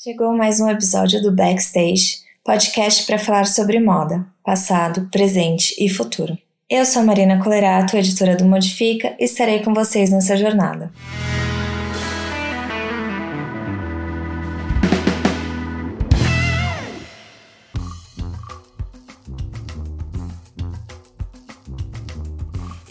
[0.00, 6.38] Chegou mais um episódio do Backstage, podcast para falar sobre moda, passado, presente e futuro.
[6.70, 10.92] Eu sou Marina Colerato, editora do Modifica, e estarei com vocês nessa jornada.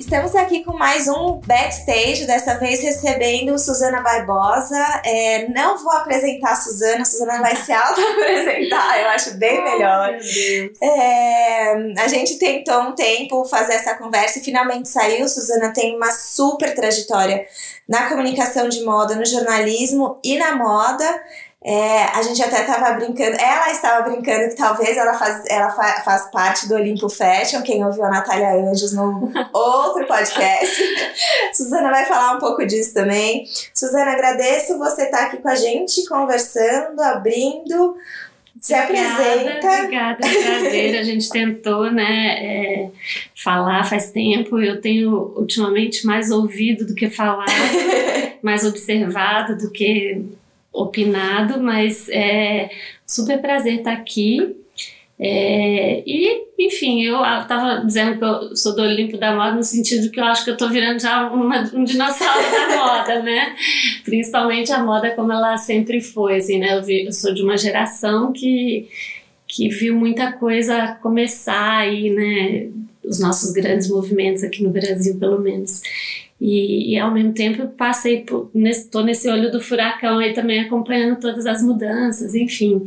[0.08, 5.02] Estamos aqui com mais um backstage, dessa vez recebendo Suzana Barbosa.
[5.04, 10.18] É, não vou apresentar a Suzana, a Suzana vai se auto-apresentar, eu acho bem melhor.
[10.82, 15.28] É, a gente tentou um tempo fazer essa conversa e finalmente saiu.
[15.28, 17.46] Suzana tem uma super trajetória
[17.86, 21.22] na comunicação de moda, no jornalismo e na moda.
[21.64, 26.02] É, a gente até estava brincando, ela estava brincando que talvez ela faz, ela fa,
[26.04, 30.84] faz parte do Olimpo Fashion, quem ouviu a Natália Anjos no outro podcast.
[31.54, 33.46] Suzana vai falar um pouco disso também.
[33.74, 37.98] Suzana, agradeço você estar aqui com a gente, conversando, abrindo.
[38.62, 39.68] Se obrigada, apresenta.
[39.68, 41.00] Obrigada, é prazer.
[41.00, 42.90] A gente tentou, né, é,
[43.36, 44.60] falar faz tempo.
[44.60, 47.52] Eu tenho ultimamente mais ouvido do que falado,
[48.42, 50.24] mais observado do que
[50.82, 52.70] opinado, mas é
[53.06, 54.56] super prazer estar aqui.
[55.20, 60.12] É, e, enfim, eu estava dizendo que eu sou do Olimpo da Moda no sentido
[60.12, 63.56] que eu acho que eu estou virando já uma, um dinossauro da moda, né?
[64.04, 66.78] Principalmente a moda como ela sempre foi, assim, né?
[66.78, 68.88] Eu, vi, eu sou de uma geração que,
[69.48, 72.70] que viu muita coisa começar aí, né?
[73.04, 75.82] Os nossos grandes movimentos aqui no Brasil, pelo menos.
[76.40, 81.20] E, e, ao mesmo tempo passei por, nesse, nesse olho do furacão aí também acompanhando
[81.20, 82.84] todas as mudanças, enfim.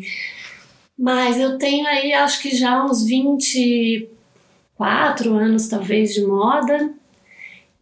[0.96, 6.94] Mas eu tenho aí acho que já uns 24 anos talvez de moda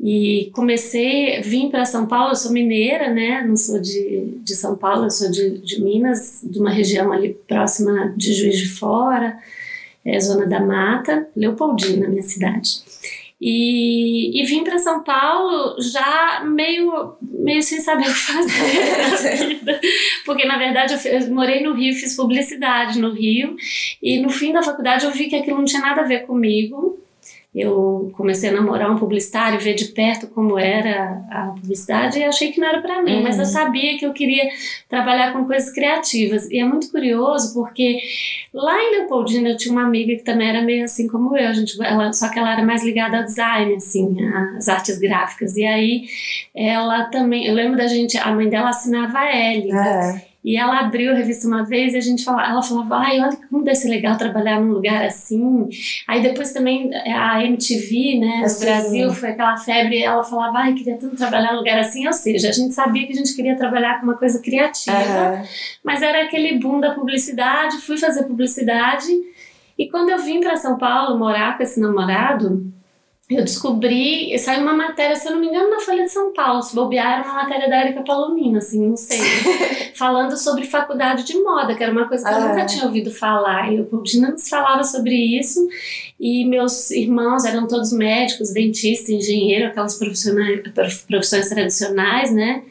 [0.01, 3.43] e comecei, vim para São Paulo, eu sou mineira, né?
[3.43, 7.35] Não sou de, de São Paulo, eu sou de, de Minas, de uma região ali
[7.49, 9.37] próxima de Juiz de Fora,
[10.05, 12.81] é, zona da Mata, Leopoldina, minha cidade.
[13.41, 19.61] E, e vim para São Paulo já meio, meio sem saber o que fazer.
[20.27, 23.57] Porque, na verdade, eu, eu, morei no Rio, fiz publicidade no Rio.
[24.03, 26.99] E no fim da faculdade eu vi que aquilo não tinha nada a ver comigo
[27.55, 32.53] eu comecei a namorar um publicitário, ver de perto como era a publicidade e achei
[32.53, 33.23] que não era para mim, uhum.
[33.23, 34.49] mas eu sabia que eu queria
[34.89, 36.49] trabalhar com coisas criativas.
[36.51, 38.01] E é muito curioso porque
[38.53, 41.53] lá em Leopoldina eu tinha uma amiga que também era meio assim como eu, a
[41.53, 44.17] gente, ela, só que ela era mais ligada ao design, assim,
[44.57, 45.57] às artes gráficas.
[45.57, 46.05] E aí
[46.55, 49.73] ela também, eu lembro da gente, a mãe dela assinava a L.
[49.73, 50.28] Uhum.
[50.49, 53.37] E ela abriu a revista uma vez e a gente falava, ela falava, ai, olha
[53.51, 55.69] como deve ser legal trabalhar num lugar assim.
[56.07, 60.73] Aí depois também a MTV, né, no assim, Brasil, foi aquela febre, ela falava, ai,
[60.73, 62.07] queria tanto trabalhar num lugar assim.
[62.07, 65.43] Ou seja, a gente sabia que a gente queria trabalhar com uma coisa criativa, uhum.
[65.85, 69.13] mas era aquele boom da publicidade, fui fazer publicidade.
[69.77, 72.73] E quando eu vim para São Paulo morar com esse namorado,
[73.31, 76.63] eu descobri, saiu uma matéria, se eu não me engano, na Folha de São Paulo,
[76.63, 79.21] se bobear, era uma matéria da Erika Palomino, assim, não sei,
[79.95, 82.39] falando sobre faculdade de moda, que era uma coisa que ah.
[82.39, 83.71] eu nunca tinha ouvido falar.
[83.71, 85.61] E eu não falava sobre isso,
[86.19, 92.63] e meus irmãos eram todos médicos, dentistas, engenheiro, aquelas profissões tradicionais, né,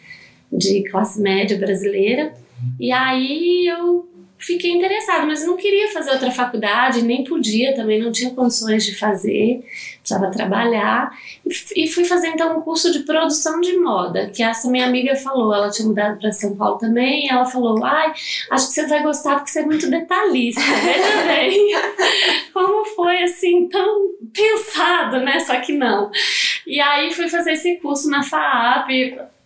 [0.51, 2.33] de classe média brasileira.
[2.79, 4.07] E aí eu
[4.37, 8.95] fiquei interessada, mas não queria fazer outra faculdade, nem podia também, não tinha condições de
[8.95, 9.65] fazer,
[9.99, 11.11] precisava trabalhar.
[11.75, 15.53] E, fui fazer então um curso de produção de moda, que essa minha amiga falou,
[15.53, 18.13] ela tinha mudado para São Paulo também, ela falou: ai,
[18.51, 21.71] acho que você vai gostar porque você é muito detalhista, veja bem.
[22.53, 25.39] Como foi assim, tão pensado, né?
[25.39, 26.11] Só que não.
[26.65, 28.89] E aí fui fazer esse curso na FAAP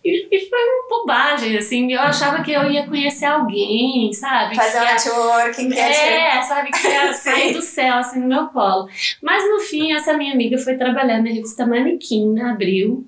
[0.04, 1.92] e, e, foi uma bobagem, assim.
[1.92, 4.56] Eu achava que eu ia conhecer alguém, sabe?
[4.56, 5.72] Fazer um networking.
[5.74, 6.70] É, é, sabe?
[6.72, 8.88] Que ia sair do céu, assim, no meu colo.
[9.22, 13.06] Mas no fim, essa minha amiga foi trabalhar na revista Manequim, na Abril.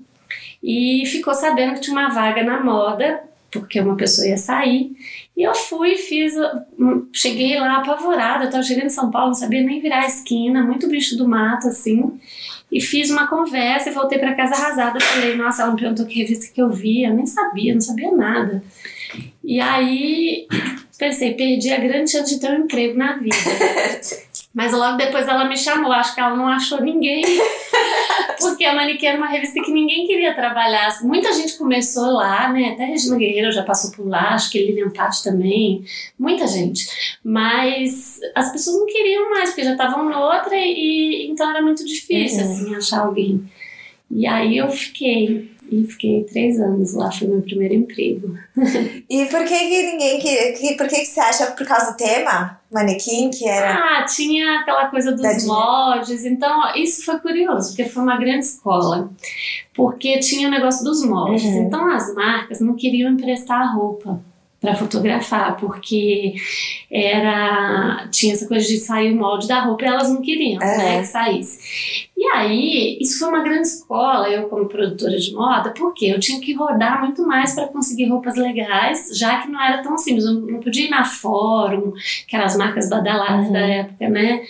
[0.63, 4.93] E ficou sabendo que tinha uma vaga na moda, porque uma pessoa ia sair.
[5.37, 6.35] E eu fui, fiz,
[6.79, 10.07] hum, cheguei lá apavorada, eu tava chegando em São Paulo, não sabia nem virar a
[10.07, 12.21] esquina, muito bicho do mato, assim.
[12.75, 14.99] E fiz uma conversa e voltei para casa arrasada.
[14.99, 18.11] Falei, nossa, ela me perguntou que revista que eu via, eu nem sabia, não sabia
[18.11, 18.65] nada.
[19.45, 20.49] E aí
[20.99, 23.37] pensei, perdi a grande chance de ter um emprego na vida.
[24.53, 27.23] Mas logo depois ela me chamou, acho que ela não achou ninguém.
[28.41, 31.03] Porque a Manequim era uma revista que ninguém queria trabalhar.
[31.03, 32.71] Muita gente começou lá, né?
[32.71, 35.85] Até Regina Guerreiro já passou por lá, acho que Lilian Patti também.
[36.19, 36.87] Muita gente.
[37.23, 42.45] Mas as pessoas não queriam mais, porque já estavam noutra e então era muito difícil,
[42.45, 42.53] uhum.
[42.53, 43.45] assim, achar alguém.
[44.11, 45.51] E aí eu fiquei.
[45.83, 48.37] E fiquei três anos lá, foi meu primeiro emprego.
[49.11, 51.97] e por que, que ninguém que, que por que, que você acha por causa do
[51.97, 57.85] tema manequim que era ah tinha aquela coisa dos moldes então isso foi curioso porque
[57.85, 59.11] foi uma grande escola
[59.75, 61.67] porque tinha o negócio dos moldes uhum.
[61.67, 64.21] então as marcas não queriam emprestar roupa
[64.65, 66.35] para fotografar, porque
[66.91, 70.79] era tinha essa coisa de sair o molde da roupa e elas não queriam é.
[70.79, 72.09] né, que saísse.
[72.17, 76.41] E aí, isso foi uma grande escola, eu como produtora de moda, porque eu tinha
[76.41, 80.33] que rodar muito mais para conseguir roupas legais, já que não era tão simples, eu
[80.33, 81.93] não podia ir na Fórum,
[82.27, 83.53] que eram as marcas badaladas uhum.
[83.53, 84.43] da época, né?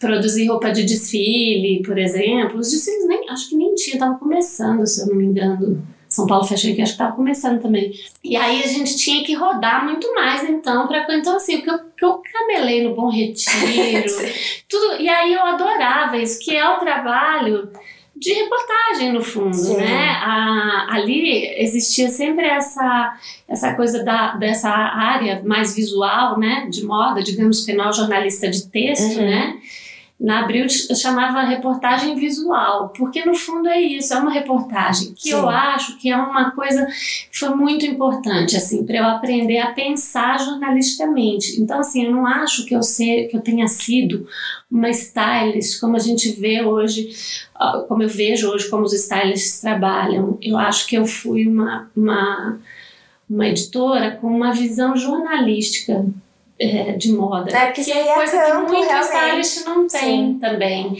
[0.00, 2.58] Produzir roupa de desfile, por exemplo.
[2.58, 6.26] Os desfiles nem, acho que nem tinha, estavam começando, se eu não me engano são
[6.26, 7.92] Paulo Fashion Week acho que estava começando também.
[8.22, 11.70] E aí a gente tinha que rodar muito mais então para então assim, o que
[11.70, 14.12] eu, que eu camelei no Bom Retiro,
[14.68, 17.70] tudo, e aí eu adorava isso, que é o trabalho
[18.16, 19.76] de reportagem no fundo, Sim.
[19.76, 20.10] né?
[20.20, 23.16] A, ali existia sempre essa
[23.48, 28.68] essa coisa da, dessa área mais visual, né, de moda, digamos que não jornalista de
[28.68, 29.26] texto, uhum.
[29.26, 29.56] né?
[30.20, 35.32] Na Abril chamava reportagem visual, porque no fundo é isso, é uma reportagem que Sim.
[35.32, 39.72] eu acho que é uma coisa que foi muito importante assim para eu aprender a
[39.72, 41.58] pensar jornalisticamente.
[41.58, 44.26] Então assim, eu não acho que eu sei que eu tenha sido
[44.70, 47.08] uma stylist como a gente vê hoje,
[47.88, 50.36] como eu vejo hoje como os stylists trabalham.
[50.42, 52.60] Eu acho que eu fui uma, uma
[53.28, 56.04] uma editora com uma visão jornalística
[56.60, 57.56] é, de moda.
[57.56, 60.38] É, que, que é coisa campo, que muitos stylist não tem Sim.
[60.38, 60.94] também.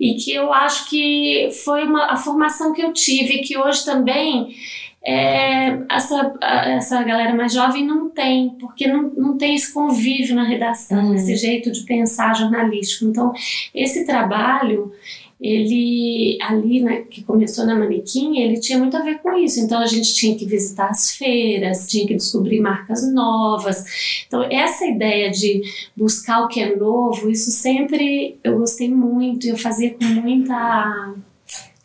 [0.00, 4.56] E que eu acho que foi uma, a formação que eu tive, que hoje também
[5.04, 10.44] é, essa, essa galera mais jovem não tem, porque não, não tem esse convívio na
[10.44, 11.14] redação, uhum.
[11.14, 13.04] esse jeito de pensar jornalístico.
[13.04, 13.32] Então,
[13.74, 14.92] esse trabalho
[15.42, 19.58] ele ali, né, que começou na manequim, ele tinha muito a ver com isso.
[19.60, 24.24] Então a gente tinha que visitar as feiras, tinha que descobrir marcas novas.
[24.26, 25.62] Então essa ideia de
[25.96, 31.14] buscar o que é novo, isso sempre eu gostei muito, eu fazia com muita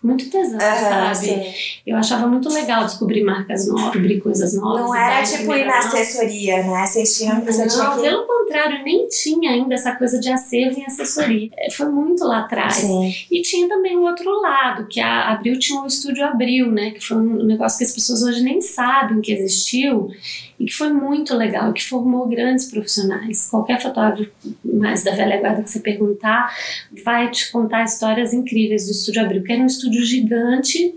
[0.01, 1.15] muito tesão, uhum, sabe?
[1.15, 1.53] Sim.
[1.85, 4.81] Eu achava muito legal descobrir marcas novas, descobrir coisas novas.
[4.81, 6.85] Não era tipo ir na assessoria, né?
[6.85, 8.01] Vocês tinham, você não, tinha que...
[8.01, 11.49] pelo contrário, nem tinha ainda essa coisa de acervo em assessoria.
[11.57, 12.75] É, foi muito lá atrás.
[12.75, 13.11] Sim.
[13.31, 16.91] E tinha também o outro lado, que a Abril tinha um estúdio Abril, né?
[16.91, 20.11] Que foi um negócio que as pessoas hoje nem sabem que existiu
[20.59, 23.49] e que foi muito legal, que formou grandes profissionais.
[23.49, 24.29] Qualquer fotógrafo
[24.63, 26.55] mais da velha guarda que você perguntar
[27.03, 30.95] vai te contar histórias incríveis do Estúdio Abril, que era um estúdio gigante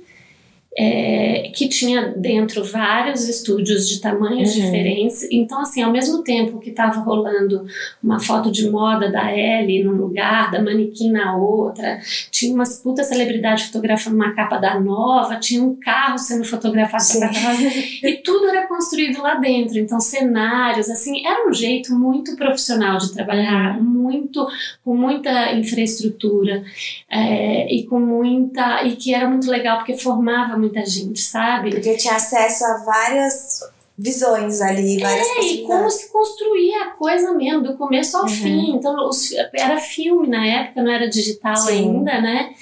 [0.78, 4.62] é, que tinha dentro vários estúdios de tamanhos uhum.
[4.62, 5.26] diferentes.
[5.31, 7.67] Então, assim, ao mesmo tempo que estava rolando
[8.02, 11.99] uma foto de moda da Ellie num lugar, da manequim na outra,
[12.31, 17.02] tinha umas puta celebridade fotografando uma capa da nova, tinha um carro sendo fotografado
[18.02, 19.78] e tudo era construído lá dentro.
[19.78, 24.00] Então, cenários, assim, era um jeito muito profissional de trabalhar, uhum.
[24.11, 24.47] Muito
[24.85, 26.65] com muita infraestrutura
[27.09, 31.71] é, e com muita e que era muito legal porque formava muita gente, sabe?
[31.71, 33.61] Porque tinha acesso a várias
[33.97, 38.29] visões ali, várias é, e como se construía a coisa mesmo, do começo ao uhum.
[38.29, 38.71] fim.
[38.75, 41.73] Então, os, era filme na época, não era digital Sim.
[41.73, 42.55] ainda, né?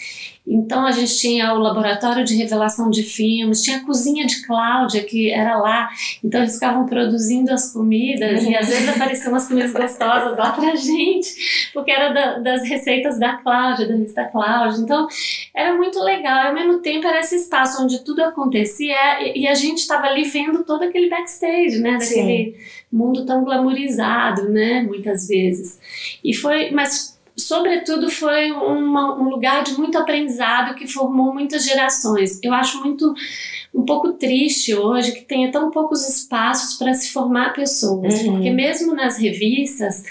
[0.49, 5.05] Então a gente tinha o laboratório de revelação de filmes, tinha a cozinha de Cláudia,
[5.05, 5.91] que era lá.
[6.25, 10.75] Então eles ficavam produzindo as comidas e às vezes apareciam umas comidas gostosas lá pra
[10.75, 14.81] gente, porque era da, das receitas da Cláudia, da revista Cláudia.
[14.81, 15.07] Então
[15.55, 16.45] era muito legal.
[16.45, 20.07] E ao mesmo tempo era esse espaço onde tudo acontecia e, e a gente estava
[20.07, 21.99] ali vendo todo aquele backstage, né?
[21.99, 22.55] Daquele Sim.
[22.91, 24.83] mundo tão glamorizado, né?
[24.83, 25.79] Muitas vezes.
[26.25, 32.41] E foi, mas sobretudo foi uma, um lugar de muito aprendizado que formou muitas gerações.
[32.43, 33.15] Eu acho muito
[33.73, 38.33] um pouco triste hoje que tenha tão poucos espaços para se formar pessoas, uhum.
[38.33, 40.03] porque mesmo nas revistas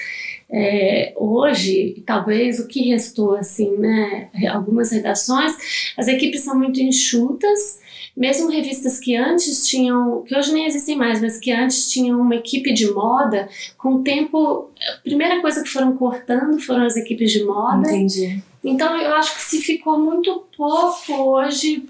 [0.50, 5.54] é, hoje, talvez o que restou assim, né, algumas redações,
[5.98, 7.80] as equipes são muito enxutas
[8.18, 12.36] mesmo revistas que antes tinham, que hoje nem existem mais, mas que antes tinham uma
[12.36, 13.48] equipe de moda,
[13.78, 17.88] com o tempo, a primeira coisa que foram cortando foram as equipes de moda.
[17.88, 18.44] Entendi.
[18.64, 21.88] Então eu acho que se ficou muito pouco hoje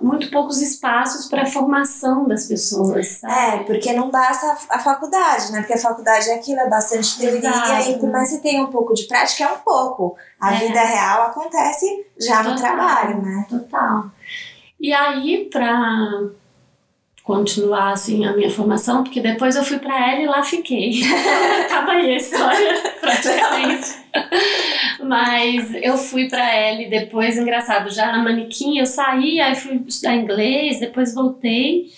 [0.00, 3.20] muito poucos espaços para a formação das pessoas.
[3.20, 3.32] Sabe?
[3.32, 5.60] É, porque não basta a, faculdade, né?
[5.60, 8.94] Porque a faculdade é aquilo, é bastante teoria, e por mais que tenha um pouco
[8.94, 10.16] de prática, é um pouco.
[10.40, 10.58] A é.
[10.58, 12.52] vida real acontece já Total.
[12.52, 13.46] no trabalho, né?
[13.48, 14.10] Total.
[14.82, 16.24] E aí, para
[17.22, 21.02] continuar assim a minha formação, porque depois eu fui para ela e lá fiquei.
[21.62, 23.94] Acaba aí a história, praticamente.
[25.04, 30.16] Mas eu fui pra L depois, engraçado, já na manequim eu saí, aí fui estudar
[30.16, 31.92] inglês, depois voltei.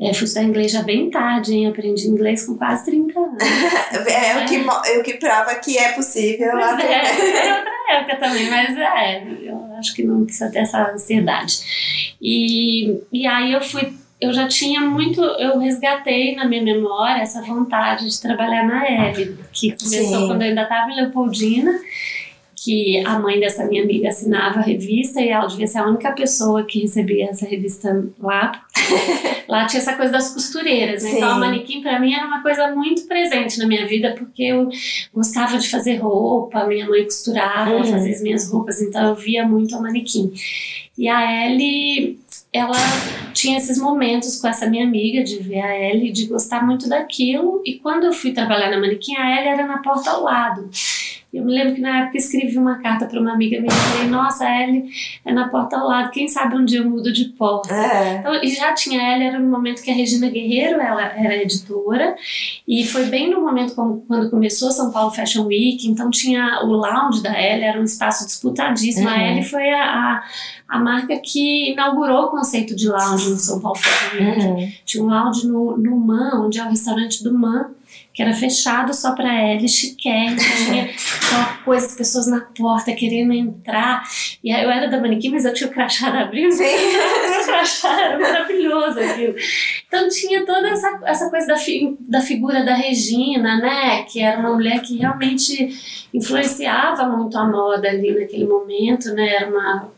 [0.00, 1.68] É, fui estudar inglês já bem tarde, hein?
[1.68, 3.36] Aprendi inglês com quase 30 anos.
[4.08, 6.54] é, o que, é o que prova que é possível.
[6.54, 12.14] Mas é, é época também, mas é, eu acho que não precisa ter essa ansiedade.
[12.20, 17.42] E, e aí eu fui eu já tinha muito, eu resgatei na minha memória essa
[17.42, 20.26] vontade de trabalhar na L, que começou Sim.
[20.28, 21.72] quando eu ainda estava em Leopoldina,
[22.64, 26.12] que a mãe dessa minha amiga assinava a revista e ela devia ser a única
[26.12, 28.52] pessoa que recebia essa revista lá.
[29.46, 31.16] lá tinha essa coisa das costureiras, né?
[31.16, 34.70] Então a manequim para mim era uma coisa muito presente na minha vida porque eu
[35.12, 37.84] gostava de fazer roupa, minha mãe costurava, uhum.
[37.84, 40.32] fazia as minhas roupas, então eu via muito a manequim.
[40.96, 42.18] E a Ellie
[42.50, 42.76] ela
[43.32, 47.60] tinha esses momentos com essa minha amiga de ver a Ellie, de gostar muito daquilo.
[47.66, 50.70] E quando eu fui trabalhar na manequim, a Ellie era na porta ao lado.
[51.34, 54.08] Eu me lembro que na época escrevi uma carta para uma amiga minha e falei:
[54.08, 54.84] Nossa, a Ellie
[55.24, 57.74] é na porta ao lado, quem sabe um dia eu mudo de porta.
[57.74, 58.18] É.
[58.18, 61.34] Então, e já tinha a Ellie, era no momento que a Regina Guerreiro ela era
[61.36, 62.14] editora,
[62.68, 67.20] e foi bem no momento quando começou São Paulo Fashion Week, então tinha o lounge
[67.20, 69.08] da Ellie, era um espaço disputadíssimo.
[69.08, 69.14] Uhum.
[69.14, 70.24] A Ellie foi a, a,
[70.68, 74.46] a, marca que inaugurou o conceito de lounge no São Paulo Fashion Week.
[74.46, 74.72] Uhum.
[74.84, 77.70] Tinha um lounge no, no Man, onde é o restaurante do Man
[78.14, 83.32] que era fechado só para ela, chiquérrimo, tinha aquela coisa, as pessoas na porta querendo
[83.32, 84.04] entrar.
[84.42, 86.62] E eu era da manequim, mas eu tinha o crachá da Abril, sim.
[86.62, 89.34] o crachá era maravilhoso aquilo.
[89.88, 94.38] Então tinha toda essa, essa coisa da, fi, da figura da Regina, né, que era
[94.38, 99.88] uma mulher que realmente influenciava muito a moda ali naquele momento, né, era uma,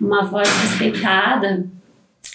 [0.00, 1.66] uma voz respeitada,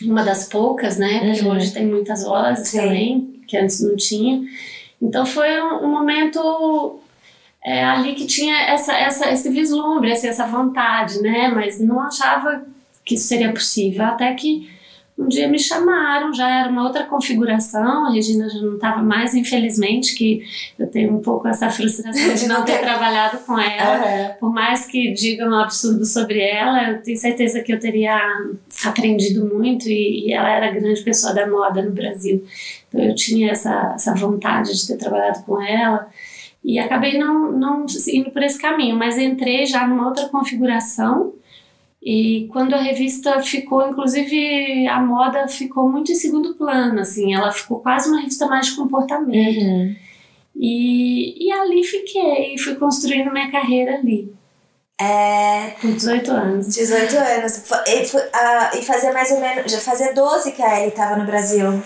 [0.03, 1.55] uma das poucas, né, porque uhum.
[1.55, 2.77] hoje tem muitas vozes sim.
[2.77, 4.43] também, que antes não tinha.
[5.03, 6.99] Então foi um, um momento
[7.63, 11.49] é, ali que tinha essa, essa, esse vislumbre, assim, essa vontade, né?
[11.53, 12.63] Mas não achava
[13.03, 14.05] que isso seria possível.
[14.05, 14.69] Até que
[15.17, 19.35] um dia me chamaram, já era uma outra configuração, a Regina já não estava mais,
[19.35, 20.41] infelizmente, que
[20.79, 24.05] eu tenho um pouco essa frustração de não ter trabalhado com ela.
[24.05, 24.33] Uhum.
[24.39, 28.19] Por mais que digam um absurdo sobre ela, eu tenho certeza que eu teria
[28.89, 32.43] aprendido muito e, e ela era a grande pessoa da moda no Brasil.
[32.87, 36.09] Então eu tinha essa, essa vontade de ter trabalhado com ela
[36.63, 41.33] e acabei não, não indo por esse caminho, mas entrei já numa outra configuração
[42.05, 47.49] e quando a revista ficou, inclusive a moda ficou muito em segundo plano, assim, ela
[47.51, 49.63] ficou quase uma revista mais de comportamento.
[49.63, 49.95] Uhum.
[50.55, 54.33] E, e ali fiquei, fui construindo minha carreira ali.
[55.03, 55.71] É...
[55.81, 56.67] Com 18 anos.
[56.69, 57.63] 18 anos.
[57.87, 59.71] E, uh, e fazia mais ou menos.
[59.71, 61.81] Já fazia 12 que a Ellie estava no Brasil.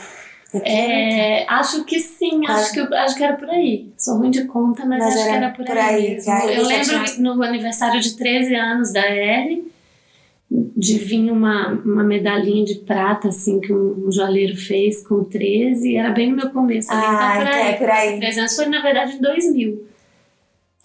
[0.64, 3.92] É, acho que sim, acho que, acho que era por aí.
[3.98, 6.56] Sou ruim de conta, mas, mas acho que era por, por aí, aí.
[6.56, 7.34] Eu lembro tinha...
[7.34, 9.70] no aniversário de 13 anos da Ellie
[10.50, 15.98] de vir uma, uma medalhinha de prata, assim, que um, um joalheiro fez com 13,
[15.98, 16.90] era bem no meu começo.
[16.92, 18.20] Ali, ah, então, por aí, é por aí.
[18.20, 19.88] 13 anos foi, na verdade, em 2000.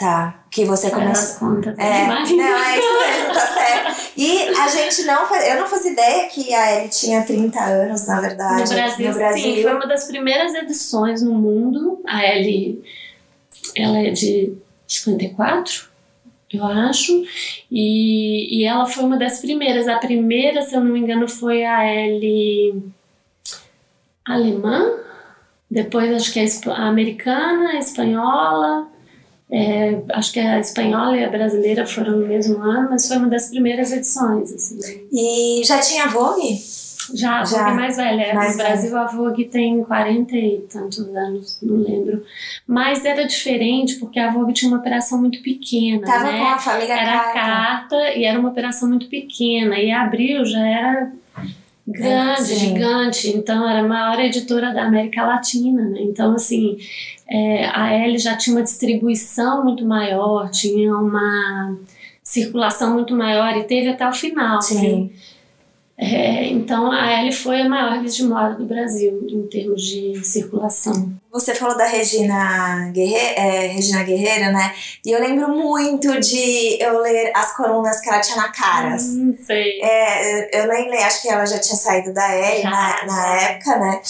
[0.03, 1.49] Tá, que você começou.
[1.49, 1.79] contas.
[1.79, 4.13] É, não, é isso mesmo, tá certo.
[4.17, 8.05] E a gente não faz, eu não fazia ideia que a Ellie tinha 30 anos,
[8.09, 8.63] na verdade.
[8.63, 9.43] No Brasil, no Brasil.
[9.43, 12.03] sim, foi uma das primeiras edições no mundo.
[12.05, 12.83] A Ellie,
[13.77, 14.55] ela é de
[14.89, 15.85] 54,
[16.53, 17.25] eu acho.
[17.71, 19.87] E, e ela foi uma das primeiras.
[19.87, 22.83] A primeira, se eu não me engano, foi a Ellie
[24.25, 24.99] alemã.
[25.71, 28.92] Depois acho que é a americana, a espanhola.
[29.53, 33.29] É, acho que a espanhola e a brasileira foram no mesmo ano, mas foi uma
[33.29, 34.51] das primeiras edições.
[34.51, 34.79] Assim.
[35.13, 36.59] E já tinha Vogue?
[37.13, 38.33] Já, a Vogue mais velha.
[38.33, 42.25] Mais no Brasil a Vogue tem 40 e tantos anos, não lembro.
[42.67, 46.07] Mas era diferente porque a Vogue tinha uma operação muito pequena.
[46.07, 46.39] Tava né?
[46.39, 47.33] com a família Era carta.
[47.33, 49.79] carta e era uma operação muito pequena.
[49.79, 51.13] E a Abril já era
[51.87, 52.57] grande, Sim.
[52.57, 53.29] gigante.
[53.29, 56.01] Então era a maior editora da América Latina, né?
[56.03, 56.79] Então, assim,
[57.29, 61.77] é, a L já tinha uma distribuição muito maior, tinha uma
[62.23, 64.63] circulação muito maior e teve até o final.
[64.63, 65.11] Sim.
[65.97, 70.25] É, então a L foi a maior revista de moda do Brasil em termos de
[70.25, 71.13] circulação.
[71.31, 74.75] Você falou da Regina Guerreiro, é, Regina Guerreiro, né?
[75.05, 79.05] E eu lembro muito de eu ler as colunas que ela tinha na Caras.
[79.05, 79.81] Hum, sei.
[79.81, 84.01] É, eu nem acho que ela já tinha saído da L na, na época, né?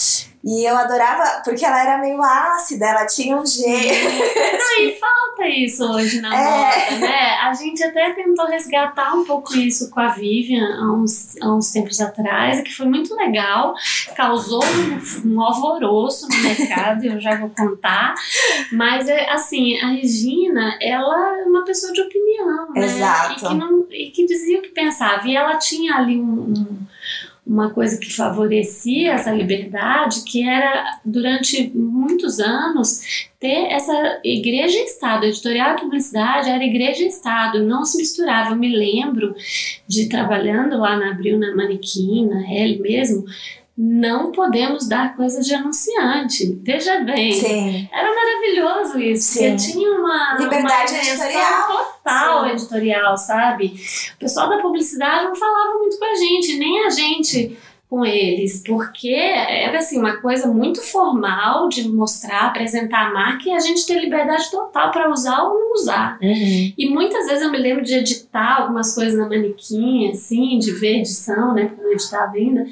[0.43, 4.09] E eu adorava, porque ela era meio ácida, ela tinha um jeito.
[4.59, 6.43] Não, e falta isso hoje na é.
[6.43, 7.29] moda, né?
[7.43, 11.71] A gente até tentou resgatar um pouco isso com a Vivian há uns, há uns
[11.71, 13.73] tempos atrás, que foi muito legal,
[14.17, 18.13] causou um, um alvoroço no mercado, eu já vou contar.
[18.73, 22.85] Mas, é, assim, a Regina, ela é uma pessoa de opinião, né?
[22.85, 23.45] Exato.
[23.45, 25.25] E que, não, e que dizia o que pensava.
[25.25, 26.92] E ela tinha ali um, um
[27.45, 34.85] uma coisa que favorecia essa liberdade, que era durante muitos anos ter essa igreja e
[34.85, 38.51] Estado, editorial e publicidade era igreja e Estado, não se misturava.
[38.51, 39.35] Eu me lembro
[39.85, 43.25] de trabalhando lá na Abril, na Manequim, na L mesmo,
[43.75, 46.59] não podemos dar coisa de anunciante.
[46.61, 47.33] Veja bem.
[47.33, 47.89] Sim.
[47.91, 49.33] Era maravilhoso isso.
[49.33, 49.49] Sim.
[49.49, 52.51] Porque tinha uma liberdade uma editorial total Sim.
[52.51, 53.73] editorial, sabe?
[54.15, 57.57] O pessoal da publicidade não falava muito com a gente, nem a gente
[57.89, 63.51] com eles, porque era assim uma coisa muito formal de mostrar, apresentar a marca e
[63.51, 66.17] a gente ter liberdade total para usar ou não usar.
[66.19, 66.73] Uhum.
[66.75, 70.99] E muitas vezes eu me lembro de editar algumas coisas na manequim, assim, de ver
[70.99, 72.67] edição, né, porque eu não editava ainda,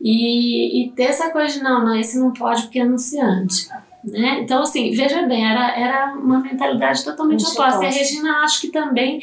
[0.00, 3.68] e, e ter essa coisa de não, não, esse não pode porque é anunciante.
[4.02, 4.40] Né?
[4.40, 7.84] Então, assim, veja bem, era, era uma mentalidade totalmente oposta.
[7.84, 9.20] E a Regina, acho que também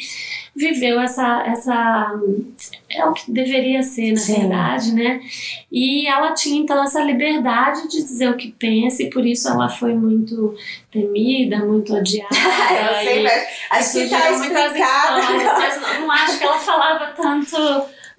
[0.56, 2.14] viveu essa, essa
[2.90, 4.40] é o que deveria ser na Sim.
[4.40, 5.20] verdade, né?
[5.72, 9.70] E ela tinha então essa liberdade de dizer o que pensa e por isso ela
[9.70, 10.56] foi muito
[10.92, 12.30] temida, muito odiada.
[12.36, 15.22] Eu sei, mas acho que tá explicado.
[15.58, 17.58] mas não, não acho que ela falava tanto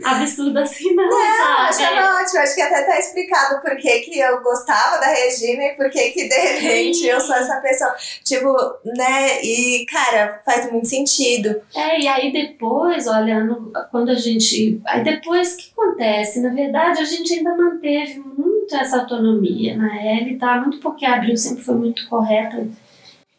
[0.05, 1.09] absurdo assim, não.
[1.09, 1.69] Não, sabe?
[1.69, 2.40] achava ótimo.
[2.40, 6.11] Acho que até tá explicado por que, que eu gostava da Regina e por que,
[6.11, 7.07] que de repente Sim.
[7.07, 7.95] eu sou essa pessoa.
[8.23, 9.43] Tipo, né?
[9.43, 11.61] E, cara, faz muito sentido.
[11.75, 14.81] É, e aí depois, olhando, quando a gente.
[14.85, 16.40] Aí depois, o que acontece?
[16.40, 20.61] Na verdade, a gente ainda manteve muito essa autonomia na L, tá?
[20.61, 22.69] Muito porque a Abril sempre foi muito correta.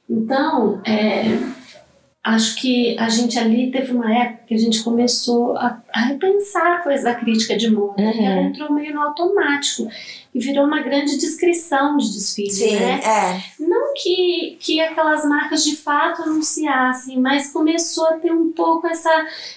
[0.09, 1.59] Então, é
[2.23, 6.77] acho que a gente ali teve uma época que a gente começou a, a repensar
[6.77, 8.25] a coisa da crítica de moda, uhum.
[8.25, 9.87] ela entrou meio no automático
[10.35, 12.99] e virou uma grande descrição de desfile, Sim, né?
[13.03, 13.63] É.
[13.63, 19.09] Não que, que aquelas marcas de fato anunciassem, mas começou a ter um pouco essa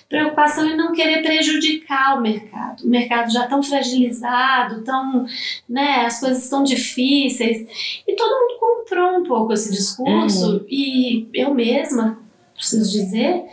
[0.08, 2.84] preocupação em não querer prejudicar o mercado.
[2.84, 5.26] O mercado já tão fragilizado, tão,
[5.68, 7.66] né, as coisas tão difíceis.
[8.06, 10.66] E todo mundo comprou um pouco esse discurso uhum.
[10.68, 12.21] e eu mesma
[12.62, 13.44] preciso dizer.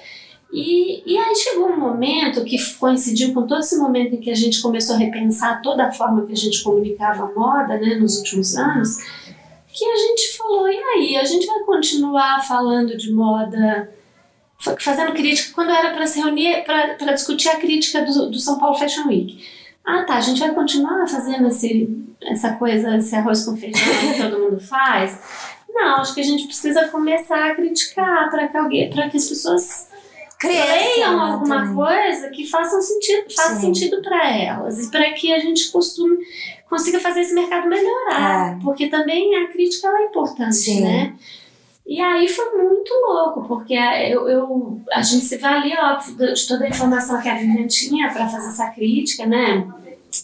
[0.51, 4.35] E, e aí chegou um momento que coincidiu com todo esse momento em que a
[4.35, 8.17] gente começou a repensar toda a forma que a gente comunicava a moda né, nos
[8.17, 8.97] últimos anos,
[9.71, 13.93] que a gente falou, e aí, a gente vai continuar falando de moda,
[14.79, 18.77] fazendo crítica, quando era para se reunir, para discutir a crítica do, do São Paulo
[18.77, 19.39] Fashion Week.
[19.85, 21.87] Ah tá, a gente vai continuar fazendo esse,
[22.23, 25.48] essa coisa, esse arroz com feijão que todo mundo faz?
[25.73, 29.27] Não, acho que a gente precisa começar a criticar para que alguém, para que as
[29.27, 29.89] pessoas
[30.43, 31.75] leiam alguma também.
[31.75, 36.17] coisa que faça sentido, faça sentido para elas e para que a gente costume
[36.69, 38.63] consiga fazer esse mercado melhorar, é.
[38.63, 40.81] porque também a crítica é importante, Sim.
[40.81, 41.15] né?
[41.85, 46.65] E aí foi muito louco, porque eu, eu, a gente se valia, óbvio, de toda
[46.65, 49.67] a informação que a Vivian tinha para fazer essa crítica, né?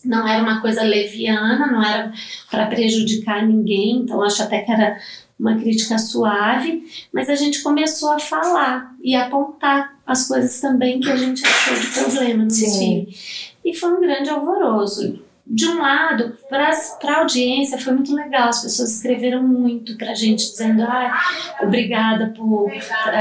[0.03, 2.13] Não era uma coisa leviana, não era
[2.51, 4.95] para prejudicar ninguém, então acho até que era
[5.39, 11.11] uma crítica suave, mas a gente começou a falar e apontar as coisas também que
[11.11, 13.15] a gente achou de problema no desfile.
[13.63, 15.19] E foi um grande alvoroço.
[15.47, 20.15] De um lado, para a audiência foi muito legal, as pessoas escreveram muito para a
[20.15, 21.19] gente, dizendo: ah,
[21.61, 22.71] obrigada por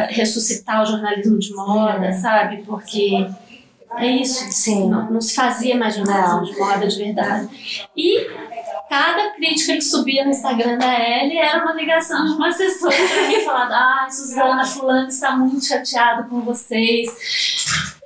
[0.09, 2.63] ressuscitar o jornalismo de moda, sabe?
[2.65, 3.29] Porque
[3.99, 4.51] é isso.
[4.51, 4.89] Sim.
[4.89, 7.91] Não, não se fazia mais jornalismo de moda de verdade.
[7.97, 8.27] E
[8.89, 13.29] cada crítica que subia no Instagram da Ellie era uma ligação de uma assessora para
[13.29, 17.09] mim falando: ai, Suzana, Fulano está muito chateado com vocês.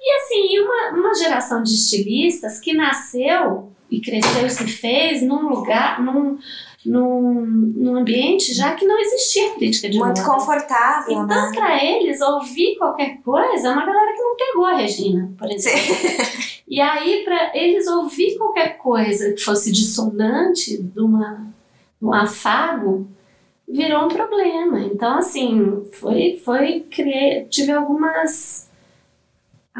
[0.00, 5.48] E assim, uma, uma geração de estilistas que nasceu e cresceu e se fez num
[5.48, 6.38] lugar, num,
[6.86, 10.30] num, num ambiente já que não existia crítica de Muito moda.
[10.30, 11.52] confortável, então, né?
[11.54, 15.96] Para eles, ouvir qualquer coisa é uma galera que não pegou a Regina, por exemplo.
[16.68, 21.46] e aí, para eles ouvir qualquer coisa que fosse dissonante de, uma,
[22.00, 23.08] de um afago,
[23.68, 24.80] virou um problema.
[24.80, 28.67] Então, assim, foi, foi criei, tive algumas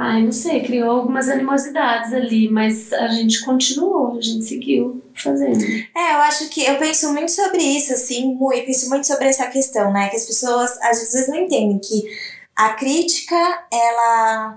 [0.01, 5.59] Ai, não sei, criou algumas animosidades ali, mas a gente continuou, a gente seguiu fazendo.
[5.61, 9.49] É, eu acho que eu penso muito sobre isso, assim, muito, penso muito sobre essa
[9.49, 10.09] questão, né?
[10.09, 12.05] Que as pessoas às vezes não entendem que
[12.55, 13.35] a crítica,
[13.73, 14.57] ela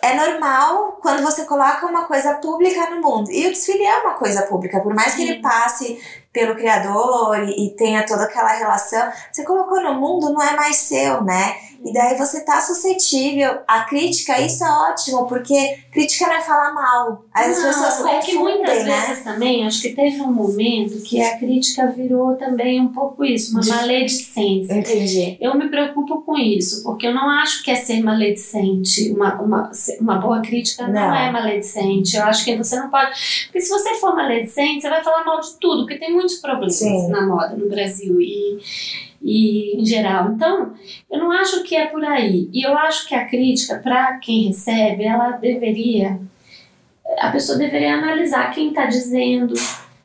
[0.00, 3.30] é normal quando você coloca uma coisa pública no mundo.
[3.30, 6.00] E o desfile é uma coisa pública, por mais que ele passe
[6.32, 10.76] pelo criador e, e tenha toda aquela relação, você colocou no mundo, não é mais
[10.76, 11.56] seu, né?
[11.82, 16.74] E daí você tá suscetível à crítica, isso é ótimo, porque crítica não é falar
[16.74, 17.24] mal.
[17.32, 19.06] As não, pessoas é que muitas né?
[19.06, 23.52] vezes também, acho que teve um momento que a crítica virou também um pouco isso,
[23.52, 24.74] uma De- maledicência.
[24.74, 25.38] Entendi.
[25.40, 29.10] Eu me preocupo com isso, porque eu não acho que é ser maledicente.
[29.12, 30.92] Uma, uma, uma boa crítica não.
[30.92, 31.14] Não.
[31.14, 32.14] é maledicente.
[32.14, 33.10] Eu acho que você não pode.
[33.46, 36.76] Porque se você for maledicente, você vai falar mal de tudo, porque tem muitos problemas
[36.76, 37.08] Sim.
[37.08, 38.58] na moda no Brasil e,
[39.22, 40.32] e em geral.
[40.32, 40.74] Então,
[41.10, 42.48] eu não acho que é por aí.
[42.52, 46.20] E eu acho que a crítica, para quem recebe, ela deveria.
[47.18, 49.54] A pessoa deveria analisar quem está dizendo.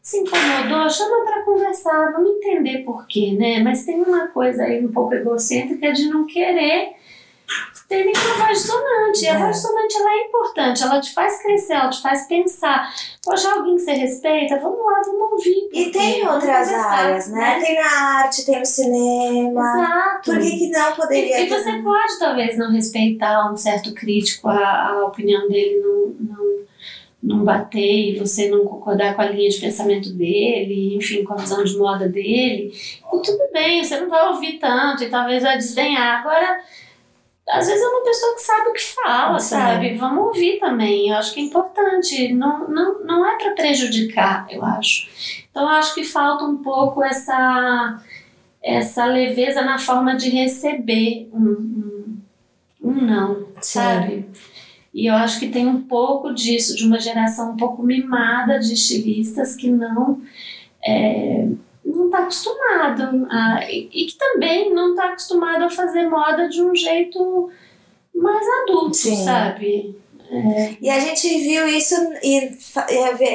[0.02, 3.60] Se incomodou, chama para conversar, vamos entender por quê, né?
[3.60, 6.94] Mas tem uma coisa aí um pouco egocêntrica de não querer
[7.88, 9.24] ter nenhuma voz dissonante.
[9.24, 9.38] E a É.
[9.38, 12.94] voz dissonante ela é importante, ela te faz crescer, ela te faz pensar.
[13.24, 15.70] Poxa, alguém que você respeita, vamos lá, vamos ouvir.
[15.72, 17.60] E tem outras áreas, né?
[17.60, 17.88] Tem na
[18.24, 19.62] arte, tem no cinema.
[19.62, 20.32] Exato.
[20.32, 24.48] Por que, que não poderia E, e você pode talvez não respeitar um certo crítico,
[24.50, 26.56] a, a opinião dele não, não,
[27.22, 27.80] não bater
[28.16, 31.78] e você não concordar com a linha de pensamento dele, enfim, com a visão de
[31.78, 32.72] moda dele.
[32.74, 36.20] E tudo bem, você não vai ouvir tanto e talvez vai desdenhar.
[36.22, 36.60] Agora,
[37.50, 39.56] às vezes é uma pessoa que sabe o que fala, Sim.
[39.56, 39.96] sabe?
[39.96, 41.10] Vamos ouvir também.
[41.10, 42.34] Eu acho que é importante.
[42.34, 45.08] Não, não, não é para prejudicar, eu acho.
[45.50, 48.02] Então, eu acho que falta um pouco essa
[48.64, 52.18] essa leveza na forma de receber um, um,
[52.82, 54.28] um não, sabe?
[54.92, 58.74] E eu acho que tem um pouco disso, de uma geração um pouco mimada de
[58.74, 60.20] estilistas que não
[60.84, 61.60] é, não
[62.16, 66.74] está acostumado a, e, e que também não está acostumado a fazer moda de um
[66.74, 67.50] jeito
[68.14, 69.24] mais adulto, Sim.
[69.24, 69.96] sabe?
[70.82, 72.58] E a gente viu isso e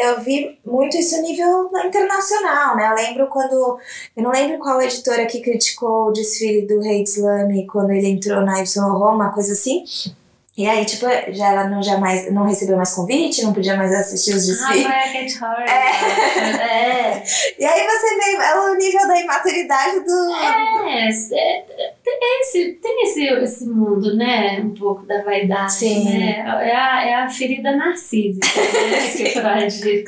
[0.03, 2.91] eu vi, muito isso a nível internacional, né?
[2.91, 3.79] Eu lembro quando.
[4.17, 8.43] Eu não lembro qual editora que criticou o desfile do Rei Islame quando ele entrou
[8.43, 9.85] na Laurent, uma coisa assim.
[10.61, 14.35] E aí, tipo, já ela não, jamais, não recebeu mais convite, não podia mais assistir
[14.35, 14.83] os Ah, desfiles.
[14.83, 15.71] vai a Kate Hurley.
[15.71, 17.23] É.
[17.59, 20.35] E aí você vê é o nível da imaturidade do.
[20.35, 21.65] É, é,
[22.05, 24.61] tem, esse, tem esse, esse mundo, né?
[24.61, 26.05] Um pouco da vaidade, Sim.
[26.05, 26.41] né?
[26.41, 29.09] É a, é a ferida narcísica, né?
[29.17, 30.05] que o Freud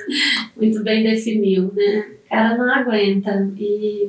[0.55, 2.07] muito bem definiu, né?
[2.27, 3.51] O cara não aguenta.
[3.57, 4.07] E,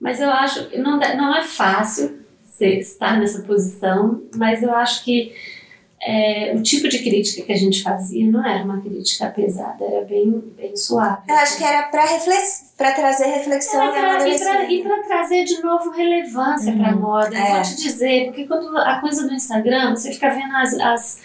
[0.00, 2.20] mas eu acho que não, não é fácil
[2.60, 5.32] estar nessa posição, mas eu acho que
[6.04, 10.04] é, o tipo de crítica que a gente fazia não era uma crítica pesada, era
[10.04, 11.22] bem, bem suave.
[11.28, 12.72] Eu acho que era pra, reflex...
[12.76, 17.36] trazer reflexão É, e pra- e para trazer de novo relevância para a Uhum, moda.
[17.36, 17.52] Eu é.
[17.54, 20.74] vou te dizer, porque quando a coisa do Instagram, você fica vendo as.
[20.80, 21.20] as-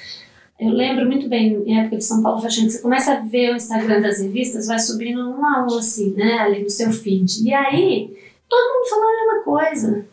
[0.60, 3.56] eu lembro muito bem, em época de São Paulo Fashion, você começa a ver o
[3.56, 7.44] Instagram das revistas, vai subindo um a um, assim, né, ali no seu feed.
[7.48, 8.12] E aí,
[8.50, 10.06] todo mundo falando a mesma coisa.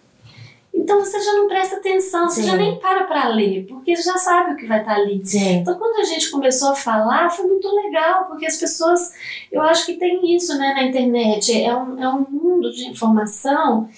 [0.74, 2.48] Então você já não presta atenção, você Sim.
[2.48, 5.24] já nem para para ler, porque já sabe o que vai estar ali.
[5.24, 5.58] Sim.
[5.58, 9.12] Então, quando a gente começou a falar, foi muito legal, porque as pessoas,
[9.52, 13.88] eu acho que tem isso né, na internet, é um, é um mundo de informação,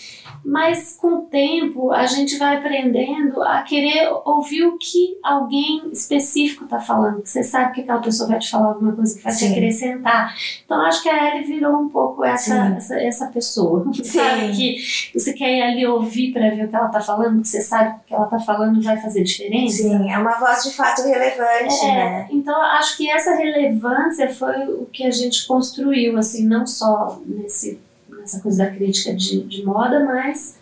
[0.46, 6.62] mas com o tempo a gente vai aprendendo a querer ouvir o que alguém específico
[6.64, 9.38] está falando, você sabe que aquela pessoa vai te falar alguma coisa que vai te
[9.40, 9.52] Sim.
[9.52, 10.32] acrescentar.
[10.64, 12.76] Então, acho que a Ellie virou um pouco essa, Sim.
[12.76, 14.52] essa, essa pessoa, sabe?
[14.52, 14.76] Que
[15.12, 17.96] você quer ir ali ouvir para ver o que ela está falando, que você sabe
[17.98, 19.82] que o que ela está falando vai fazer diferença.
[19.82, 22.28] Sim, é uma voz de fato relevante, É, né?
[22.30, 27.80] então acho que essa relevância foi o que a gente construiu, assim, não só nesse,
[28.26, 30.56] nessa coisa da crítica de, de moda, mas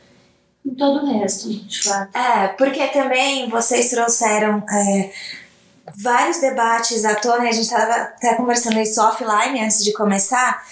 [0.64, 2.16] em todo o resto, de fato.
[2.16, 5.10] É, porque também vocês trouxeram é,
[5.96, 10.62] vários debates à tona, a gente estava até conversando isso offline antes de começar,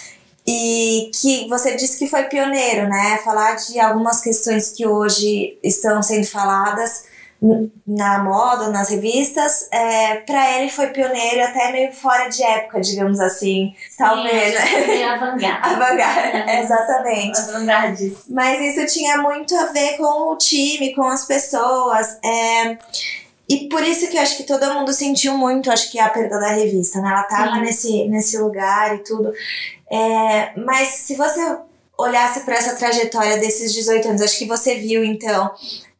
[0.47, 3.19] e que você disse que foi pioneiro, né?
[3.19, 7.05] Falar de algumas questões que hoje estão sendo faladas
[7.87, 13.19] na moda, nas revistas, é, para ele foi pioneiro até meio fora de época, digamos
[13.19, 15.05] assim, talvez, né?
[15.61, 17.39] Avant-garde, É, exatamente.
[17.41, 18.23] Avant-gardista.
[18.31, 22.17] Mas isso tinha muito a ver com o time, com as pessoas.
[22.25, 22.79] é,
[23.49, 26.39] E por isso que eu acho que todo mundo sentiu muito, acho que a perda
[26.39, 27.11] da revista, né?
[27.11, 27.61] Ela tava Sim.
[27.61, 29.33] nesse, nesse lugar e tudo.
[29.91, 31.57] É, mas se você
[31.99, 35.51] olhasse para essa trajetória desses 18 anos, acho que você viu, então,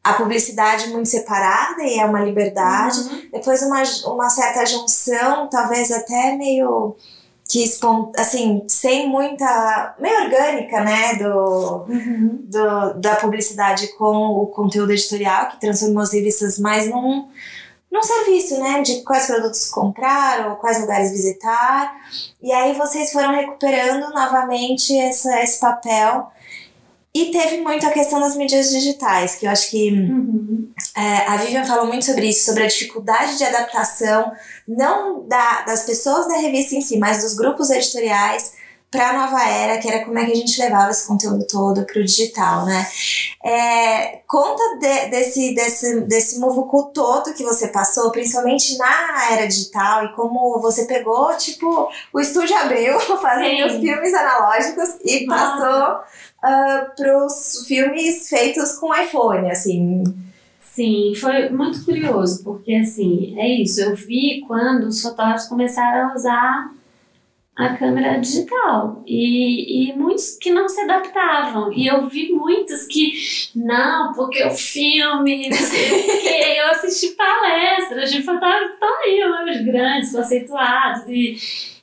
[0.03, 2.99] a publicidade muito separada e é uma liberdade.
[2.99, 3.21] Uhum.
[3.31, 6.95] Depois uma, uma certa junção, talvez até meio
[7.47, 7.63] que
[8.17, 9.95] assim, sem muita.
[9.99, 11.15] meio orgânica, né?
[11.15, 12.39] Do, Uhum.
[12.43, 17.27] do, da publicidade com o conteúdo editorial, que transformou as revistas mais num,
[17.91, 18.81] num serviço, né?
[18.81, 21.95] De quais produtos comprar ou quais lugares visitar.
[22.41, 26.31] E aí vocês foram recuperando novamente essa, esse papel.
[27.15, 30.71] E teve muito a questão das mídias digitais, que eu acho que uhum.
[30.97, 34.31] é, a Vivian falou muito sobre isso, sobre a dificuldade de adaptação,
[34.67, 38.53] não da, das pessoas da revista em si, mas dos grupos editoriais
[38.93, 41.83] para a nova era, que era como é que a gente levava esse conteúdo todo
[41.83, 42.85] para o digital, né?
[43.43, 50.05] É, conta de, desse, desse, desse muvucu todo que você passou, principalmente na era digital,
[50.05, 55.41] e como você pegou, tipo, o estúdio abriu, fazendo os filmes analógicos e Nossa.
[55.41, 56.03] passou uh,
[56.43, 60.03] ah, para os filmes feitos com iPhone, assim.
[60.61, 66.15] Sim, foi muito curioso, porque assim, é isso, eu vi quando os fotógrafos começaram a
[66.15, 66.82] usar
[67.55, 69.03] a câmera digital.
[69.05, 71.71] E, e muitos que não se adaptavam.
[71.71, 73.13] E eu vi muitos que
[73.55, 79.65] não porque o filme não sei o eu assisti palestras de fotógrafos tão aí os
[79.65, 81.37] grandes conceituados e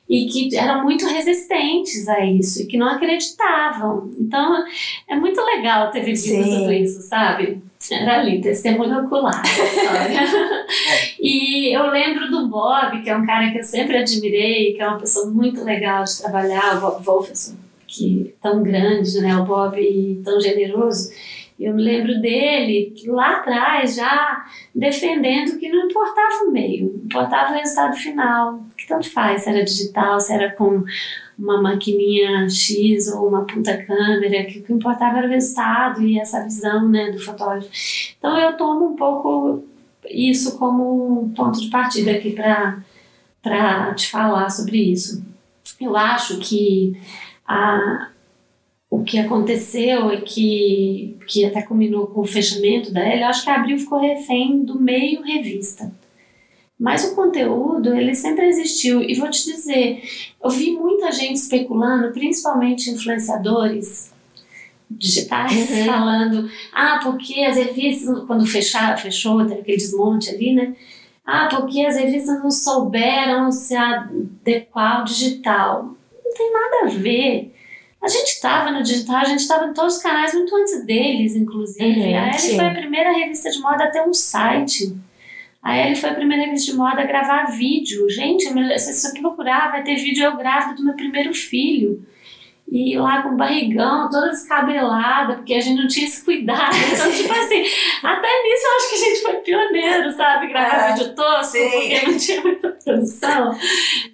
[0.09, 4.11] e que eram muito resistentes a isso e que não acreditavam.
[4.19, 4.61] Então
[5.07, 6.59] é muito legal ter vivido Sim.
[6.59, 7.61] tudo isso sabe
[8.07, 9.41] ali, testemunho ocular
[11.19, 14.87] e eu lembro do Bob, que é um cara que eu sempre admirei, que é
[14.87, 17.55] uma pessoa muito legal de trabalhar, o Bob Wolferson,
[17.87, 19.35] que é tão grande, né?
[19.35, 21.11] O Bob tão generoso.
[21.61, 27.55] Eu me lembro dele lá atrás já defendendo que não importava o meio, importava o
[27.55, 30.83] resultado final, que tanto faz, se era digital, se era com
[31.37, 36.19] uma maquininha X ou uma puta câmera, que o que importava era o resultado e
[36.19, 37.69] essa visão né, do fotógrafo.
[38.17, 39.63] Então eu tomo um pouco
[40.09, 45.23] isso como um ponto de partida aqui para te falar sobre isso.
[45.79, 46.99] Eu acho que
[47.47, 48.10] a,
[48.91, 53.45] o que aconteceu e que, que até combinou com o fechamento da L, eu acho
[53.45, 55.89] que a Abril ficou refém do meio revista.
[56.77, 59.01] Mas o conteúdo, ele sempre existiu.
[59.01, 60.03] E vou te dizer,
[60.43, 64.11] eu vi muita gente especulando, principalmente influenciadores
[64.89, 65.85] digitais, uhum.
[65.85, 70.75] falando, ah, porque as revistas, quando fecharam, fechou, teve aquele desmonte ali, né?
[71.25, 75.95] Ah, porque as revistas não souberam se adequar ao digital.
[76.25, 77.53] Não tem nada a ver.
[78.01, 81.35] A gente estava no digital, a gente estava em todos os canais muito antes deles,
[81.35, 81.85] inclusive.
[81.85, 84.95] Uhum, a Elle foi a primeira revista de moda a ter um site.
[85.61, 88.09] A Ellie foi a primeira revista de moda a gravar vídeo.
[88.09, 88.45] Gente,
[88.79, 92.03] se você procurar, vai ter vídeo eu grávida do meu primeiro filho
[92.71, 96.71] e lá com barrigão, toda descabelada, porque a gente não tinha esse cuidado.
[96.91, 97.63] Então, tipo assim,
[98.03, 100.47] até nisso eu acho que a gente foi pioneiro, sabe?
[100.47, 101.69] Gravar é, vídeo tosco, sim.
[101.69, 103.51] porque não tinha muita produção.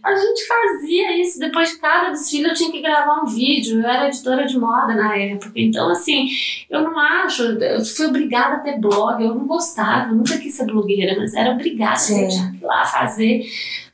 [0.03, 3.81] A gente fazia isso, depois de cada desfile eu tinha que gravar um vídeo.
[3.81, 6.27] Eu era editora de moda na época, então assim,
[6.69, 10.55] eu não acho, eu fui obrigada a ter blog, eu não gostava, eu nunca quis
[10.55, 12.23] ser blogueira, mas era obrigada, sim.
[12.23, 13.45] eu tinha que ir lá fazer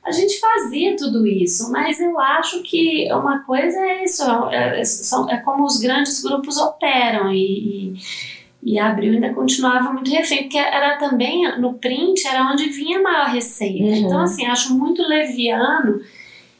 [0.04, 5.34] a gente fazia tudo isso, mas eu acho que uma coisa é isso, é, é,
[5.34, 7.94] é como os grandes grupos operam e,
[8.62, 12.68] e, e a Abril ainda continuava muito refém, porque era também, no print, era onde
[12.68, 13.82] vinha a maior receita.
[13.82, 13.94] Uhum.
[13.94, 16.00] Então, assim, acho muito leviano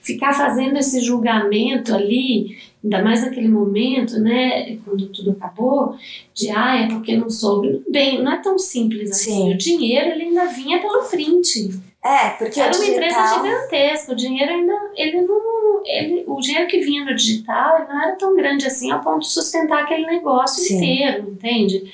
[0.00, 5.96] ficar fazendo esse julgamento ali, ainda mais naquele momento, né, quando tudo acabou,
[6.34, 7.82] de, ah, é porque não soube.
[7.90, 9.32] Bem, não é tão simples assim.
[9.32, 9.54] Sim.
[9.54, 11.70] O dinheiro, ele ainda vinha pelo print.
[12.04, 12.94] É, porque era uma digital...
[12.94, 14.12] empresa gigantesca.
[14.12, 18.36] O dinheiro ainda, ele não, ele, o dinheiro que vinha no digital não era tão
[18.36, 20.76] grande assim a ponto de sustentar aquele negócio Sim.
[20.76, 21.90] inteiro, entende?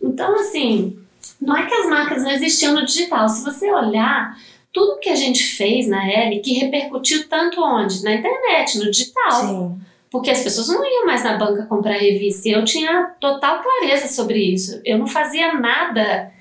[0.00, 0.96] Então, assim,
[1.40, 3.28] não é que as marcas não existiam no digital.
[3.28, 4.36] Se você olhar
[4.72, 8.04] tudo que a gente fez na L, que repercutiu tanto onde?
[8.04, 9.32] Na internet, no digital.
[9.32, 9.80] Sim.
[10.08, 12.48] Porque as pessoas não iam mais na banca comprar revista.
[12.48, 14.80] E eu tinha total clareza sobre isso.
[14.84, 16.32] Eu não fazia nada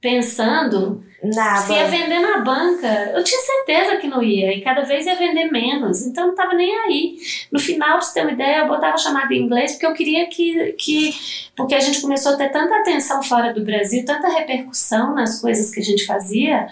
[0.00, 3.12] pensando na se ia vender na banca.
[3.14, 6.54] Eu tinha certeza que não ia, e cada vez ia vender menos, então não estava
[6.54, 7.18] nem aí.
[7.50, 10.26] No final, pra você ter uma ideia, eu botava chamada em inglês porque eu queria
[10.26, 11.14] que, que.
[11.56, 15.70] Porque a gente começou a ter tanta atenção fora do Brasil, tanta repercussão nas coisas
[15.70, 16.68] que a gente fazia,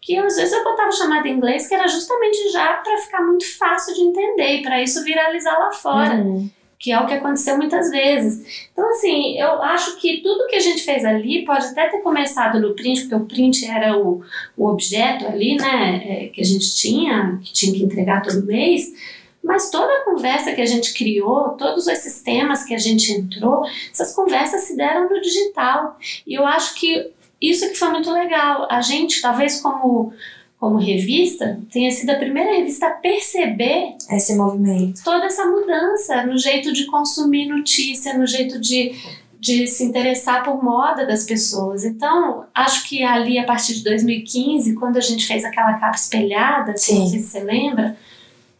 [0.00, 3.46] que às vezes eu botava chamada em inglês que era justamente já para ficar muito
[3.58, 6.14] fácil de entender e para isso viralizar lá fora.
[6.14, 6.50] Uhum
[6.84, 8.68] que é o que aconteceu muitas vezes.
[8.70, 12.60] Então, assim, eu acho que tudo que a gente fez ali pode até ter começado
[12.60, 14.22] no print, porque o print era o,
[14.54, 18.92] o objeto ali, né, é, que a gente tinha, que tinha que entregar todo mês,
[19.42, 23.64] mas toda a conversa que a gente criou, todos esses temas que a gente entrou,
[23.90, 25.98] essas conversas se deram no digital.
[26.26, 28.68] E eu acho que isso que foi muito legal.
[28.70, 30.12] A gente, talvez como
[30.58, 35.02] como revista, tenha sido a primeira revista a perceber esse movimento.
[35.04, 38.94] Toda essa mudança no jeito de consumir notícia, no jeito de,
[39.38, 41.84] de se interessar por moda das pessoas.
[41.84, 46.70] Então, acho que ali, a partir de 2015, quando a gente fez aquela capa espelhada,
[46.70, 47.96] não sei se você lembra,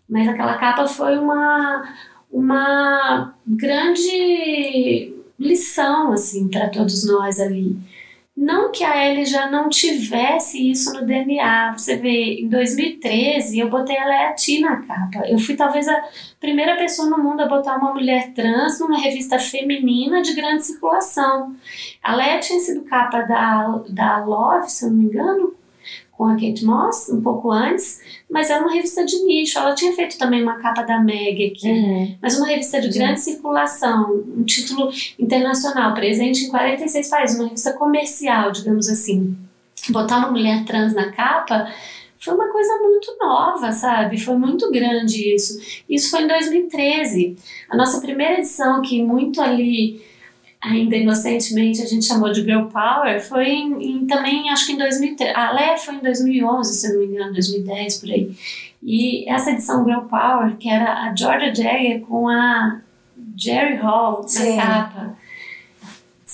[0.09, 1.89] mas aquela capa foi uma,
[2.31, 7.77] uma grande lição, assim, para todos nós ali.
[8.37, 11.73] Não que a Ellie já não tivesse isso no DNA.
[11.79, 15.23] Você vê, em 2013 eu botei a Leati na capa.
[15.29, 16.05] Eu fui talvez a
[16.41, 21.55] primeira pessoa no mundo a botar uma mulher trans numa revista feminina de grande circulação.
[22.03, 25.55] A Leia tinha sido capa da, da Love, se eu não me engano,
[26.17, 28.01] com a Kate Moss um pouco antes,
[28.31, 29.59] mas era uma revista de nicho.
[29.59, 32.17] Ela tinha feito também uma capa da Meg aqui, uhum.
[32.23, 37.73] mas uma revista de grande circulação, um título internacional, presente em 46 países, uma revista
[37.73, 39.37] comercial, digamos assim.
[39.91, 41.69] Botar uma mulher trans na capa
[42.19, 44.19] foi uma coisa muito nova, sabe?
[44.19, 45.83] Foi muito grande isso.
[45.89, 47.37] Isso foi em 2013.
[47.69, 50.03] A nossa primeira edição, que muito ali
[50.65, 54.79] ainda inocentemente a gente chamou de Girl Power, foi em, em, também, acho que em
[54.79, 58.35] 2013, a Lé foi em 2011, se não me engano, 2010, por aí.
[58.83, 62.81] E essa edição Girl Power, que era a Georgia Jagger com a
[63.37, 64.57] Jerry Hall na Sim.
[64.57, 65.17] capa,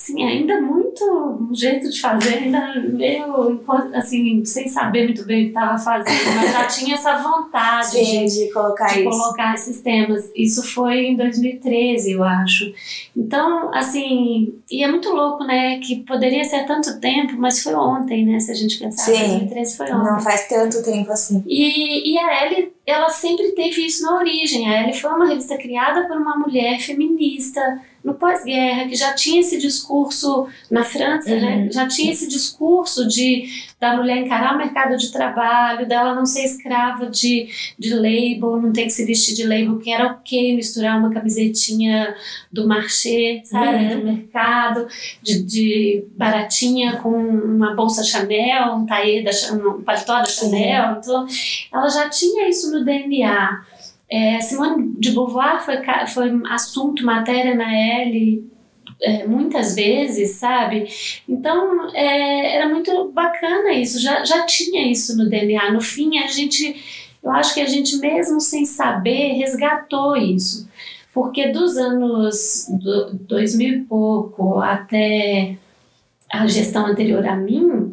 [0.01, 3.61] assim, ainda muito um jeito de fazer, ainda meio,
[3.93, 8.25] assim, sem saber muito bem o que estava fazendo, mas já tinha essa vontade Sim,
[8.25, 9.09] de, de, colocar, de isso.
[9.09, 10.31] colocar esses temas.
[10.35, 12.73] Isso foi em 2013, eu acho.
[13.15, 18.25] Então, assim, e é muito louco, né, que poderia ser tanto tempo, mas foi ontem,
[18.25, 19.03] né, se a gente pensar.
[19.03, 20.11] Sim, 2013 foi ontem.
[20.11, 21.43] Não faz tanto tempo assim.
[21.45, 24.67] E, e a Ellie, ela sempre teve isso na origem.
[24.67, 27.61] A Ellie foi uma revista criada por uma mulher feminista,
[28.03, 31.35] no pós-guerra, que já tinha esse discurso na França, né?
[31.35, 31.65] uhum.
[31.65, 31.69] né?
[31.71, 36.43] já tinha esse discurso de da mulher encarar o mercado de trabalho, dela não ser
[36.43, 37.47] escrava de,
[37.79, 42.15] de label, não ter que se vestir de label, que era ok misturar uma camisetinha
[42.51, 43.99] do marché, sabe, uhum.
[43.99, 44.87] do mercado,
[45.23, 51.25] de, de baratinha com uma bolsa Chanel, um taê da, um paletó da Chanel, então
[51.73, 53.65] ela já tinha isso no DNA.
[54.11, 58.51] É, Simone de Beauvoir foi, foi assunto, matéria na L
[59.01, 60.87] é, muitas vezes, sabe?
[61.27, 65.71] Então é, era muito bacana isso, já, já tinha isso no DNA.
[65.71, 66.75] No fim, a gente,
[67.23, 70.69] eu acho que a gente, mesmo sem saber, resgatou isso.
[71.13, 75.57] Porque dos anos do, 2000 e pouco até
[76.31, 77.90] a gestão anterior a mim,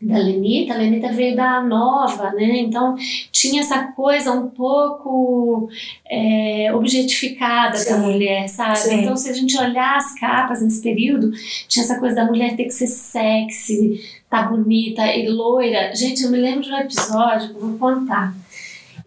[0.00, 2.58] da Lenita, a Lenita veio da Nova, né?
[2.58, 2.94] Então
[3.32, 5.68] tinha essa coisa um pouco
[6.08, 8.78] é, objetificada sim, da mulher, sabe?
[8.78, 9.00] Sim.
[9.00, 11.32] Então se a gente olhar as capas nesse período,
[11.66, 15.92] tinha essa coisa da mulher ter que ser sexy, tá bonita e loira.
[15.94, 18.34] Gente, eu me lembro de um episódio, vou contar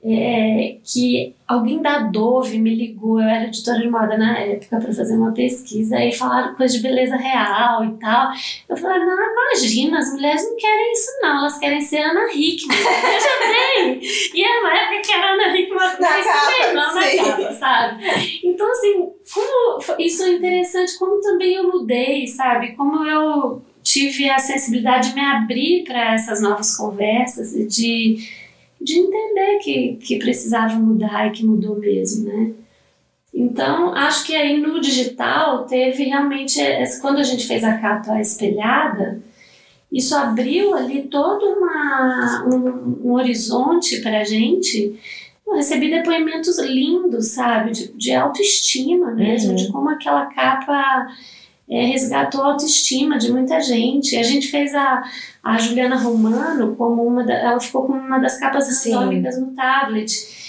[0.04, 4.94] é, que alguém da Dove me ligou, eu era editora de moda na época para
[4.94, 8.32] fazer uma pesquisa e falaram coisa de beleza real e tal.
[8.68, 12.78] Eu falei, não, imagina, as mulheres não querem isso não, elas querem ser Ana Hickman.
[12.78, 14.00] Veja bem!
[14.34, 18.04] E é uma época que era Ana Hickman na capa, não na capa, sabe?
[18.44, 22.74] Então, assim, como isso é interessante, como também eu mudei, sabe?
[22.76, 28.41] Como eu tive a sensibilidade de me abrir para essas novas conversas e de
[28.82, 32.54] de entender que, que precisava mudar e que mudou mesmo, né?
[33.34, 36.60] Então, acho que aí no digital teve realmente,
[37.02, 39.22] quando a gente fez a capa espelhada,
[39.92, 45.00] isso abriu ali todo uma, um, um horizonte para a gente.
[45.46, 49.56] Eu recebi depoimentos lindos, sabe, de, de autoestima mesmo, uhum.
[49.56, 51.08] de como aquela capa
[51.70, 54.18] é, resgatou a autoestima de muita gente.
[54.18, 55.04] A gente fez a,
[55.44, 60.42] a Juliana Romano como uma da, ela ficou como uma das capas randômicas no tablet.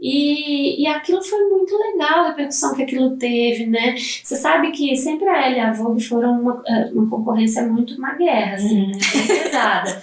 [0.00, 3.94] E, e aquilo foi muito legal, a repercussão que aquilo teve, né?
[3.96, 7.96] Você sabe que sempre a Ella e a Vogue foram uma, é, uma concorrência muito,
[7.96, 9.26] uma guerra, assim, uhum.
[9.26, 10.00] pesada.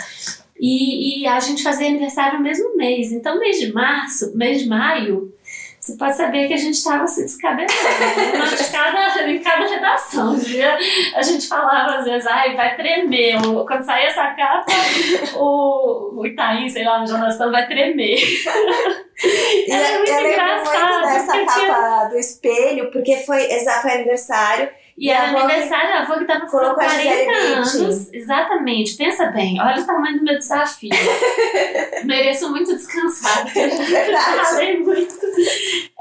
[0.59, 3.11] E, e a gente fazia aniversário no mesmo mês.
[3.11, 5.33] Então, mês de março, mês de maio,
[5.87, 7.71] você pode saber que a gente estava se descabelando.
[7.71, 8.55] Né?
[8.57, 10.35] de cada, em cada redação.
[11.15, 13.41] A gente falava às vezes, ai, vai tremer.
[13.65, 14.65] Quando sair essa capa,
[15.35, 18.19] o, o Itaim, sei lá, no Jornal vai tremer.
[19.23, 20.93] E é muito eu engraçado.
[20.93, 22.09] muito dessa capa tinha...
[22.09, 23.47] do espelho, porque foi,
[23.81, 24.69] foi aniversário.
[24.97, 28.11] E, era aniversário, a Vogue estava com 40 anos.
[28.11, 28.97] Exatamente.
[28.97, 30.89] Pensa bem, olha o tamanho do meu desafio.
[32.03, 33.45] Mereço muito descansar.
[33.47, 35.13] Falei muito.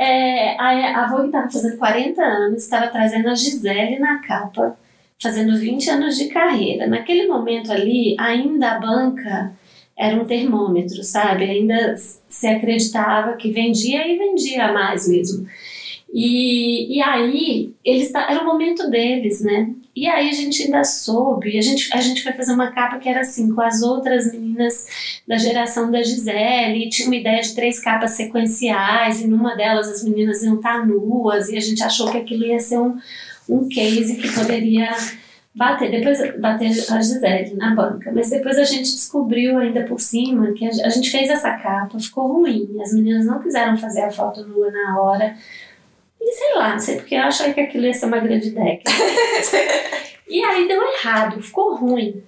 [0.00, 4.78] É, a, a Vogue estava fazendo 40 anos, estava trazendo a Gisele na capa,
[5.20, 6.87] fazendo 20 anos de carreira.
[6.87, 9.52] Naquele momento ali, ainda a banca
[9.98, 11.44] era um termômetro, sabe?
[11.44, 15.46] Ainda se acreditava que vendia e vendia mais mesmo.
[16.13, 19.75] E, e aí, eles era o momento deles, né?
[19.94, 23.09] E aí a gente ainda soube, a gente, a gente foi fazer uma capa que
[23.09, 24.87] era assim, com as outras meninas
[25.27, 29.88] da geração da Gisele, e tinha uma ideia de três capas sequenciais, e numa delas
[29.88, 32.98] as meninas iam estar nuas, e a gente achou que aquilo ia ser um,
[33.48, 34.90] um case que poderia
[35.54, 40.52] bater, depois bater a Gisele na banca, mas depois a gente descobriu ainda por cima
[40.52, 44.11] que a, a gente fez essa capa, ficou ruim, as meninas não quiseram fazer a
[44.11, 45.35] foto nua na hora,
[46.27, 48.81] e sei lá, não sei porque eu achei que aquilo ia ser uma grande ideia.
[50.27, 52.20] e aí deu errado, ficou ruim.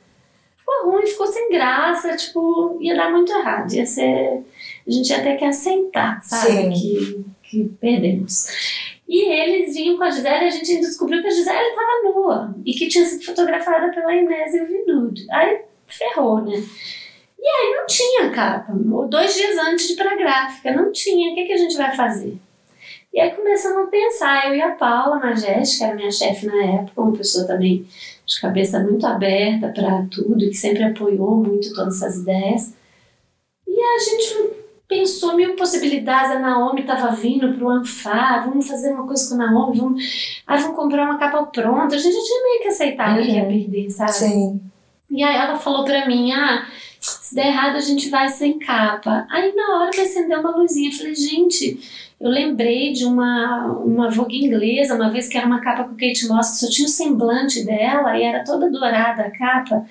[0.57, 3.72] Ficou ruim, ficou sem graça, tipo, ia dar muito errado.
[3.72, 4.44] Ia ser.
[4.86, 6.70] A gente ia ter que aceitar, sabe?
[6.70, 8.46] Que, que perdemos.
[9.09, 12.55] E eles vinham com a Gisele e a gente descobriu que a Gisele estava nua
[12.64, 15.26] e que tinha sido fotografada pela Inés e o Vinude.
[15.32, 16.62] Aí ferrou, né?
[17.36, 18.72] E aí não tinha capa.
[19.09, 21.32] Dois dias antes de ir pra gráfica, não tinha.
[21.32, 22.38] O que, que a gente vai fazer?
[23.12, 26.64] E aí começamos a pensar, eu e a Paula Majeste, que era minha chefe na
[26.64, 27.86] época, uma pessoa também
[28.26, 32.74] de cabeça muito aberta para tudo, que sempre apoiou muito todas essas ideias.
[33.66, 38.92] E a gente pensou mil possibilidades, a Naomi estava vindo para o Anfá, vamos fazer
[38.92, 41.94] uma coisa com a Naomi, vamos, ah, vamos comprar uma capa pronta.
[41.94, 43.24] A gente já tinha meio que aceitado uhum.
[43.24, 43.48] que ia uhum.
[43.48, 44.12] perder, sabe?
[44.12, 44.61] Sim.
[45.11, 46.66] E aí ela falou para mim, ah,
[47.01, 49.26] se der errado a gente vai sem capa.
[49.30, 54.11] Aí na hora me acendeu uma luzinha, eu falei, gente eu lembrei de uma, uma
[54.11, 56.90] Vogue inglesa, uma vez que era uma capa com Kate Moss, que só tinha o
[56.90, 59.86] semblante dela e era toda dourada a capa.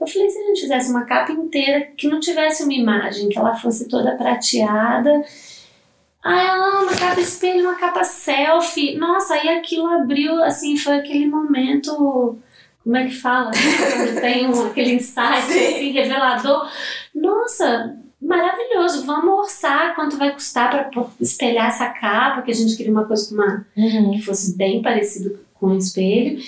[0.00, 3.38] Eu falei, se a gente fizesse uma capa inteira que não tivesse uma imagem, que
[3.38, 5.24] ela fosse toda prateada.
[6.22, 8.96] Aí ela, uma capa espelho, uma capa selfie.
[8.96, 12.38] Nossa, aí aquilo abriu, assim, foi aquele momento
[12.84, 13.50] como é que fala?
[13.50, 16.70] Quando tem um, aquele insight assim, revelador.
[17.14, 22.92] Nossa, maravilhoso, vamos orçar quanto vai custar para espelhar essa capa, que a gente queria
[22.92, 24.12] uma coisa uma, uhum.
[24.12, 26.38] que fosse bem parecido com o espelho.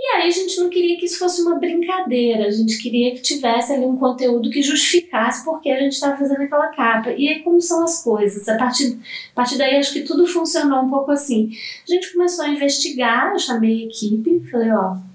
[0.00, 3.22] E aí a gente não queria que isso fosse uma brincadeira, a gente queria que
[3.22, 7.12] tivesse ali um conteúdo que justificasse porque a gente estava fazendo aquela capa.
[7.12, 8.46] E aí como são as coisas?
[8.46, 8.98] A partir,
[9.32, 11.50] a partir daí acho que tudo funcionou um pouco assim.
[11.88, 15.07] A gente começou a investigar, eu chamei a equipe, falei, ó,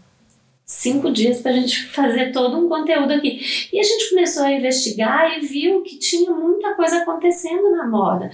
[0.73, 3.39] cinco dias para a gente fazer todo um conteúdo aqui.
[3.71, 8.31] E a gente começou a investigar e viu que tinha muita coisa acontecendo na moda.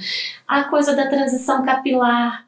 [0.48, 2.46] A coisa da transição capilar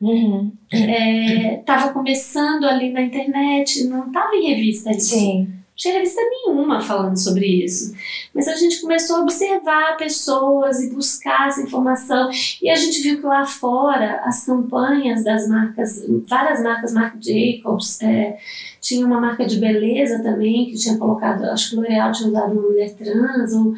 [0.72, 1.90] estava uhum.
[1.90, 5.16] é, começando ali na internet, não estava em revista isso.
[5.16, 7.96] Sim tinha revista nenhuma falando sobre isso.
[8.36, 12.30] Mas a gente começou a observar pessoas e buscar essa informação.
[12.62, 18.00] E a gente viu que lá fora as campanhas das marcas, várias marcas, Marc Jacobs,
[18.00, 18.38] é,
[18.80, 22.62] tinha uma marca de beleza também que tinha colocado, acho que L'Oréal tinha usado uma
[22.62, 23.74] mulher trans, ou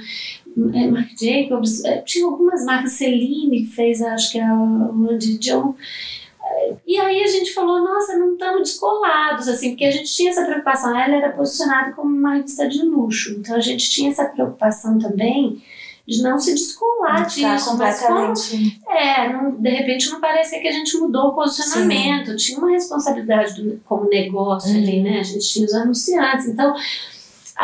[0.74, 5.74] é, Marc Jacobs, é, tinha algumas marcas, Celine que fez, acho que a Wendy John
[6.86, 10.46] e aí a gente falou, nossa, não estamos descolados, assim, porque a gente tinha essa
[10.46, 10.98] preocupação.
[10.98, 15.62] Ela era posicionada como uma revista de luxo, então a gente tinha essa preocupação também
[16.08, 17.72] de não se descolar disso.
[17.72, 18.82] Completamente.
[18.90, 22.32] É, não, de repente não parecia que a gente mudou o posicionamento.
[22.32, 22.36] Sim.
[22.36, 24.78] Tinha uma responsabilidade do, como negócio uhum.
[24.78, 25.20] ali, né?
[25.20, 26.48] A gente tinha os anunciantes.
[26.48, 26.76] Então,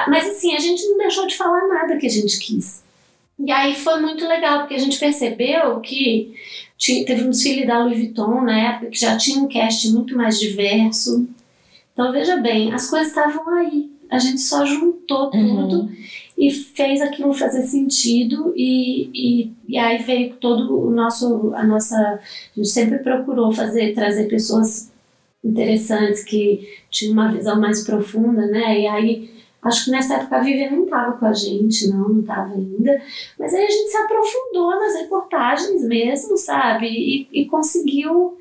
[0.08, 2.84] mas assim, a gente não deixou de falar nada que a gente quis.
[3.38, 6.34] E aí foi muito legal, porque a gente percebeu que
[6.80, 10.39] teve um desfile da Louis Vuitton na época que já tinha um cast muito mais
[10.39, 11.27] diverso.
[11.93, 13.91] Então veja bem, as coisas estavam aí.
[14.09, 15.69] A gente só juntou uhum.
[15.69, 15.91] tudo
[16.38, 21.95] e fez aquilo fazer sentido e, e, e aí veio todo o nosso a nossa
[21.95, 22.19] a
[22.55, 24.89] gente sempre procurou fazer trazer pessoas
[25.43, 28.80] interessantes que tinham uma visão mais profunda, né?
[28.80, 32.22] E aí Acho que nessa época a Vivian não estava com a gente, não, não
[32.22, 33.01] estava ainda.
[33.38, 36.88] Mas aí a gente se aprofundou nas reportagens mesmo, sabe?
[36.88, 38.38] E, e conseguiu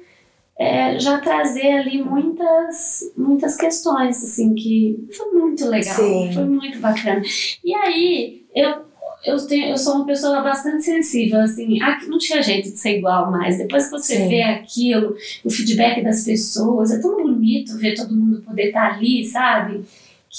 [0.57, 6.31] é, já trazer ali muitas, muitas questões, assim, que foi muito legal, Sim.
[6.33, 7.23] foi muito bacana.
[7.65, 8.89] E aí, eu
[9.25, 12.99] eu, tenho, eu sou uma pessoa bastante sensível, assim, aqui não tinha jeito de ser
[12.99, 13.59] igual mais.
[13.59, 14.29] Depois que você Sim.
[14.29, 19.25] vê aquilo, o feedback das pessoas, é tão bonito ver todo mundo poder estar ali,
[19.25, 19.83] sabe?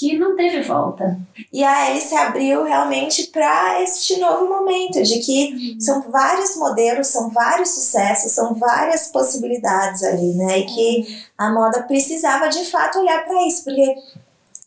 [0.00, 1.20] Que não teve volta.
[1.52, 5.80] E a Alice abriu realmente para este novo momento, de que uhum.
[5.80, 10.60] são vários modelos, são vários sucessos, são várias possibilidades ali, né?
[10.60, 13.94] E que a moda precisava de fato olhar para isso, porque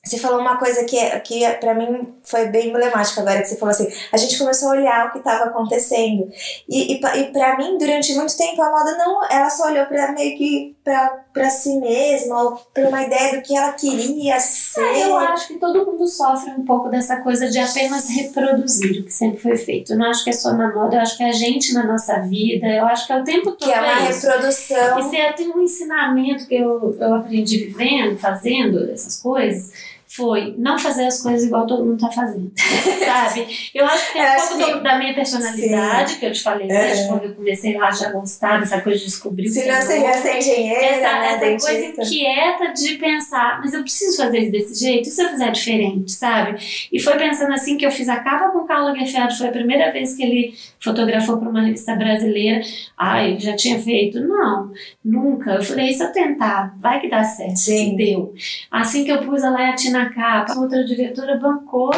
[0.06, 3.72] você falou uma coisa que, que para mim foi bem emblemática agora, que você falou
[3.72, 6.30] assim, a gente começou a olhar o que estava acontecendo.
[6.68, 10.12] E, e, e para mim, durante muito tempo, a moda não, ela só olhou para
[10.12, 14.82] meio que para si mesma, ou para uma ideia do que ela queria ser.
[14.82, 19.06] Ah, eu acho que todo mundo sofre um pouco dessa coisa de apenas reproduzir o
[19.06, 19.94] que sempre foi feito.
[19.94, 21.88] Eu não acho que é só na moda, eu acho que é a gente na
[21.88, 23.70] nossa vida, eu acho que é o tempo todo.
[23.70, 25.00] Que é uma é reprodução.
[25.00, 30.78] E se tem um ensinamento que eu, eu aprendi vivendo, fazendo essas coisas foi não
[30.78, 33.48] fazer as coisas igual todo mundo tá fazendo, sabe?
[33.74, 34.84] Eu acho que tem um pouco que...
[34.84, 36.20] da minha personalidade, Sim.
[36.20, 39.50] que eu te falei desde quando eu comecei lá já gostar dessa coisa de descobrir
[39.50, 41.72] Se não seria ser engenheira, essa, né, essa dentista.
[41.72, 45.52] coisa inquieta de pensar, mas eu preciso fazer isso desse jeito, e se eu fizer
[45.52, 46.60] diferente, sabe?
[46.92, 49.52] E foi pensando assim que eu fiz a capa com o Carlos Lagerfeld, foi a
[49.52, 52.62] primeira vez que ele fotografou para uma revista brasileira.
[52.98, 54.20] Ai, já tinha feito?
[54.20, 54.72] Não,
[55.04, 55.52] nunca.
[55.52, 57.56] Eu falei, se eu tentar, vai que dá certo.
[57.56, 57.94] Sim.
[57.94, 58.34] E deu.
[58.70, 61.92] Assim que eu pus a Latina na outra diretora bancou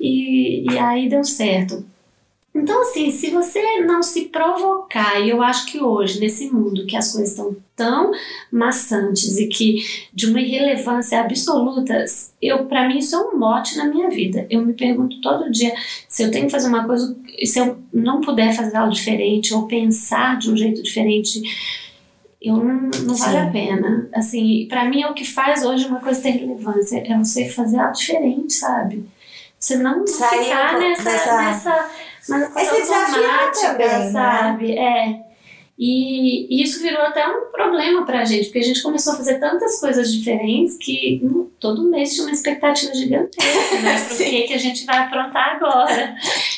[0.00, 1.84] e, e aí deu certo.
[2.54, 6.96] Então, assim, se você não se provocar, e eu acho que hoje, nesse mundo que
[6.96, 8.12] as coisas estão tão
[8.52, 9.78] maçantes e que
[10.12, 12.04] de uma irrelevância absoluta,
[12.42, 14.46] eu para mim isso é um mote na minha vida.
[14.50, 15.72] Eu me pergunto todo dia
[16.06, 19.66] se eu tenho que fazer uma coisa, se eu não puder fazer algo diferente ou
[19.66, 21.40] pensar de um jeito diferente,
[22.42, 24.08] eu não, não vale a pena.
[24.14, 27.78] Assim, para mim é o que faz hoje uma coisa ter relevância, é você fazer
[27.78, 29.04] algo diferente, sabe?
[29.58, 31.36] Você não Sair ficar nessa, dessa...
[31.36, 31.90] nessa
[32.28, 34.10] uma coisa Esse automática, também, né?
[34.10, 34.78] sabe?
[34.78, 35.31] É.
[35.78, 39.38] E, e isso virou até um problema pra gente, porque a gente começou a fazer
[39.40, 43.96] tantas coisas diferentes que hum, todo mês tinha uma expectativa gigantesca, né?
[44.06, 46.14] Pro que, que a gente vai aprontar agora.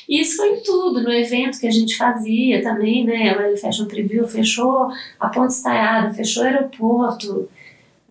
[0.09, 3.37] E isso foi em tudo, no evento que a gente fazia também, né?
[3.53, 4.89] O Fashion Preview fechou
[5.19, 7.49] a Ponte Estaiada, fechou o aeroporto.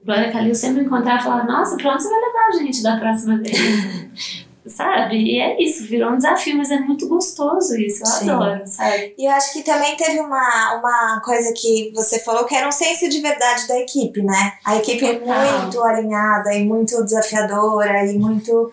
[0.05, 2.97] Glória Calil sempre encontrava e falava, nossa, pra onde você vai levar a gente da
[2.97, 4.45] próxima vez?
[4.67, 5.17] sabe?
[5.17, 8.29] E é isso, virou um desafio, mas é muito gostoso isso, eu Sim.
[8.29, 9.13] adoro, sabe?
[9.17, 12.71] E eu acho que também teve uma, uma coisa que você falou que era um
[12.71, 14.53] senso de verdade da equipe, né?
[14.65, 18.71] A equipe é muito alinhada e muito desafiadora e muito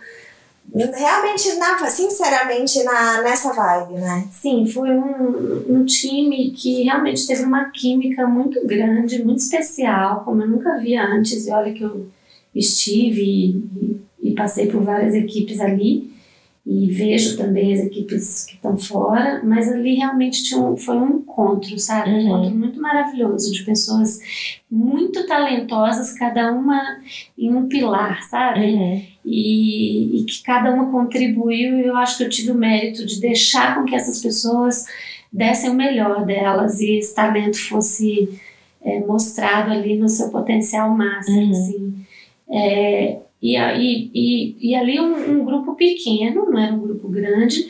[0.73, 4.29] realmente na, sinceramente na, nessa vibe, né?
[4.31, 10.43] Sim, foi um, um time que realmente teve uma química muito grande, muito especial, como
[10.43, 12.07] eu nunca via antes, e olha que eu
[12.55, 13.61] estive
[14.23, 16.11] e, passei por várias equipes ali
[16.67, 21.19] e vejo também as equipes que estão fora, mas ali realmente tinha um, foi um
[21.19, 22.11] encontro, sabe?
[22.11, 22.21] Um uhum.
[22.21, 24.21] encontro muito maravilhoso de pessoas
[24.71, 26.81] muito talentosas, cada uma
[27.37, 28.75] em um pilar, sabe?
[28.75, 29.03] Uhum.
[29.25, 33.21] E, e que cada uma contribuiu e eu acho que eu tive o mérito de
[33.21, 34.85] deixar com que essas pessoas
[35.33, 38.29] dessem o melhor delas e esse talento fosse
[38.83, 41.51] é, mostrado ali no seu potencial máximo, uhum.
[41.51, 41.95] assim.
[42.53, 47.67] É, e, e, e, e ali um, um, grupo pequeno, não era um grupo grande,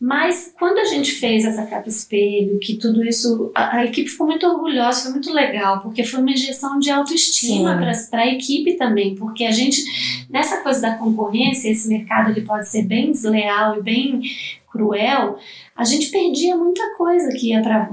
[0.00, 4.26] mas quando a gente fez essa capa espelho, que tudo isso, a, a equipe ficou
[4.26, 7.78] muito orgulhosa, foi muito legal, porque foi uma injeção de autoestima
[8.10, 9.80] para a equipe também, porque a gente,
[10.28, 14.22] nessa coisa da concorrência, esse mercado ele pode ser bem desleal e bem
[14.72, 15.38] cruel,
[15.76, 17.86] a gente perdia muita coisa que ia para a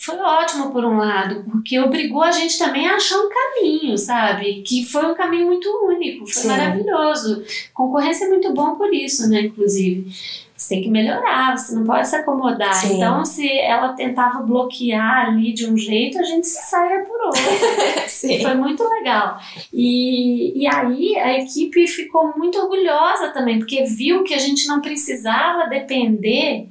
[0.00, 4.62] foi ótimo por um lado, porque obrigou a gente também a achar um caminho, sabe?
[4.62, 6.48] Que foi um caminho muito único, foi Sim.
[6.48, 7.44] maravilhoso.
[7.74, 9.42] Concorrência é muito bom por isso, né?
[9.42, 10.10] Inclusive.
[10.56, 12.74] Você tem que melhorar, você não pode se acomodar.
[12.74, 12.96] Sim.
[12.96, 17.42] Então, se ela tentava bloquear ali de um jeito, a gente se saia por outro.
[18.42, 19.38] Foi muito legal.
[19.70, 24.80] E, e aí a equipe ficou muito orgulhosa também, porque viu que a gente não
[24.80, 26.68] precisava depender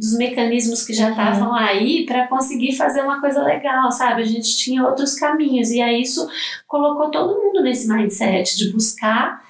[0.00, 4.22] dos mecanismos que já estavam aí para conseguir fazer uma coisa legal, sabe?
[4.22, 6.26] A gente tinha outros caminhos e aí isso
[6.66, 9.44] colocou todo mundo nesse mindset de buscar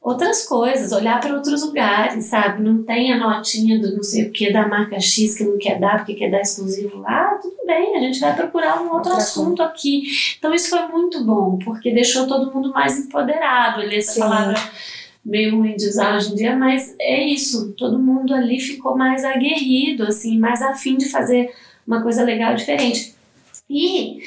[0.00, 2.62] outras coisas, olhar para outros lugares, sabe?
[2.62, 5.80] Não tem a notinha do não sei o que da marca X que não quer
[5.80, 9.60] dar porque quer dar exclusivo lá, tudo bem, a gente vai procurar um outro assunto
[9.64, 10.04] aqui.
[10.38, 13.82] Então isso foi muito bom, porque deixou todo mundo mais empoderado.
[13.82, 14.20] Ele essa Sim.
[14.20, 14.54] palavra
[15.24, 17.72] meio ruim de usar hoje em dia, mas é isso.
[17.72, 21.50] Todo mundo ali ficou mais aguerrido, assim, mais afim de fazer
[21.86, 23.14] uma coisa legal diferente.
[23.68, 24.18] E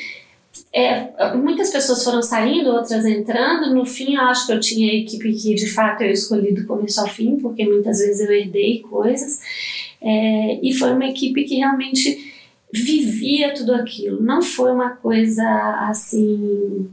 [0.73, 3.73] é, muitas pessoas foram saindo, outras entrando.
[3.73, 6.65] No fim, eu acho que eu tinha a equipe que de fato eu escolhi do
[6.65, 9.39] começo ao fim, porque muitas vezes eu herdei coisas.
[10.01, 12.31] É, e foi uma equipe que realmente
[12.73, 14.21] vivia tudo aquilo.
[14.21, 15.43] Não foi uma coisa
[15.89, 16.89] assim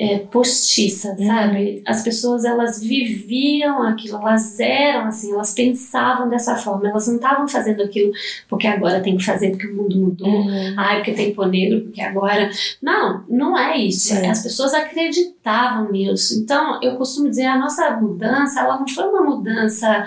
[0.00, 1.26] é, postiça, Uhum.
[1.26, 1.82] sabe?
[1.84, 7.48] As pessoas elas viviam aquilo, elas eram assim, elas pensavam dessa forma, elas não estavam
[7.48, 8.12] fazendo aquilo
[8.48, 10.74] porque agora tem que fazer porque o mundo mudou, Uhum.
[10.76, 12.48] ai, porque tem negro, porque agora.
[12.80, 14.14] Não, não é isso.
[14.14, 14.26] Sim.
[14.26, 16.38] As pessoas acreditavam nisso.
[16.38, 20.06] Então, eu costumo dizer, a nossa mudança, ela não foi uma mudança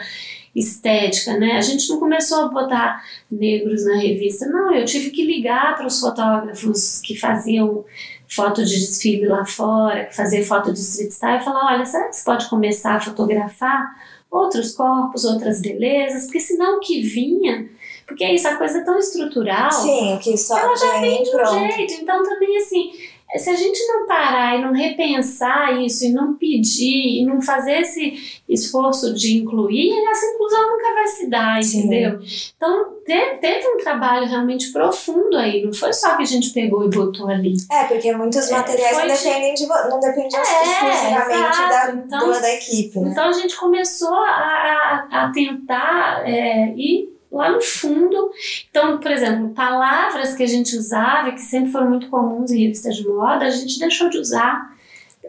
[0.56, 1.54] estética, né?
[1.54, 4.46] A gente não começou a botar negros na revista.
[4.48, 7.86] Não, eu tive que ligar para os fotógrafos que faziam
[8.34, 12.16] foto de desfile lá fora, faziam foto de street style, e falar, olha, será que
[12.16, 13.94] você pode começar a fotografar
[14.30, 16.24] outros corpos, outras belezas?
[16.24, 17.70] Porque senão o que vinha...
[18.04, 21.24] Porque é isso, a coisa é tão estrutural Sim, que só ela já vem vem
[21.24, 21.76] de um pronto.
[21.76, 21.94] jeito.
[21.94, 22.92] Então, também, assim,
[23.40, 27.80] se a gente não parar e não repensar isso, e não pedir, e não fazer
[27.82, 31.80] esse esforço de incluir, essa inclusão nunca vai se dar, Sim.
[31.80, 32.20] entendeu?
[32.56, 36.86] Então, teve, teve um trabalho realmente profundo aí, não foi só que a gente pegou
[36.86, 37.54] e botou ali.
[37.72, 41.92] É, porque muitos É, materiais foi não de- dependem de não dependem É, exclusivamente da.
[42.06, 43.10] Então- da equipe, né?
[43.12, 48.30] Então, a gente começou a, a, a tentar é, ir lá no fundo.
[48.70, 52.62] Então, por exemplo, palavras que a gente usava e que sempre foram muito comuns em
[52.64, 54.72] revistas de moda, a gente deixou de usar.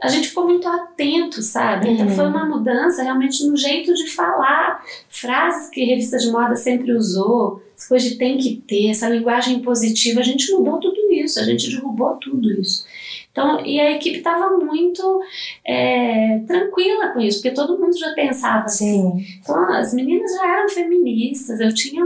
[0.02, 1.90] A gente ficou muito atento, sabe?
[1.90, 2.16] Então Uhum.
[2.16, 4.82] foi uma mudança realmente no jeito de falar.
[5.08, 9.08] Frases que a revista de moda sempre usou, essa coisa de tem que ter, essa
[9.08, 12.84] linguagem positiva, a gente mudou tudo isso, a gente derrubou tudo isso.
[13.32, 15.22] Então, e a equipe estava muito
[15.66, 19.02] é, tranquila com isso, porque todo mundo já pensava assim.
[19.02, 19.26] Sim.
[19.40, 21.58] Então, as meninas já eram feministas.
[21.58, 22.04] Eu tinha,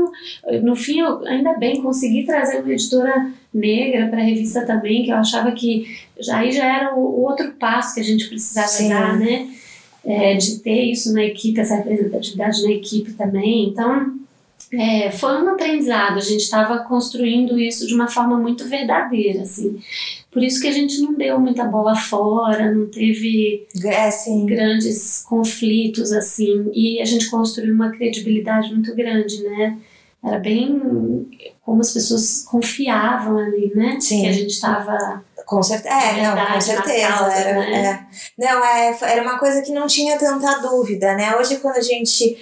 [0.63, 5.11] no fim, eu ainda bem consegui trazer uma editora negra para a revista também, que
[5.11, 8.69] eu achava que já aí já era o, o outro passo que a gente precisava
[8.69, 8.89] Sim.
[8.89, 9.49] dar, né?
[10.05, 13.69] É, de ter isso na equipe, essa representatividade na equipe também.
[13.69, 14.15] Então,
[14.73, 16.19] é, foi um aprendizado.
[16.19, 19.81] A gente estava construindo isso de uma forma muito verdadeira, assim.
[20.37, 24.11] Por isso que a gente não deu muita bola fora, não teve É,
[24.45, 29.79] grandes conflitos assim e a gente construiu uma credibilidade muito grande né
[30.23, 31.27] era bem
[31.63, 34.21] como as pessoas confiavam ali né Sim.
[34.21, 35.95] que a gente estava Com certeza.
[35.95, 37.09] É, não, com certeza.
[37.09, 38.07] causas, era, né?
[38.39, 38.45] é.
[38.45, 41.35] Não, é, era uma coisa que não tinha tanta dúvida, né?
[41.37, 42.37] Hoje, quando a gente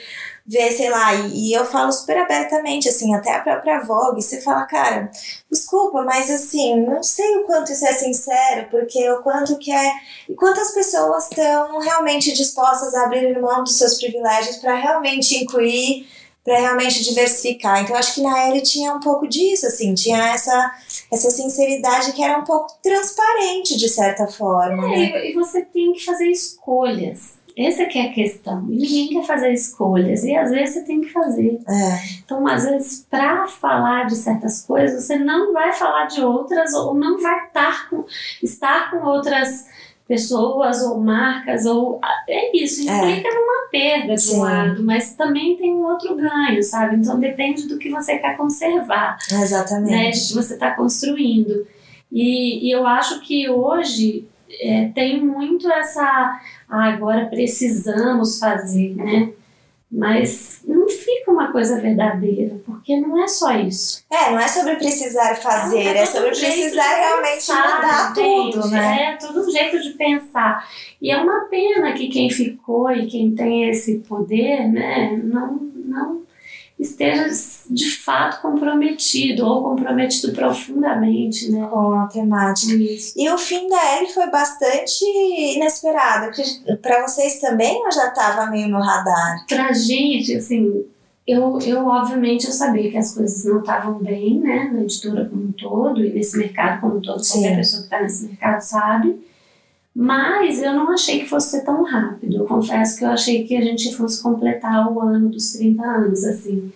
[0.47, 4.43] vê, sei lá, e, e eu falo super abertamente, assim, até a própria Vogue, você
[4.43, 5.11] fala, cara,
[5.51, 9.93] desculpa, mas assim, não sei o quanto isso é sincero, porque o quanto que é.
[10.29, 16.07] E quantas pessoas estão realmente dispostas a abrir mão dos seus privilégios para realmente incluir
[16.45, 17.83] para realmente diversificar.
[17.83, 20.75] Então acho que na Ellie tinha um pouco disso, assim, tinha essa
[21.11, 25.11] essa sinceridade que era um pouco transparente de certa forma, né?
[25.11, 28.67] É, e, e você tem que fazer escolhas essa que é a questão.
[28.69, 30.25] E ninguém quer fazer escolhas.
[30.25, 31.61] E às vezes você tem que fazer.
[31.69, 36.75] É, então às vezes para falar de certas coisas você não vai falar de outras
[36.75, 38.05] ou não vai estar com
[38.43, 39.67] estar com outras
[40.07, 42.83] pessoas ou marcas ou é isso.
[42.83, 44.39] Implica numa perda de Sim.
[44.39, 46.97] um lado mas também tem um outro ganho sabe?
[46.97, 50.21] Então depende do que você quer conservar né, exatamente.
[50.21, 51.67] de que você está construindo.
[52.11, 54.29] E, e eu acho que hoje
[54.61, 56.41] é, tem muito essa.
[56.69, 59.33] Ah, agora precisamos fazer, né?
[59.91, 64.05] Mas não fica uma coisa verdadeira, porque não é só isso.
[64.11, 69.13] É, não é sobre precisar fazer, é, todo sobre precisar realmente pensar, mudar tudo, né?
[69.13, 70.69] É todo um jeito de pensar.
[71.01, 76.24] E é uma pena que quem ficou e quem tem esse poder, né, não, não
[76.79, 77.27] esteja
[77.71, 81.67] de fato comprometido ou comprometido profundamente, né?
[81.71, 82.75] Com a temática.
[82.75, 83.15] Isso.
[83.17, 85.05] E o fim da Ellie foi bastante
[85.57, 86.33] inesperado.
[86.83, 89.45] Para vocês também ou já estava meio no radar?
[89.49, 90.85] Pra gente, assim,
[91.27, 95.45] eu, eu obviamente eu sabia que as coisas não estavam bem, né, na editora como
[95.45, 97.41] um todo e nesse mercado como um todo, Sim.
[97.41, 99.34] qualquer pessoa que está nesse mercado sabe.
[99.95, 102.37] Mas eu não achei que fosse ser tão rápido.
[102.37, 106.25] Eu confesso que eu achei que a gente fosse completar o ano dos 30 anos,
[106.25, 106.73] assim.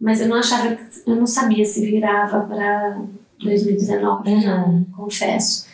[0.00, 2.98] Mas eu não achava, que- eu não sabia se virava para
[3.42, 4.40] 2019, Uhum.
[4.46, 5.66] não, confesso.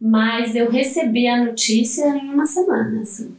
[0.00, 3.34] Mas eu recebi a notícia em uma semana, assim.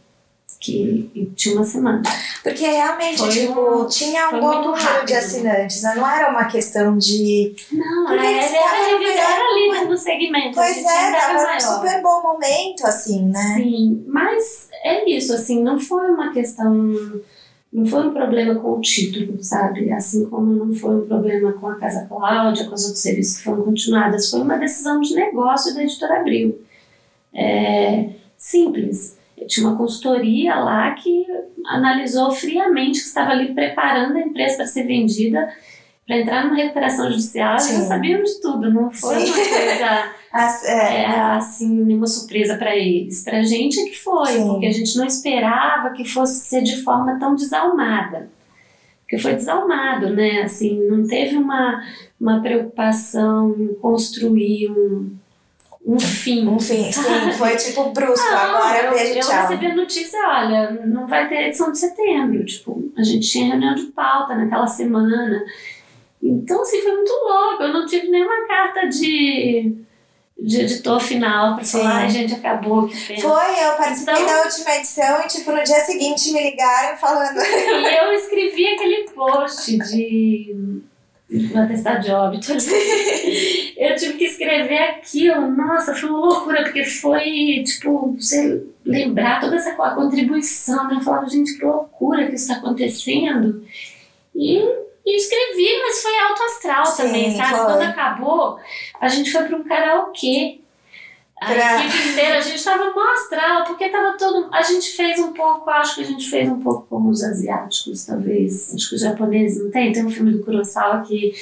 [0.61, 2.01] Que tinha uma semana.
[2.43, 5.15] Porque realmente, Foi tipo, um- tinha um bom número de rápido.
[5.17, 5.93] assinantes, né?
[5.95, 7.55] Não era uma questão de.
[7.71, 10.55] Não, Porque a eles era, melhor era líder no segmento.
[10.55, 11.59] Pois é, era tava num maior.
[11.61, 13.53] super bom momento, assim, né?
[13.55, 17.21] Sim, mas é isso, assim, não foi uma questão.
[17.71, 19.93] Não foi um problema com o título, sabe?
[19.93, 23.43] Assim como não foi um problema com a Casa Cláudia, com os outros serviços que
[23.43, 24.29] foram continuadas.
[24.29, 26.59] Foi uma decisão de negócio da editora Abril.
[27.33, 29.17] É, simples.
[29.47, 31.25] Tinha uma consultoria lá que
[31.65, 35.49] analisou friamente que estava ali preparando a empresa para ser vendida
[36.07, 37.77] para entrar numa recuperação judicial, Sim.
[37.77, 39.31] já sabíamos de tudo, não foi Sim.
[39.31, 43.23] uma coisa As, é, é, assim, uma surpresa para eles.
[43.23, 44.47] Para a gente é que foi, Sim.
[44.47, 48.29] porque a gente não esperava que fosse ser de forma tão desalmada.
[49.01, 50.43] Porque foi desalmado, né?
[50.43, 51.83] Assim, não teve uma,
[52.19, 55.09] uma preocupação em construir um,
[55.85, 56.47] um fim.
[56.47, 59.33] Um fim, sim, foi tipo brusco, não, agora beijo, eu tchau.
[59.33, 63.47] Eu recebi a notícia, olha, não vai ter edição de setembro, tipo, a gente tinha
[63.47, 65.43] reunião de pauta naquela semana,
[66.21, 67.63] então, assim, foi muito louco.
[67.63, 69.73] Eu não tive nenhuma carta de,
[70.37, 71.79] de editor final pra Sim.
[71.79, 73.21] falar, a gente, acabou, que pena.
[73.21, 77.37] Foi, eu participei então, da última edição e, tipo, no dia seguinte me ligaram falando.
[77.37, 80.81] E eu escrevi aquele post de
[81.29, 82.51] no atestado de óbito.
[82.51, 85.51] eu tive que escrever aquilo.
[85.51, 90.95] Nossa, foi uma loucura, porque foi, tipo, você lembrar toda essa contribuição, né?
[90.95, 93.63] Eu falava, gente, que loucura que isso está acontecendo.
[94.35, 94.61] E
[95.09, 97.49] e escrevi, mas foi alto astral Sim, também, sabe?
[97.49, 97.65] Foi.
[97.65, 98.59] Quando acabou,
[99.01, 100.61] a gente foi para um karaokê.
[101.41, 101.85] A pra...
[101.85, 104.49] equipe inteira, a gente tava no astral, porque tava todo.
[104.51, 108.05] A gente fez um pouco, acho que a gente fez um pouco como os asiáticos,
[108.05, 108.73] talvez.
[108.73, 109.93] Acho que os japoneses não tem.
[109.93, 111.33] Tem um filme do Kurosawa que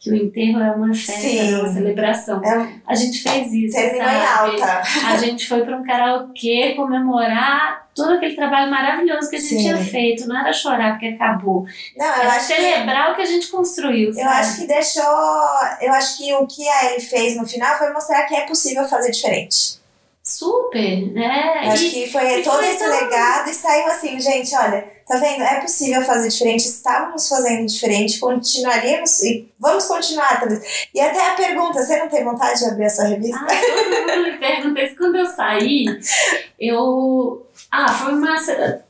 [0.00, 1.54] que o enterro é uma festa, Sim.
[1.56, 2.44] uma celebração.
[2.44, 4.00] É, a gente fez isso, sabe?
[4.00, 4.82] alta.
[5.08, 9.58] A gente foi para um karaokê comemorar todo aquele trabalho maravilhoso que a gente Sim.
[9.58, 10.28] tinha feito.
[10.28, 11.66] Não era chorar porque acabou.
[11.96, 14.12] Não, eu era acho celebrar que, o que a gente construiu.
[14.12, 14.26] Sabe?
[14.26, 15.02] Eu acho que deixou.
[15.80, 18.84] Eu acho que o que a Ellie fez no final foi mostrar que é possível
[18.84, 19.78] fazer diferente.
[20.28, 21.70] Super, né?
[21.72, 22.90] Acho e, que foi todo foi esse tão...
[22.90, 25.42] legado e saiu assim, gente, olha, tá vendo?
[25.42, 30.88] É possível fazer diferente, estávamos fazendo diferente, continuaríamos e vamos continuar talvez.
[30.94, 33.40] E até a pergunta, você não tem vontade de abrir a sua revista?
[33.42, 34.96] Ah, todo mundo me pergunta isso.
[34.98, 35.86] Quando eu saí,
[36.60, 37.46] eu...
[37.72, 38.36] Ah, foi uma...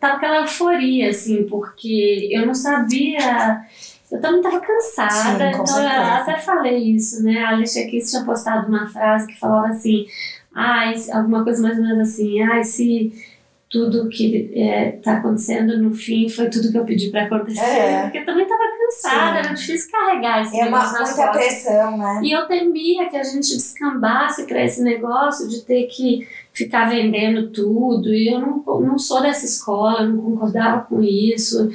[0.00, 3.60] Tava aquela euforia, assim, porque eu não sabia...
[4.10, 7.44] Eu também estava cansada, Sim, então eu até falei isso, né?
[7.44, 10.06] A Alicia Keys tinha postado uma frase que falava assim
[10.54, 13.12] ai, alguma coisa mais ou menos assim, ai, se
[13.68, 14.50] tudo que
[14.96, 18.02] está é, acontecendo no fim foi tudo que eu pedi para acontecer, é.
[18.02, 19.46] porque eu também estava cansada, Sim.
[19.46, 22.20] era difícil carregar esse é negócio uma, muita pressão, né?
[22.22, 27.50] E eu temia que a gente descambasse para esse negócio de ter que ficar vendendo
[27.50, 31.70] tudo, e eu não, não sou dessa escola, eu não concordava com isso,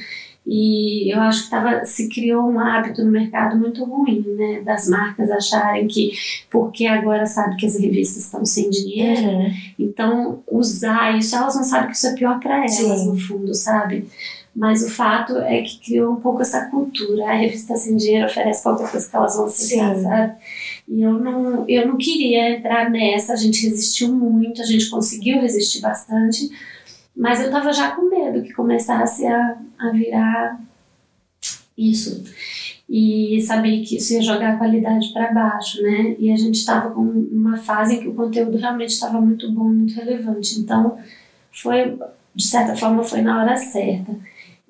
[0.46, 4.62] e eu acho que tava, se criou um hábito no mercado muito ruim, né?
[4.62, 6.12] Das marcas acharem que,
[6.50, 9.52] porque agora sabe que as revistas estão sem dinheiro, uhum.
[9.80, 13.08] então usar isso, elas não sabem que isso é pior para elas, Sim.
[13.08, 14.06] no fundo, sabe?
[14.56, 17.26] Mas o fato é que criou um pouco essa cultura.
[17.26, 20.04] A revista sem dinheiro oferece qualquer coisa que elas vão aceitar, Sim.
[20.04, 20.34] sabe?
[20.88, 23.34] E eu não, eu não queria entrar nessa.
[23.34, 26.52] A gente resistiu muito, a gente conseguiu resistir bastante
[27.16, 30.60] mas eu estava já com medo que começasse a, a virar
[31.78, 32.24] isso.
[32.90, 36.16] E sabia que isso ia jogar a qualidade para baixo, né?
[36.20, 39.66] E a gente estava com uma fase em que o conteúdo realmente estava muito bom,
[39.66, 40.60] muito relevante.
[40.60, 40.98] Então,
[41.52, 41.98] foi,
[42.36, 44.16] de certa forma, foi na hora certa.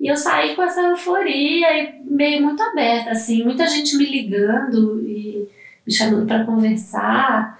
[0.00, 5.02] E eu saí com essa euforia e meio muito aberta, assim, muita gente me ligando
[5.06, 5.48] e
[5.86, 7.58] me chamando para conversar.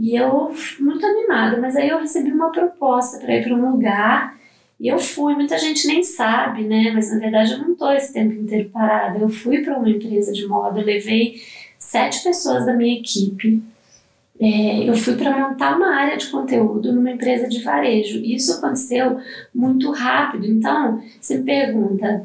[0.00, 4.38] E eu, muito animada, mas aí eu recebi uma proposta para ir para um lugar
[4.78, 5.34] e eu fui.
[5.34, 6.92] Muita gente nem sabe, né?
[6.94, 9.18] Mas na verdade eu não estou esse tempo inteiro parada.
[9.18, 11.42] Eu fui para uma empresa de moda, eu levei
[11.76, 13.60] sete pessoas da minha equipe.
[14.40, 18.20] É, eu fui para montar uma área de conteúdo numa empresa de varejo.
[18.24, 19.18] Isso aconteceu
[19.52, 20.46] muito rápido.
[20.46, 22.24] Então, você me pergunta,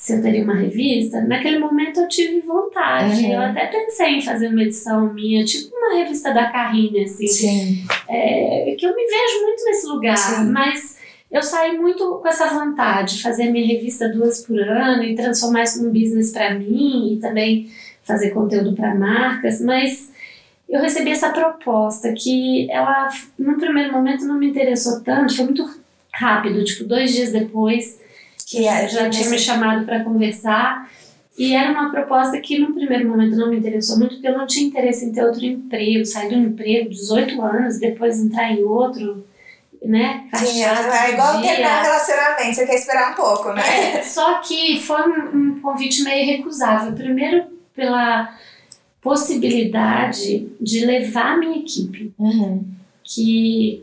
[0.00, 3.22] se eu teria uma revista, naquele momento eu tive vontade.
[3.22, 3.34] Uhum.
[3.34, 7.26] Eu até pensei em fazer uma edição minha, tipo uma revista da Carrine, assim.
[7.26, 7.84] Sim.
[8.08, 10.44] É, que eu me vejo muito nesse lugar, Sim.
[10.46, 10.96] mas
[11.30, 15.64] eu saí muito com essa vontade de fazer minha revista duas por ano e transformar
[15.64, 17.70] isso num business para mim e também
[18.02, 20.10] fazer conteúdo para marcas, mas
[20.66, 25.68] eu recebi essa proposta que ela, num primeiro momento, não me interessou tanto, foi muito
[26.10, 28.00] rápido, tipo, dois dias depois
[28.50, 30.90] que é, já tinha me chamado para conversar.
[31.38, 34.46] E era uma proposta que, no primeiro momento, não me interessou muito, porque eu não
[34.46, 38.62] tinha interesse em ter outro emprego, sair de um emprego, 18 anos, depois entrar em
[38.62, 39.24] outro,
[39.82, 40.28] né?
[40.34, 43.62] Sim, é igual terminar um relacionamento, você quer esperar um pouco, né?
[43.98, 46.92] É, só que foi um, um convite meio recusável.
[46.92, 47.44] Primeiro,
[47.74, 48.36] pela
[49.00, 52.64] possibilidade de levar a minha equipe, uhum.
[53.02, 53.82] que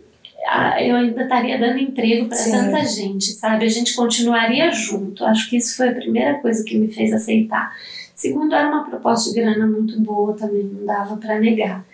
[0.79, 3.65] eu ainda estaria dando emprego para tanta gente, sabe?
[3.65, 5.25] A gente continuaria junto.
[5.25, 7.75] Acho que isso foi a primeira coisa que me fez aceitar.
[8.15, 11.85] Segundo, era uma proposta de grana muito boa também, não dava para negar.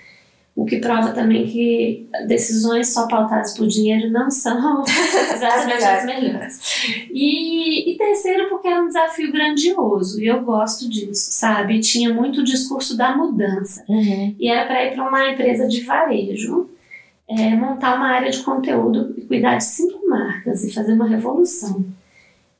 [0.56, 4.84] o que prova também que decisões só pautadas por dinheiro não são
[5.34, 6.60] exatamente as melhores.
[7.12, 11.80] E, e terceiro, porque era um desafio grandioso, e eu gosto disso, sabe?
[11.80, 13.84] Tinha muito o discurso da mudança.
[13.89, 14.36] Uhum.
[14.39, 16.70] E era para ir para uma empresa de varejo,
[17.30, 21.84] é, montar uma área de conteúdo e cuidar de cinco marcas e fazer uma revolução.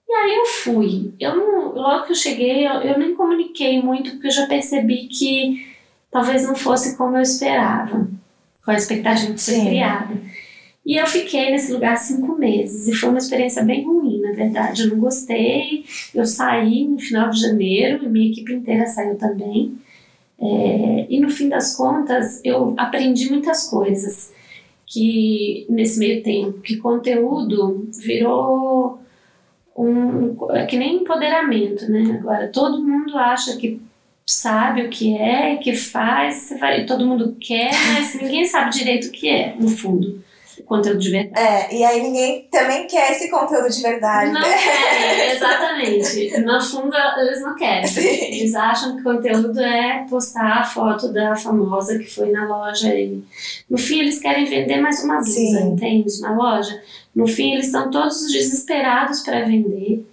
[0.08, 1.14] E aí eu fui.
[1.20, 5.08] Eu não, logo que eu cheguei, eu, eu nem comuniquei muito, porque eu já percebi
[5.08, 5.68] que
[6.12, 8.08] talvez não fosse como eu esperava,
[8.64, 9.66] com a expectativa de ser Sim.
[9.68, 10.22] criada.
[10.86, 14.84] E eu fiquei nesse lugar cinco meses e foi uma experiência bem ruim, na verdade.
[14.84, 15.86] Eu não gostei.
[16.14, 19.78] Eu saí no final de janeiro e minha equipe inteira saiu também.
[20.40, 24.34] É, e no fim das contas, eu aprendi muitas coisas
[24.94, 29.00] que nesse meio tempo, que conteúdo virou
[29.76, 32.20] um é que nem empoderamento, né?
[32.20, 33.82] Agora todo mundo acha que
[34.26, 36.54] sabe o que é, que faz,
[36.88, 40.24] todo mundo quer, mas ninguém sabe direito o que é, no fundo,
[40.66, 41.40] conteúdo de verdade.
[41.48, 44.48] É, e aí ninguém também quer esse conteúdo de verdade, Não né?
[44.58, 46.38] querem, exatamente.
[46.42, 47.88] No fundo, eles não querem.
[47.88, 48.02] Sim.
[48.08, 52.94] Eles acham que o conteúdo é postar a foto da famosa que foi na loja
[52.94, 53.24] e
[53.70, 56.22] no fim eles querem vender mais uma blusa, entende?
[56.22, 56.82] Na loja.
[57.16, 60.06] No fim eles estão todos desesperados para vender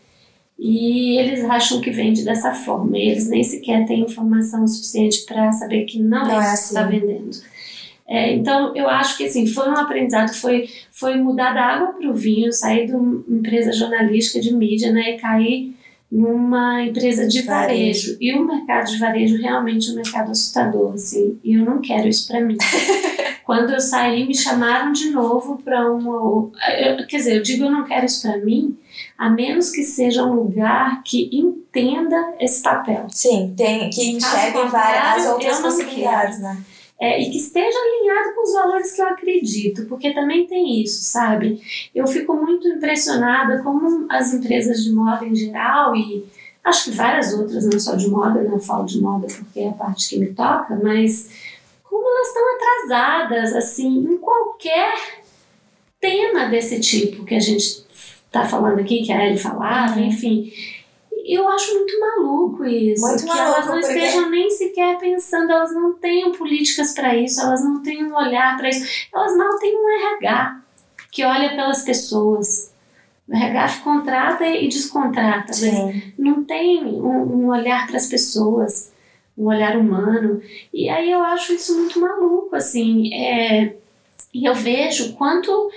[0.58, 2.98] e eles acham que vende dessa forma.
[2.98, 6.62] E eles nem sequer têm informação suficiente para saber que não, Não é é isso
[6.62, 6.90] que está assim.
[7.00, 7.36] vendendo.
[8.10, 12.10] É, então, eu acho que assim, foi um aprendizado, foi, foi mudar da água para
[12.10, 15.76] o vinho, sair de uma empresa jornalística de mídia né, e cair
[16.10, 18.16] numa empresa de varejo.
[18.20, 22.08] E o mercado de varejo realmente é um mercado assustador, assim, e eu não quero
[22.08, 22.56] isso para mim.
[23.46, 26.50] Quando eu saí, me chamaram de novo para uma.
[26.78, 28.76] eu- Quer dizer, eu digo eu não quero isso para mim,
[29.16, 33.06] a menos que seja um lugar que entenda esse papel.
[33.08, 36.58] Sim, tem que enxergue várias as outras possibilidades, né?
[37.00, 41.02] É, e que esteja alinhado com os valores que eu acredito, porque também tem isso,
[41.02, 41.58] sabe?
[41.94, 46.26] Eu fico muito impressionada como as empresas de moda em geral, e
[46.62, 49.72] acho que várias outras, não só de moda, não falo de moda porque é a
[49.72, 51.30] parte que me toca, mas
[51.84, 54.92] como elas estão atrasadas, assim, em qualquer
[55.98, 57.84] tema desse tipo que a gente
[58.26, 60.06] está falando aqui, que a Ellie falava, Uhum.
[60.06, 60.52] enfim.
[61.32, 63.06] Eu acho muito maluco isso.
[63.06, 67.14] Muito que elas maluco, não porque- estejam nem sequer pensando, elas não tenham políticas para
[67.14, 70.60] isso, elas não têm um olhar para isso, elas mal têm um RH
[71.12, 72.72] que olha pelas pessoas.
[73.28, 76.02] O RH contrata e descontrata, mas Sim.
[76.18, 78.92] não tem um, um olhar para as pessoas,
[79.38, 80.42] um olhar humano.
[80.74, 83.14] E aí eu acho isso muito maluco, assim.
[83.14, 83.76] É,
[84.34, 85.70] e eu vejo quanto.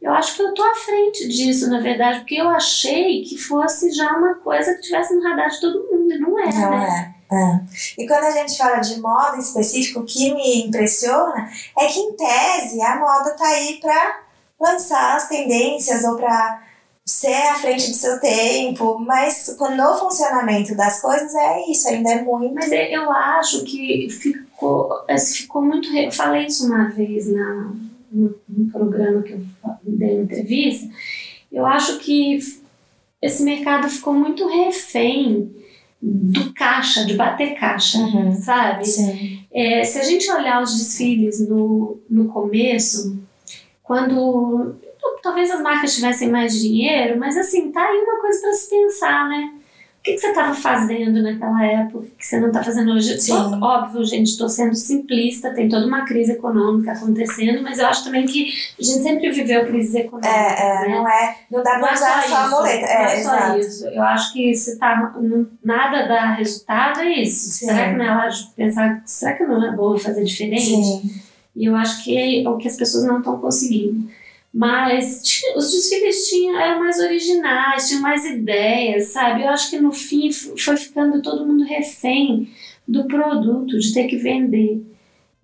[0.00, 3.90] Eu acho que eu tô à frente disso, na verdade, porque eu achei que fosse
[3.92, 7.14] já uma coisa que tivesse no radar de todo mundo, e não é, Não né?
[7.30, 7.36] é.
[7.36, 7.60] é.
[7.98, 12.00] E quando a gente fala de moda em específico, o que me impressiona é que,
[12.00, 14.20] em tese, a moda tá aí para
[14.58, 16.62] lançar as tendências ou para
[17.04, 22.22] ser à frente do seu tempo, mas no funcionamento das coisas é isso, ainda é
[22.22, 22.54] muito.
[22.54, 25.94] Mas eu acho que ficou, ficou muito.
[25.94, 27.72] Eu falei isso uma vez na,
[28.10, 29.40] no, no programa que eu
[29.82, 30.88] dei uma entrevista.
[31.52, 32.38] Eu acho que
[33.20, 35.50] esse mercado ficou muito refém
[36.02, 38.34] do caixa, de bater caixa, Uhum.
[38.34, 38.82] sabe?
[39.52, 43.18] É, se a gente olhar os desfiles no, no começo,
[43.82, 44.76] quando
[45.22, 49.28] talvez as marcas tivessem mais dinheiro, mas assim, tá aí uma coisa para se pensar,
[49.28, 49.52] né?
[50.00, 53.20] O que, que você estava fazendo naquela época que você não está fazendo hoje?
[53.20, 53.34] Sim.
[53.60, 58.24] Óbvio, gente, estou sendo simplista, tem toda uma crise econômica acontecendo, mas eu acho também
[58.24, 58.48] que
[58.78, 60.32] a gente sempre viveu crises econômicas.
[60.32, 60.94] É, é, né?
[60.96, 61.36] não é.
[61.50, 62.80] Não dá pra é usar só só a isso, muleta.
[62.86, 63.58] não É, é só exato.
[63.58, 63.86] isso.
[63.88, 67.50] Eu acho que se tá, não- nada dá resultado, é isso.
[67.50, 67.66] Sim.
[67.66, 70.64] Será que não é hora de pensar, será que não é bom fazer diferente?
[70.64, 71.02] Sim.
[71.54, 74.08] E eu acho que é o que as pessoas não estão conseguindo.
[74.52, 79.42] Mas tinha- os desfiles tinham, eram mais originais, tinham mais ideias, sabe?
[79.42, 82.50] Eu acho que no fim foi ficando todo mundo refém
[82.86, 84.82] do produto, de ter que vender,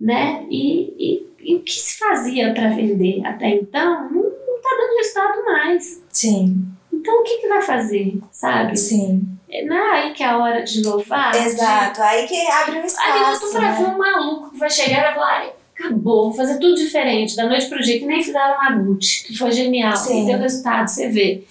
[0.01, 0.45] né?
[0.51, 5.45] E, e, e o que se fazia para vender até então não está dando resultado
[5.45, 6.03] mais.
[6.11, 6.65] Sim.
[6.93, 8.77] Então o que, que vai fazer, sabe?
[8.77, 9.23] Sim.
[9.67, 11.33] Não é aí que é a hora de inovar?
[11.37, 12.03] Exato.
[12.03, 13.41] Aí que abre um Aí eu espaço.
[13.53, 13.89] tô pra ver né?
[13.89, 17.47] um maluco que vai chegar e vai falar, "Ai, acabou, vou fazer tudo diferente, da
[17.47, 20.21] noite pro dia, que nem fizeram na Gucci, que foi genial, Sim.
[20.21, 21.45] que deu resultado, você vê.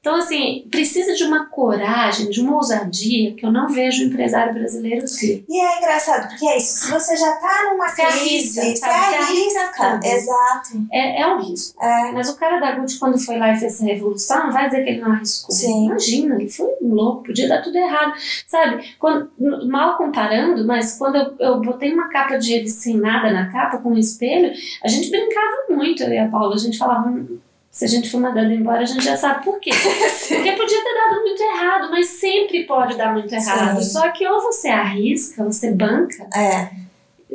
[0.00, 4.54] Então, assim, precisa de uma coragem, de uma ousadia que eu não vejo o empresário
[4.54, 5.44] brasileiro ter.
[5.46, 9.14] E é engraçado, porque é isso, se você já tá numa Você crise, arrisca, sabe?
[9.16, 10.08] Arrisca arrisca.
[10.08, 10.86] Exato.
[10.90, 11.84] É, é um risco.
[11.84, 12.12] É.
[12.12, 14.84] Mas o cara da Gucci, quando foi lá e fez essa revolução, não vai dizer
[14.84, 15.54] que ele não arriscou.
[15.54, 15.86] Sim.
[15.86, 18.14] Imagina, ele foi um louco, podia dar tudo errado.
[18.48, 19.30] Sabe, quando,
[19.68, 23.76] mal comparando, mas quando eu, eu botei uma capa de revista sem nada na capa,
[23.76, 24.50] com um espelho,
[24.82, 26.54] a gente brincava muito, eu e a Paula.
[26.54, 27.38] A gente falava, "Hum,
[27.80, 29.70] se a gente for mandado embora, a gente já sabe por quê.
[30.28, 33.82] Porque podia ter dado muito errado, mas sempre pode dar muito errado.
[33.82, 33.90] Sim.
[33.90, 36.68] Só que ou você arrisca, você banca, É.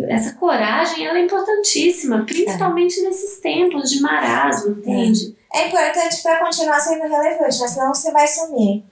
[0.08, 5.36] essa coragem ela é importantíssima, principalmente nesses tempos de marasmo, entende?
[5.52, 8.84] É importante para continuar sendo relevante, mas senão você vai sumir.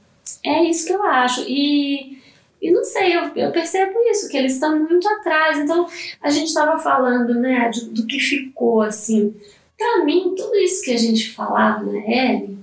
[0.43, 1.45] É isso que eu acho.
[1.47, 2.17] E,
[2.59, 5.59] e não sei, eu, eu percebo isso, que eles estão muito atrás.
[5.59, 5.85] Então,
[6.19, 9.35] a gente estava falando, né, do que ficou, assim.
[9.77, 12.57] Para mim, tudo isso que a gente falava na L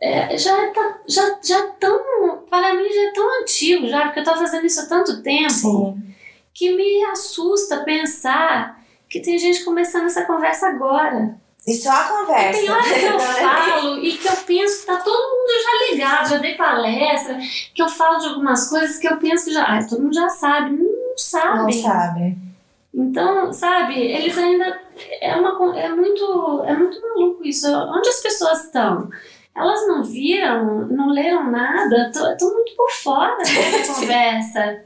[0.00, 1.98] é, já, tá, já, já tão.
[2.50, 5.50] Para mim, já é tão antigo, já, porque eu estou fazendo isso há tanto tempo.
[5.50, 6.14] Sim.
[6.52, 11.36] que me assusta pensar que tem gente começando essa conversa agora.
[11.66, 12.60] E só a conversa.
[12.60, 16.28] Tem hora que eu falo e que eu penso que tá todo mundo já ligado,
[16.28, 17.38] já dei palestra,
[17.74, 19.62] que eu falo de algumas coisas que eu penso que já.
[19.64, 20.76] Ah, todo mundo já sabe.
[20.76, 21.82] Não Não sabem.
[21.82, 22.38] sabe.
[22.94, 24.80] Então, sabe, eles ainda.
[25.20, 27.68] É, uma, é, muito, é muito maluco isso.
[27.68, 29.10] Onde as pessoas estão?
[29.54, 34.84] Elas não viram, não leram nada, estão muito por fora dessa conversa.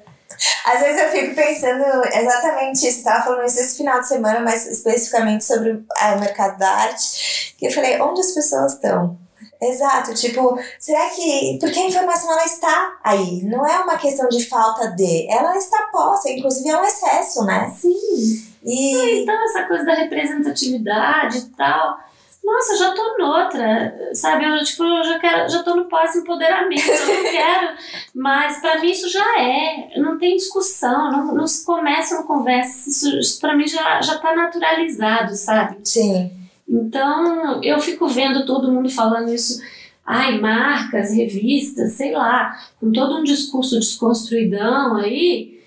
[0.67, 3.05] Às vezes eu fico pensando exatamente isso.
[3.05, 7.55] Tava falando isso esse final de semana, mas especificamente sobre ah, o mercado da arte.
[7.59, 9.19] Que eu falei, onde as pessoas estão?
[9.61, 11.59] Exato, tipo, será que.
[11.61, 13.43] Porque a informação ela está aí.
[13.43, 15.29] Não é uma questão de falta de.
[15.29, 17.69] Ela está posta, inclusive é um excesso, né?
[17.69, 18.47] Sim.
[18.65, 19.23] E.
[19.23, 21.99] Então, essa coisa da representatividade e tal.
[22.45, 24.45] Nossa, eu já tô noutra, sabe?
[24.47, 27.77] Eu, tipo, eu já, quero, já tô no pós-empoderamento, eu não quero.
[28.15, 32.89] Mas pra mim isso já é, não tem discussão, não, não se começa uma conversa,
[32.89, 35.77] isso, isso pra mim já, já tá naturalizado, sabe?
[35.85, 36.38] Sim.
[36.69, 39.63] Então, eu fico vendo todo mundo falando isso.
[40.05, 45.59] Ai, marcas, revistas, sei lá, com todo um discurso desconstruidão aí.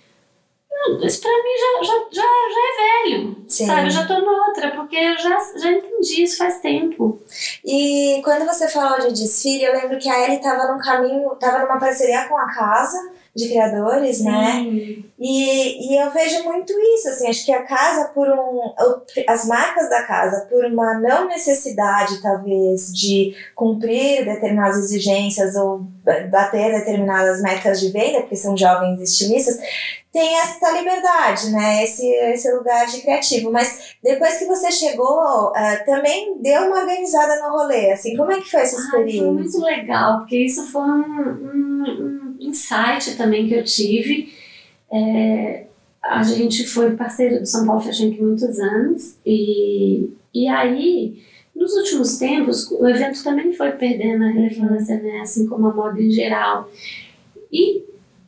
[1.04, 3.68] Isso pra mim já, já, já, já é velho, Sim.
[3.68, 3.88] sabe?
[3.88, 7.22] Eu já tô noutra, porque eu já, já entendi isso faz tempo.
[7.64, 11.60] E quando você falou de desfile, eu lembro que a Ellie tava num caminho, tava
[11.60, 14.62] numa parceria com a casa de criadores, né?
[14.62, 15.06] Sim.
[15.18, 18.74] E, e eu vejo muito isso, assim, acho que a casa por um.
[19.28, 26.28] As marcas da casa, por uma não necessidade, talvez, de cumprir determinadas exigências ou ba-
[26.30, 29.60] bater determinadas metas de venda, porque são jovens estilistas,
[30.12, 31.84] tem essa liberdade, né?
[31.84, 33.52] Esse, esse lugar de criativo.
[33.52, 38.42] Mas depois que você chegou, ah, também deu uma organizada no rolê, assim, como é
[38.42, 39.32] que foi essa Ai, foi experiência?
[39.32, 41.84] muito legal, porque isso foi um, um,
[42.21, 44.34] um insight também que eu tive.
[44.92, 45.66] É,
[46.04, 51.22] a gente foi parceiro do São Paulo Fashion Week muitos anos e, e aí,
[51.56, 55.20] nos últimos tempos, o evento também foi perdendo a relevância, né?
[55.22, 56.70] assim como a moda em geral.
[57.52, 57.84] E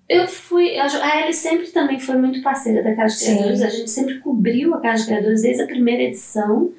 [0.07, 3.25] eu fui, a Ellie sempre também foi muito parceira da Casa de.
[3.25, 6.71] Criadores, a gente sempre cobriu a Casa de Criadores desde a primeira edição.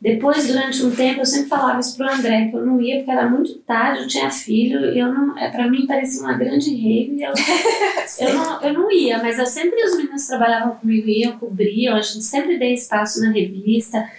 [0.00, 3.10] Depois, durante um tempo, eu sempre falava isso pro André, que eu não ia porque
[3.10, 6.70] era muito tarde, eu tinha filho, e eu não, é, pra mim parecia uma grande
[6.74, 7.32] rave, e eu,
[8.26, 12.00] eu, não, eu não ia, mas eu sempre, os meninos trabalhavam comigo, iam, cobriam, a
[12.00, 14.10] gente sempre dei espaço na revista,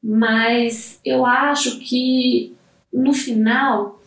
[0.00, 2.54] mas eu acho que,
[2.92, 4.00] no final,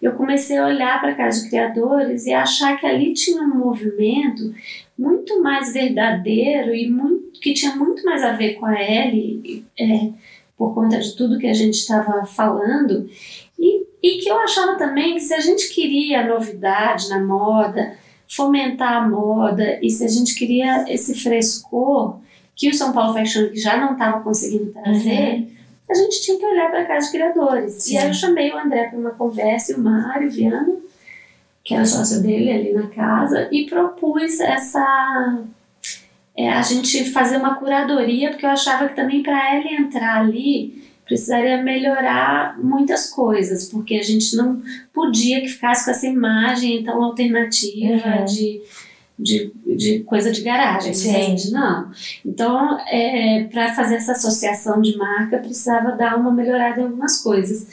[0.00, 3.58] eu comecei a olhar para a Casa de Criadores e achar que ali tinha um
[3.58, 4.54] movimento
[4.98, 10.08] muito mais verdadeiro e muito, que tinha muito mais a ver com a Ellie, é,
[10.62, 13.10] por conta de tudo que a gente estava falando,
[13.58, 17.96] e, e que eu achava também que se a gente queria novidade na moda,
[18.28, 22.20] fomentar a moda, e se a gente queria esse frescor
[22.54, 25.48] que o São Paulo Fashion Week já não estava conseguindo trazer,
[25.90, 27.72] a gente tinha que olhar para a Casa de Criadores.
[27.74, 27.94] Sim.
[27.94, 30.76] E aí eu chamei o André para uma conversa e o Mário Viana,
[31.64, 35.42] que era sócio dele ali na casa, e propus essa.
[36.36, 40.82] É, a gente fazer uma curadoria, porque eu achava que também para ela entrar ali
[41.04, 44.62] precisaria melhorar muitas coisas, porque a gente não
[44.94, 48.24] podia que ficasse com essa imagem tão alternativa Uhum.
[48.24, 48.62] de,
[49.18, 51.10] de, de coisa de garagem, Sim.
[51.10, 51.50] entende?
[51.50, 51.90] Não.
[52.24, 57.66] Então, é, para fazer essa associação de marca, precisava dar uma melhorada em algumas coisas.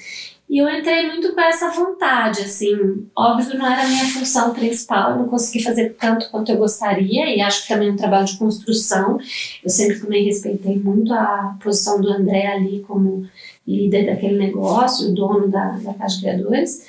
[0.49, 5.11] E eu entrei muito com essa vontade, assim, óbvio não era a minha função principal,
[5.11, 8.25] eu não consegui fazer tanto quanto eu gostaria, e acho que também é um trabalho
[8.25, 9.19] de construção.
[9.63, 13.29] Eu sempre também respeitei muito a posição do André ali como
[13.67, 16.83] líder daquele negócio, o dono da, da de Criadores.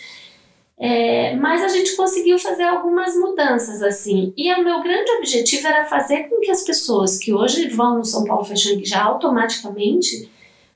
[0.78, 4.32] É, mas a gente conseguiu fazer algumas mudanças assim.
[4.34, 8.04] E o meu grande objetivo era fazer com que as pessoas que hoje vão no
[8.06, 10.30] São Paulo Fashion já automaticamente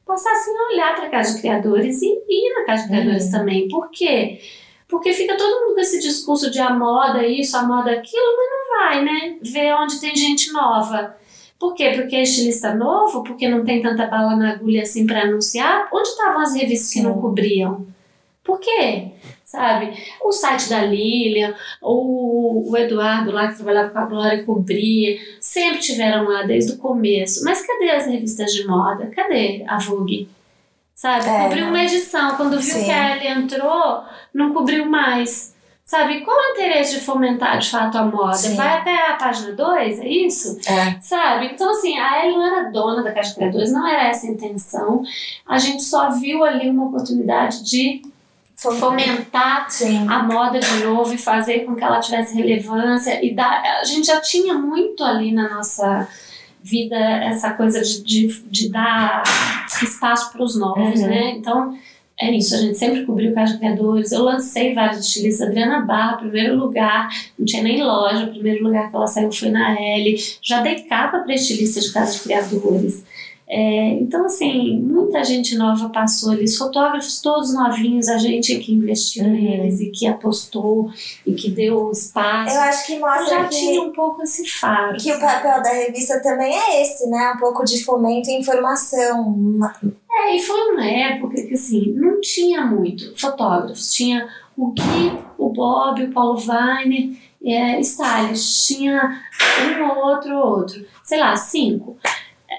[0.06, 3.30] passassem a olhar para a Casa de Criadores e ir na Casa de Criadores uhum.
[3.32, 3.68] também.
[3.68, 4.40] Por quê?
[4.88, 8.50] Porque fica todo mundo com esse discurso de a moda isso, a moda aquilo, mas
[8.50, 9.38] não vai, né?
[9.42, 11.16] Ver onde tem gente nova.
[11.58, 11.92] Por quê?
[11.94, 13.22] Porque é estilista novo?
[13.22, 15.88] Porque não tem tanta bala na agulha assim para anunciar?
[15.92, 17.86] Onde estavam as revistas que não cobriam?
[18.42, 19.12] Por quê?
[19.54, 19.92] Sabe?
[20.20, 25.78] O site da Lilian, o, o Eduardo lá que trabalhava com a Glória cobria, sempre
[25.78, 27.44] tiveram lá desde o começo.
[27.44, 29.06] Mas cadê as revistas de moda?
[29.14, 30.28] Cadê a Vogue?
[30.94, 31.28] Sabe?
[31.28, 32.36] É, cobriu uma edição.
[32.36, 32.84] Quando viu sim.
[32.84, 34.02] que a Ellie entrou,
[34.32, 35.54] não cobriu mais.
[35.84, 38.32] Sabe, qual é o interesse de fomentar de fato a moda?
[38.32, 38.56] Sim.
[38.56, 40.58] Vai até a página 2, é isso?
[40.66, 40.98] É.
[41.00, 41.50] Sabe?
[41.52, 45.02] Então, assim, a Ellie não era dona da Caixa Criadores, não era essa a intenção.
[45.46, 48.02] A gente só viu ali uma oportunidade de
[48.56, 50.06] fomentar Sim.
[50.08, 54.06] a moda de novo e fazer com que ela tivesse relevância e dar, a gente
[54.06, 56.08] já tinha muito ali na nossa
[56.62, 59.22] vida essa coisa de, de, de dar
[59.82, 61.06] espaço para os novos, uhum.
[61.06, 61.30] né?
[61.32, 61.76] Então
[62.18, 64.12] é isso, a gente sempre cobriu de Criadores.
[64.12, 65.48] Eu lancei vários estilistas.
[65.48, 69.50] Adriana Barra, primeiro lugar, não tinha nem loja, o primeiro lugar que ela saiu foi
[69.50, 70.16] na L.
[70.40, 73.04] Já dei capa para estilistas de Casa de Criadores.
[73.46, 78.72] É, então, assim, muita gente nova passou ali, os fotógrafos todos novinhos, a gente que
[78.72, 79.32] investiu uhum.
[79.32, 80.90] neles e que apostou
[81.26, 82.54] e que deu espaço.
[82.54, 84.96] Eu acho que mostra já que, tinha um pouco esse faro.
[84.96, 87.32] Que o papel da revista também é esse, né?
[87.36, 89.60] Um pouco de fomento e informação.
[90.10, 93.92] É, e foi uma época que, assim, não tinha muito fotógrafos.
[93.92, 94.26] Tinha
[94.56, 97.14] o Gui, o Bob, o Paulo Weiner,
[97.44, 98.68] é, stylist.
[98.68, 99.20] Tinha
[99.78, 100.86] um ou outro, outro.
[101.02, 101.98] Sei lá, cinco.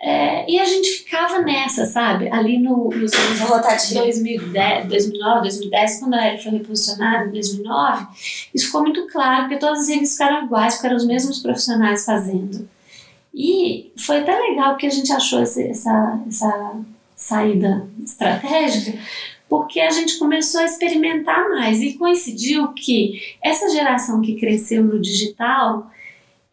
[0.08, 2.30] É, e a gente ficava nessa, sabe?
[2.32, 8.06] Ali no, nos anos 2010, 2009, 2010, quando a Ellie foi reposicionada em 2009,
[8.53, 12.06] isso ficou muito claro, porque todas as revistas ficaram iguais, porque eram os mesmos profissionais
[12.06, 12.70] fazendo.
[13.34, 16.76] E foi até legal que a gente achou essa, essa, essa
[17.16, 18.99] saída estratégica,
[19.49, 25.01] porque a gente começou a experimentar mais e coincidiu que essa geração que cresceu no
[25.01, 25.89] digital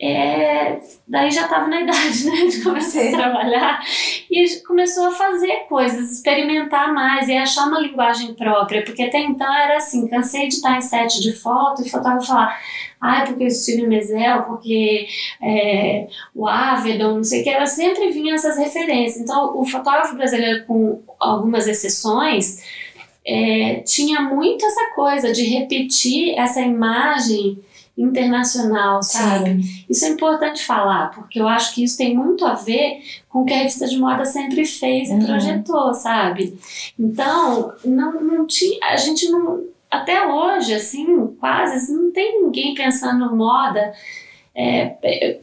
[0.03, 3.81] é, daí já estava na idade né, de começar a trabalhar.
[4.29, 9.55] E começou a fazer coisas, experimentar mais e achar uma linguagem própria, porque até então
[9.55, 12.59] era assim, cansei de estar em set de foto e fotógrafo falar
[13.01, 15.09] ah, porque o Steve Mesel, porque
[15.43, 19.21] é, o Avedon, não sei o que, ela sempre vinha essas referências.
[19.21, 22.63] Então, o fotógrafo brasileiro, com algumas exceções,
[23.27, 27.59] é, tinha muito essa coisa de repetir essa imagem
[27.97, 29.63] internacional, sabe?
[29.63, 29.85] Sim.
[29.89, 33.45] Isso é importante falar, porque eu acho que isso tem muito a ver com o
[33.45, 35.27] que a revista de moda sempre fez e uhum.
[35.27, 36.59] projetou, sabe?
[36.99, 42.75] Então, não, não tinha, a gente não, até hoje, assim, quase, assim, não tem ninguém
[42.75, 43.93] pensando moda
[44.55, 45.41] é, é,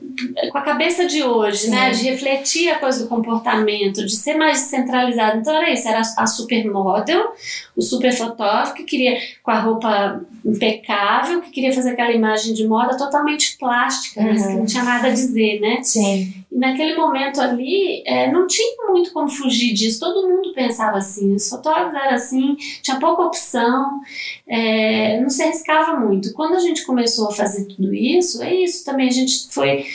[0.51, 1.93] com a cabeça de hoje, né?
[1.93, 2.03] Sim.
[2.03, 2.09] né?
[2.09, 5.39] De refletir a coisa do comportamento, de ser mais descentralizado.
[5.39, 7.33] Então era isso, era a supermodel,
[7.75, 12.67] o super fotógrafo que queria com a roupa impecável, que queria fazer aquela imagem de
[12.67, 14.27] moda totalmente plástica, uhum.
[14.27, 15.79] mas que não tinha nada a dizer, né?
[15.81, 16.33] Sim.
[16.51, 19.99] E naquele momento ali, é, não tinha muito como fugir disso.
[19.99, 24.01] Todo mundo pensava assim, os fotógrafos eram assim, tinha pouca opção,
[24.47, 26.33] é, não se arriscava muito.
[26.33, 29.07] Quando a gente começou a fazer tudo isso, é isso também.
[29.07, 29.85] A gente foi,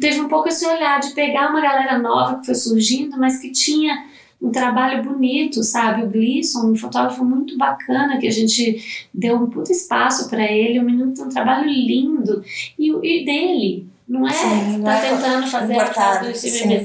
[0.00, 3.50] teve um pouco esse olhar de pegar uma galera nova que foi surgindo, mas que
[3.50, 4.06] tinha
[4.40, 6.04] um trabalho bonito, sabe?
[6.04, 10.78] O Gleason, um fotógrafo muito bacana, que a gente deu um puto espaço para ele.
[10.78, 12.44] O menino tem um trabalho lindo.
[12.78, 14.32] E, e dele, não é?
[14.32, 16.80] Sim, tá é tentando fazer a do Steve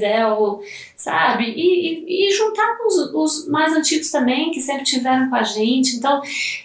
[0.96, 1.44] sabe?
[1.44, 5.42] E, e, e, juntar com os, os, mais antigos também, que sempre tiveram com a
[5.44, 5.96] gente.
[5.96, 6.20] Então,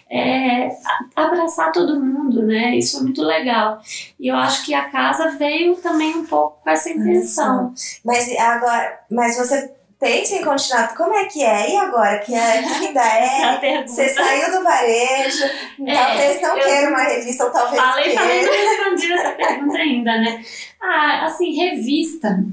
[0.10, 0.70] é,
[1.16, 2.76] abraçar todo mundo, né?
[2.76, 3.82] Isso é muito legal.
[4.20, 7.74] E eu acho que a casa veio também um pouco com essa intenção.
[8.04, 10.96] Mas agora, mas você pensa em continuar.
[10.96, 11.72] Como é que é?
[11.74, 12.20] E agora?
[12.20, 13.60] Que, é, que ainda é?
[13.80, 15.46] é você saiu do varejo,
[15.86, 18.22] é, talvez não queira uma revista, ou talvez falei, queira.
[18.22, 20.46] Falei, não respondi essa pergunta ainda, né?
[20.82, 22.44] Ah, assim, revista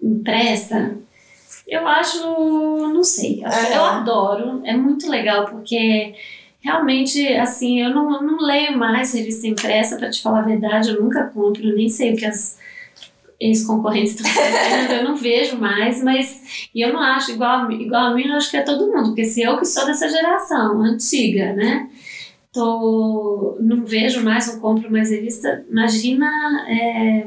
[0.00, 0.96] impressa,
[1.66, 3.74] eu acho, não sei, eu, uhum.
[3.74, 6.14] eu adoro, é muito legal, porque
[6.60, 11.02] realmente, assim, eu não, não leio mais revista impressa, para te falar a verdade, eu
[11.02, 12.58] nunca compro, nem sei o que as
[13.44, 18.14] ex-concorrentes estão fazendo, eu não vejo mais, mas e eu não acho igual, igual a
[18.14, 21.52] mim, eu acho que é todo mundo, porque se eu que sou dessa geração antiga,
[21.52, 21.90] né?
[22.52, 26.26] Tô, não vejo mais, não compro mais revista, imagina
[26.68, 27.26] é,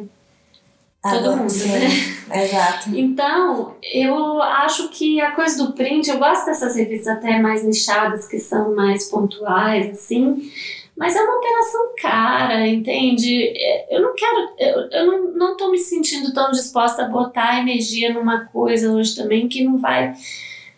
[1.03, 2.43] todo mundo, sim, né?
[2.43, 2.89] Exato.
[2.95, 8.27] Então, eu acho que a coisa do print, eu gosto dessas revistas até mais nichadas,
[8.27, 10.49] que são mais pontuais, assim,
[10.97, 13.53] Mas é uma operação cara, entende?
[13.55, 17.59] É, eu não quero, eu, eu não, não tô me sentindo tão disposta a botar
[17.59, 20.13] energia numa coisa hoje também que não vai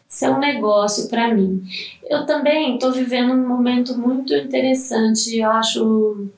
[0.09, 1.63] ser um negócio para mim.
[2.09, 6.29] Eu também estou vivendo um momento muito interessante, eu acho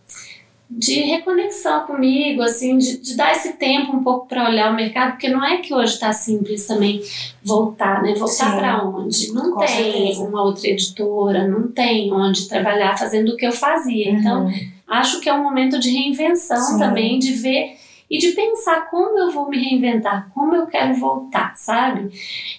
[0.71, 5.11] de reconexão comigo, assim, de, de dar esse tempo um pouco para olhar o mercado,
[5.11, 7.01] porque não é que hoje está simples também
[7.43, 8.13] voltar, né?
[8.13, 9.33] Voltar para onde?
[9.33, 10.23] Não tem certeza.
[10.23, 14.09] uma outra editora, não tem onde trabalhar fazendo o que eu fazia.
[14.09, 14.49] Então, uhum.
[14.49, 16.79] Então, acho que é um momento de reinvenção Sim.
[16.79, 17.75] também, de ver
[18.11, 22.09] e de pensar como eu vou me reinventar, como eu quero voltar, sabe?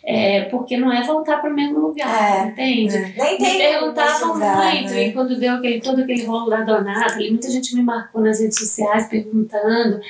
[0.02, 2.96] É, porque não é voltar para o mesmo lugar, é, entende?
[2.96, 3.14] É.
[3.18, 5.08] Nem me perguntavam muito, né?
[5.08, 8.40] e quando deu aquele, todo aquele rolo da Donata, ali, muita gente me marcou nas
[8.40, 10.00] redes sociais perguntando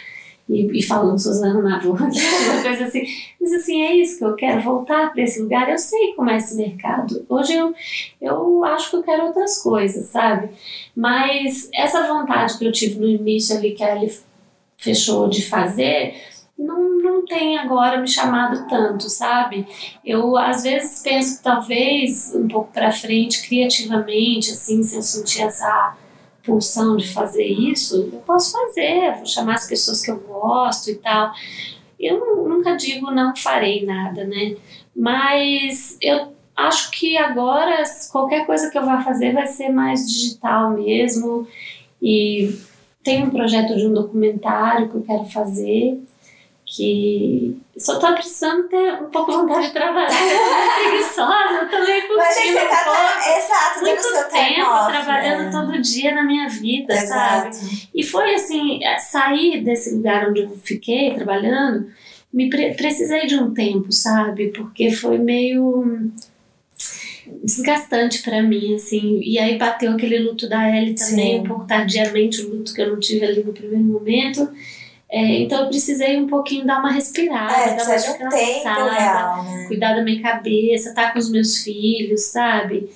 [0.48, 2.10] e, e falando Suzana Navona, uma
[2.62, 3.04] coisa assim.
[3.40, 5.68] Mas assim, é isso que eu quero, voltar para esse lugar.
[5.68, 7.26] Eu sei como é esse mercado.
[7.28, 7.74] Hoje eu,
[8.20, 10.50] eu acho que eu quero outras coisas, sabe?
[10.94, 14.12] Mas essa vontade que eu tive no início ali, que a Ellie
[14.82, 16.14] fechou de fazer,
[16.58, 19.66] não, não tem agora me chamado tanto, sabe?
[20.04, 25.42] Eu às vezes penso que talvez um pouco para frente, criativamente, assim, se eu sentir
[25.42, 25.96] essa
[26.42, 30.96] pulsão de fazer isso, eu posso fazer, vou chamar as pessoas que eu gosto e
[30.96, 31.32] tal.
[31.98, 34.56] Eu nunca digo não farei nada, né?
[34.94, 40.70] Mas eu acho que agora qualquer coisa que eu vá fazer vai ser mais digital
[40.70, 41.46] mesmo
[42.00, 42.58] e
[43.02, 46.00] tem um projeto de um documentário que eu quero fazer,
[46.64, 50.08] que só tô precisando ter um pouco de vontade de trabalhar.
[50.08, 55.44] preguiçosa, eu também curtindo Mas é que você tá, exato, muito seu tempo off, trabalhando
[55.44, 55.50] né?
[55.50, 57.54] todo dia na minha vida, exato.
[57.56, 57.88] sabe?
[57.94, 61.90] E foi assim, é, sair desse lugar onde eu fiquei trabalhando,
[62.32, 64.48] me pre precisei de um tempo, sabe?
[64.48, 66.10] Porque foi meio
[67.42, 69.20] desgastante para mim, assim.
[69.22, 71.40] E aí bateu aquele luto da Ellie também, Sim.
[71.40, 74.48] um pouco tardiamente, o luto que eu não tive ali no primeiro momento.
[75.08, 79.64] É, então eu precisei um pouquinho dar uma respirada, é, dar uma descansada, real, né?
[79.68, 82.88] cuidar da minha cabeça, estar tá com os meus filhos, sabe?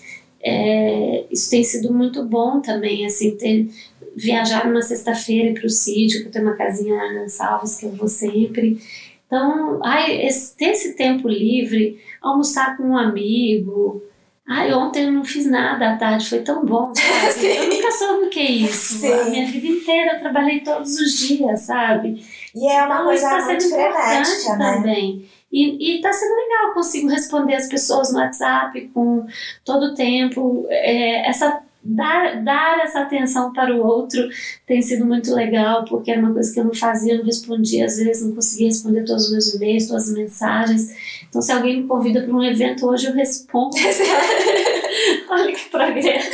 [0.42, 3.68] É, isso tem sido muito bom também, assim, ter
[4.16, 7.92] viajar numa sexta-feira para o sítio, que eu tenho uma casinha nas Salves que eu
[7.92, 8.80] vou sempre.
[9.26, 14.02] Então, ai, esse, ter esse tempo livre, almoçar com um amigo,
[14.48, 17.46] Ai, ontem eu não fiz nada à tarde, foi tão bom, sabe?
[17.46, 18.98] eu nunca soube o que é isso.
[18.98, 19.12] Sim.
[19.12, 22.24] A minha vida inteira eu trabalhei todos os dias, sabe?
[22.54, 24.74] E é uma então, coisa tá muito frenética, né?
[24.74, 25.28] também.
[25.50, 29.26] E, e tá sendo legal, consigo responder as pessoas no WhatsApp com
[29.64, 30.66] todo o tempo.
[30.68, 34.28] É, essa dar, dar essa atenção para o outro
[34.66, 37.96] tem sido muito legal, porque era uma coisa que eu não fazia, não respondia, às
[37.96, 40.96] vezes não conseguia responder todos os meus e-mails, todas as mensagens.
[41.28, 43.76] Então, se alguém me convida para um evento hoje, eu respondo.
[45.30, 46.30] Olha que progresso.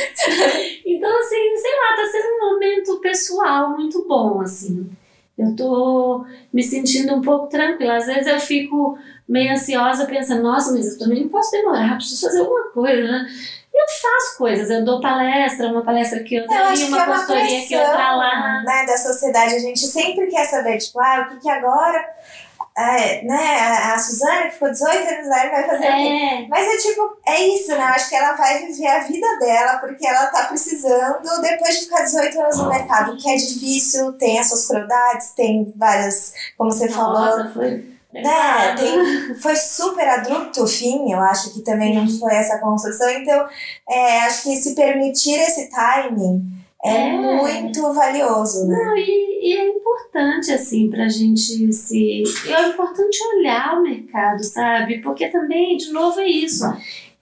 [0.85, 4.89] Então, assim, sei lá, tá sendo um momento pessoal muito bom, assim.
[5.37, 7.97] Eu tô me sentindo um pouco tranquila.
[7.97, 8.97] Às vezes eu fico
[9.27, 13.27] meio ansiosa, pensando, nossa, mas eu também não posso demorar, preciso fazer alguma coisa, né?
[13.73, 17.75] Eu faço coisas, eu dou palestra, uma palestra que eu ali, uma, uma consultoria que
[17.75, 18.63] outra lá.
[18.63, 22.05] Né, da sociedade, a gente sempre quer saber, tipo, ah, o que que agora
[22.75, 25.89] é, né, a, a Suzane que ficou 18 anos lá vai fazer é.
[25.89, 26.47] o quê?
[26.49, 27.77] Mas é tipo, é isso, né?
[27.77, 31.85] Eu acho que ela vai viver a vida dela porque ela tá precisando depois de
[31.85, 36.71] ficar 18 anos no mercado, que é difícil, tem as suas crueldades, tem várias, como
[36.71, 37.53] você Nossa, falou.
[37.53, 42.59] Foi né, tem, foi super abrupto o fim, eu acho que também não foi essa
[42.59, 43.09] construção.
[43.09, 43.47] Então,
[43.89, 47.11] é, acho que se permitir esse timing é, é.
[47.11, 48.77] muito valioso, né?
[48.77, 52.23] Não, e, e, é importante, assim, pra gente se.
[52.45, 54.99] É importante olhar o mercado, sabe?
[54.99, 56.65] Porque também, de novo, é isso.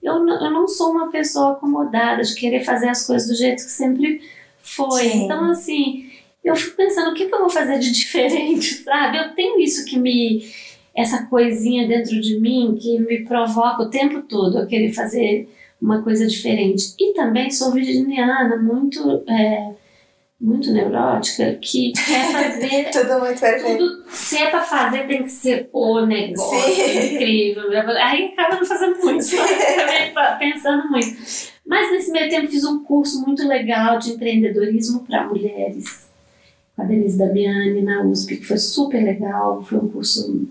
[0.02, 3.70] Eu, eu não sou uma pessoa acomodada de querer fazer as coisas do jeito que
[3.70, 4.20] sempre
[4.60, 5.04] foi.
[5.04, 5.24] Sim.
[5.24, 6.10] Então, assim,
[6.42, 9.18] eu fico pensando o que, que eu vou fazer de diferente, sabe?
[9.18, 10.44] Eu tenho isso que me
[10.94, 15.48] essa coisinha dentro de mim que me provoca o tempo todo a querer fazer
[15.80, 16.94] uma coisa diferente.
[16.98, 19.22] E também sou virginiana, muito.
[19.28, 19.72] É,
[20.42, 22.90] muito neurótica, que quer fazer.
[22.90, 23.78] tudo muito perfeito.
[23.78, 27.14] Tudo, se é pra fazer, tem que ser o negócio Sim.
[27.14, 27.70] incrível.
[27.70, 29.24] Aí acaba não fazendo muito,
[30.40, 31.16] pensando muito.
[31.64, 36.10] Mas nesse meio tempo fiz um curso muito legal de empreendedorismo para mulheres,
[36.74, 39.62] com a Denise Damiani na USP, que foi super legal.
[39.62, 40.48] Foi um curso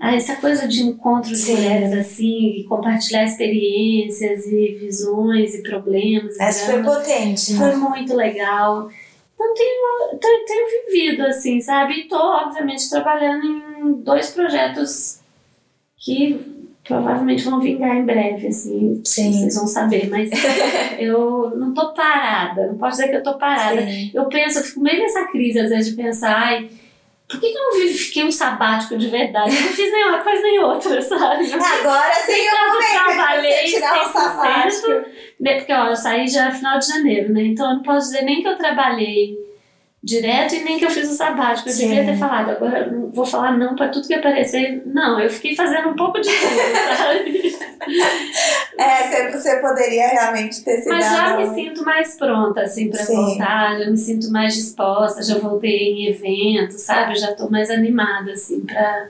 [0.00, 6.40] ah, essa coisa de encontro de mulheres assim, compartilhar experiências e visões e problemas.
[6.40, 7.52] Essa foi potente.
[7.52, 7.58] Né?
[7.58, 8.90] Foi muito legal.
[9.34, 12.00] Então tenho, tenho, tenho vivido assim, sabe?
[12.00, 15.20] E tô, obviamente, trabalhando em dois projetos
[15.98, 19.32] que provavelmente vão vingar em breve, assim, Sim.
[19.32, 20.30] vocês vão saber, mas
[20.98, 23.82] eu não tô parada, não posso dizer que eu tô parada.
[23.82, 24.10] Sim.
[24.14, 26.70] Eu penso, eu fico meio nessa crise, às vezes, de pensar, ai,
[27.30, 29.54] por que, que eu não fiquei um sabático de verdade?
[29.54, 31.52] Eu não fiz nenhuma coisa nem outra, sabe?
[31.54, 34.88] Agora sim eu de trabalhei tirar um 100%, sabático.
[35.38, 37.42] né, Porque ó, eu saí já no final de janeiro, né?
[37.44, 39.38] Então eu não posso dizer nem que eu trabalhei
[40.02, 41.68] direto e nem que eu fiz o sabático.
[41.68, 41.88] Eu Sim.
[41.88, 44.82] devia ter falado, agora vou falar não para tudo que aparecer.
[44.86, 47.60] Não, eu fiquei fazendo um pouco de tudo, sabe?
[48.78, 53.04] É, você, você poderia realmente ter se Mas já me sinto mais pronta, assim, para
[53.04, 57.14] voltar, já me sinto mais disposta, já voltei em eventos, sabe?
[57.16, 59.08] Já tô mais animada, assim, para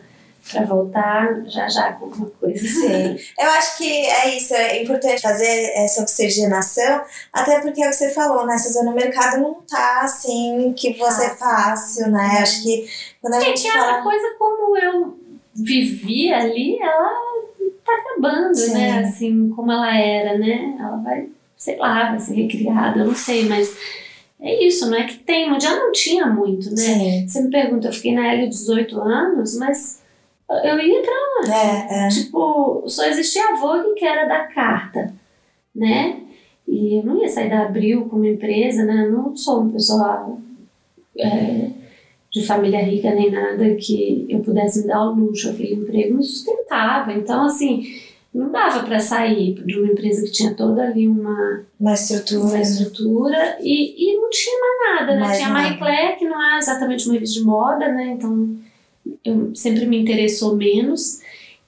[0.51, 2.67] para voltar já já com alguma coisa.
[2.67, 7.03] Sim, eu acho que é isso, é importante fazer essa oxigenação,
[7.33, 10.95] até porque é o que você falou, né, Suzana, o mercado não tá assim que
[10.95, 12.39] você é fácil, né?
[12.41, 12.89] Acho que
[13.21, 14.03] quando a gente Gente, a fala.
[14.03, 15.19] coisa como eu
[15.55, 17.11] vivi ali, ela
[17.85, 18.73] tá acabando, Sim.
[18.75, 19.01] né?
[19.01, 20.77] Assim, como ela era, né?
[20.79, 23.77] Ela vai, sei lá, vai ser recriada, eu não sei, mas
[24.41, 26.77] é isso, não é que tem, já não tinha muito, né?
[26.77, 30.00] Sim, Você me pergunta, eu fiquei na L 18 anos, mas
[30.65, 31.51] eu ia pra onde?
[31.53, 32.09] é, é.
[32.09, 35.13] Tipo, só existia a Vogue que era da carta,
[35.75, 36.21] né?
[36.67, 39.07] E eu não ia sair da Abril como empresa, né?
[39.07, 40.37] Eu não sou uma pessoa
[41.19, 41.71] é,
[42.31, 46.23] de família rica nem nada que eu pudesse me dar o luxo, aquele emprego me
[46.23, 47.13] sustentava.
[47.13, 47.83] Então, assim,
[48.33, 52.45] não dava para sair de uma empresa que tinha toda ali uma, Uma estrutura.
[52.45, 55.21] uma estrutura e, e não tinha mais nada, né?
[55.21, 55.79] Mais tinha a Marie.
[55.79, 58.13] Claire, que não é exatamente uma revista de moda, né?
[58.17, 58.57] Então,
[59.25, 61.21] eu sempre me interessou menos.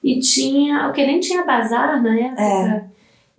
[0.03, 2.41] E tinha, o que nem tinha bazar na época.
[2.41, 2.83] É.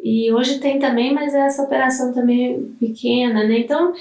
[0.02, 3.58] E hoje tem também, mas essa operação também é pequena, né?
[3.58, 3.92] Então,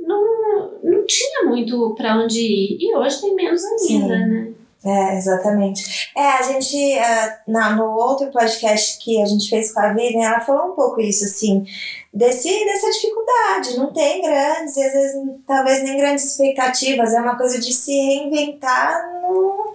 [0.00, 2.76] não, não tinha muito para onde ir.
[2.80, 4.08] E hoje tem menos ainda, Sim.
[4.08, 4.52] né?
[4.84, 6.10] É, exatamente.
[6.16, 10.24] É, a gente, ah, na, no outro podcast que a gente fez com a Vivian,
[10.24, 11.64] ela falou um pouco isso, assim,
[12.12, 13.76] desse, dessa dificuldade.
[13.76, 19.08] Não tem grandes, às vezes talvez nem grandes expectativas, é uma coisa de se reinventar
[19.22, 19.72] no.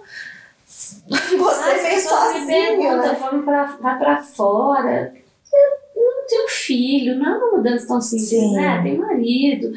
[1.08, 3.18] Você As me sozinho, perguntam, né?
[3.18, 5.14] vamos pra, vai pra fora.
[5.96, 8.52] Não tenho filho, não é uma mudança tão simples, Sim.
[8.52, 8.82] né?
[8.82, 9.72] Tem marido.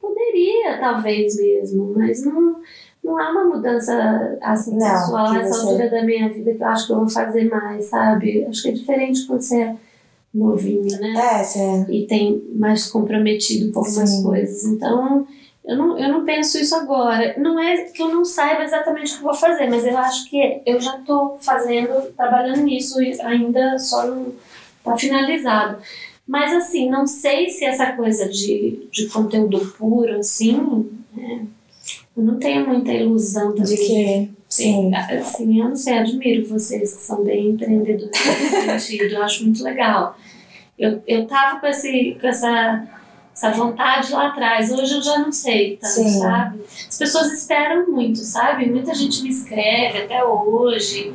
[0.00, 2.60] Poderia, talvez mesmo, mas não,
[3.06, 6.62] não é uma mudança assim, Não, pessoal que nessa você- altura da minha vida que
[6.62, 8.44] eu acho que eu vou fazer mais, sabe?
[8.46, 9.76] Acho que é diferente quando você é
[10.34, 11.14] novinho, né?
[11.40, 14.22] É, você- e tem mais comprometido com algumas Sim.
[14.22, 14.64] coisas.
[14.64, 15.26] Então,
[15.64, 17.34] eu não, eu não penso isso agora.
[17.38, 20.28] Não é que eu não saiba exatamente o que eu vou fazer, mas eu acho
[20.28, 24.32] que eu já estou fazendo, trabalhando nisso e ainda só não
[24.78, 25.78] está finalizado.
[26.28, 31.38] Mas, assim, não sei se essa coisa de, de conteúdo puro, assim, é,
[32.16, 33.64] eu não tenho muita ilusão também.
[33.64, 34.30] de que.
[34.48, 34.94] Sim.
[34.94, 39.62] Assim, eu não sei, admiro vocês que são bem empreendedores nesse sentido, eu acho muito
[39.62, 40.16] legal.
[40.78, 42.86] Eu, eu tava com, esse, com essa,
[43.34, 46.20] essa vontade lá atrás, hoje eu já não sei tanto, Sim.
[46.20, 46.60] sabe?
[46.88, 48.70] As pessoas esperam muito, sabe?
[48.70, 51.12] Muita gente me escreve até hoje.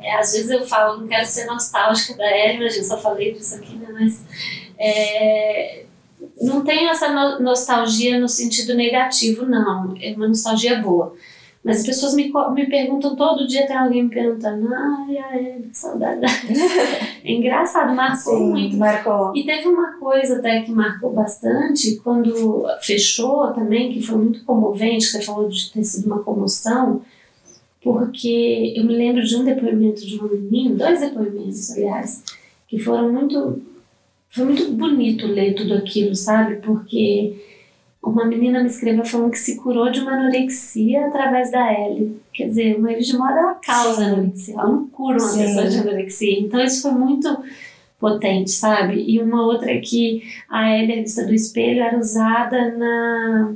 [0.00, 3.56] É, às vezes eu falo, não quero ser nostálgica da Ellen, imagina, só falei disso
[3.56, 3.88] aqui, né?
[3.92, 4.24] Mas
[4.78, 5.84] é,
[6.40, 9.94] não tenho essa no- nostalgia no sentido negativo, não.
[10.00, 11.14] É uma nostalgia boa.
[11.62, 15.76] Mas as pessoas me, me perguntam todo dia, tem alguém me perguntando, ai, ai, que
[15.76, 16.20] saudade.
[17.22, 18.76] é engraçado, marcou Sim, muito.
[18.78, 19.36] marcou.
[19.36, 25.04] E teve uma coisa até que marcou bastante, quando fechou também, que foi muito comovente,
[25.04, 27.02] que você falou de ter sido uma comoção,
[27.82, 32.22] porque eu me lembro de um depoimento de um menino, dois depoimentos, aliás,
[32.68, 33.60] que foram muito.
[34.30, 36.56] Foi muito bonito ler tudo aquilo, sabe?
[36.56, 37.34] Porque
[38.02, 42.16] uma menina me escreveu falando que se curou de uma anorexia através da L.
[42.32, 44.10] Quer dizer, uma moda ela causa Sim.
[44.10, 45.42] anorexia, ela não cura uma Sim.
[45.42, 46.40] pessoa de anorexia.
[46.40, 47.44] Então isso foi muito
[47.98, 49.04] potente, sabe?
[49.06, 53.52] E uma outra é que a L, a revista do espelho, era usada na,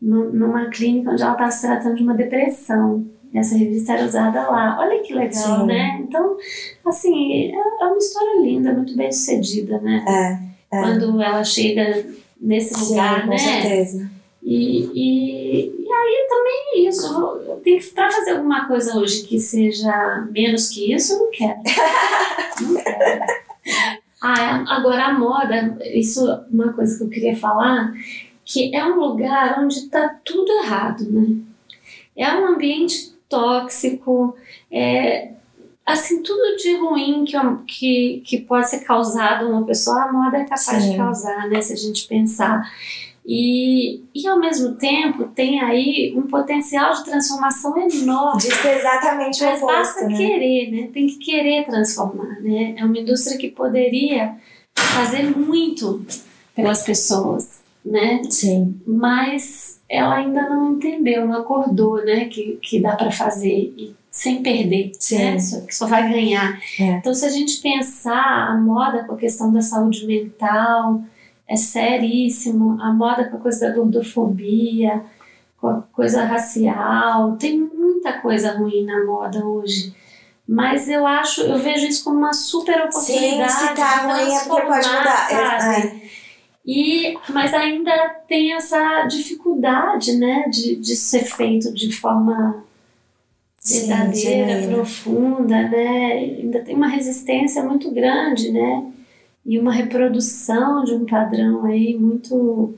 [0.00, 3.04] nu- numa clínica onde ela estava se tratando de uma depressão.
[3.34, 4.78] Essa revista era usada lá.
[4.80, 5.66] Olha que legal, Sim.
[5.66, 5.98] né?
[6.00, 6.36] Então,
[6.84, 10.04] assim, é é uma história linda, muito bem sucedida, né?
[10.70, 10.80] É, é.
[10.82, 12.06] Quando ela chega
[12.40, 13.38] nesse Sim, lugar, com né?
[13.38, 14.10] certeza.
[14.42, 17.60] E, e, e aí também é isso.
[17.62, 21.58] Tenho que, pra fazer alguma coisa hoje que seja menos que isso, eu não quero.
[22.62, 23.24] não quero.
[24.20, 27.92] Ah, agora a moda, isso é uma coisa que eu queria falar,
[28.44, 31.36] que é um lugar onde está tudo errado, né?
[32.16, 34.36] É um ambiente tóxico,
[34.70, 35.32] é
[35.88, 37.36] assim, tudo de ruim que,
[37.66, 40.90] que, que pode ser causado a uma pessoa, a moda é capaz Sim.
[40.90, 41.60] de causar, né?
[41.62, 42.62] Se a gente pensar.
[43.30, 48.40] E, e ao mesmo tempo tem aí um potencial de transformação enorme.
[48.40, 50.16] Ser exatamente o Mas oposto, basta né?
[50.16, 50.88] querer, né?
[50.92, 52.74] Tem que querer transformar, né?
[52.76, 54.34] É uma indústria que poderia
[54.74, 56.04] fazer muito
[56.54, 58.22] pelas pessoas, né?
[58.30, 58.80] Sim.
[58.86, 62.26] Mas ela ainda não entendeu, não acordou, né?
[62.26, 65.18] Que, que dá para fazer e sem perder, Sim.
[65.18, 65.38] né?
[65.38, 66.58] Só, que só vai ganhar.
[66.78, 66.84] É.
[66.96, 71.00] Então, se a gente pensar a moda com a questão da saúde mental,
[71.46, 72.80] é seríssimo.
[72.82, 75.02] A moda com a coisa da gordofobia,
[75.60, 79.94] com a coisa racial, tem muita coisa ruim na moda hoje.
[80.46, 83.52] Mas eu acho, eu vejo isso como uma super Sim, oportunidade.
[83.52, 85.28] se tá ruim é porque pode mudar.
[85.28, 85.86] sabe?
[85.86, 86.07] É,
[86.70, 92.62] E, mas ainda tem essa dificuldade, né, de, de ser feito de forma
[93.58, 94.74] Sim, verdadeira, genuína.
[94.74, 96.12] profunda, né?
[96.12, 98.84] Ainda tem uma resistência muito grande, né?
[99.46, 102.74] E uma reprodução de um padrão aí muito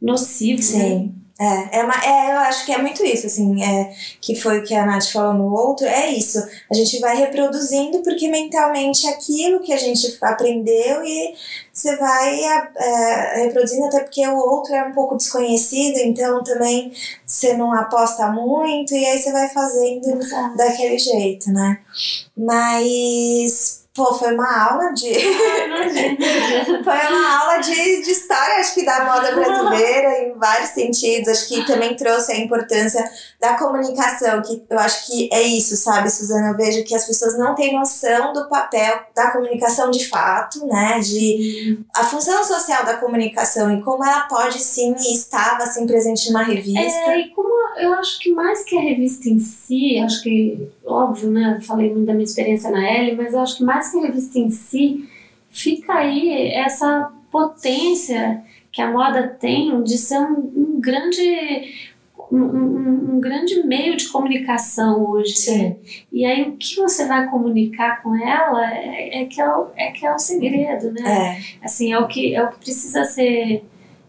[0.00, 1.08] nocivo, né?
[1.40, 4.62] É, é, uma, é, eu acho que é muito isso, assim, é, que foi o
[4.62, 6.38] que a Nath falou no outro, é isso.
[6.70, 11.34] A gente vai reproduzindo porque mentalmente é aquilo que a gente aprendeu e
[11.72, 16.92] você vai é, reproduzindo até porque o outro é um pouco desconhecido, então também
[17.26, 20.18] você não aposta muito e aí você vai fazendo
[20.56, 21.80] daquele jeito, né?
[22.36, 25.12] Mas, pô, foi uma aula de.
[26.82, 31.28] Foi uma aula de, de história, acho que da moda brasileira, em vários sentidos.
[31.28, 33.04] Acho que também trouxe a importância
[33.40, 36.48] da comunicação, que eu acho que é isso, sabe, Suzana?
[36.48, 40.98] Eu vejo que as pessoas não têm noção do papel da comunicação de fato, né?
[41.00, 46.30] De a função social da comunicação e como ela pode sim e estava assim presente
[46.30, 46.78] numa revista.
[47.10, 51.30] É, e como eu acho que mais que a revista em si, acho que, óbvio,
[51.30, 51.58] né?
[51.62, 54.38] Falei muito da minha experiência na L, mas eu acho que mais que a revista
[54.38, 55.08] em si,
[55.50, 61.90] fica aí essa potência que a moda tem de ser um, um grande.
[62.30, 65.50] Um, um- um grande meio de comunicação hoje.
[65.50, 65.76] né?
[66.10, 69.90] E aí o que você vai comunicar com ela é, é que, é, o, é
[69.90, 71.36] que é o segredo, né?
[71.60, 73.62] É, Assim, é o que, é o que precisa ser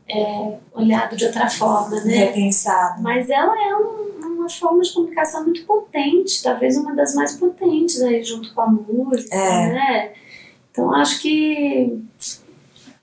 [0.08, 2.14] é, olhado de outra forma, né?
[2.16, 3.02] repensado.
[3.04, 4.13] Mas ela é um-
[4.44, 8.68] uma forma de comunicação muito potente, talvez uma das mais potentes aí junto com a
[8.68, 9.74] música, É.
[9.74, 10.12] né?
[10.72, 12.00] Então acho que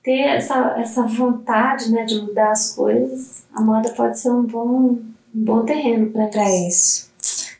[0.03, 4.67] ter essa, essa vontade né, de mudar as coisas, a moda pode ser um bom,
[4.67, 7.09] um bom terreno para Pra isso.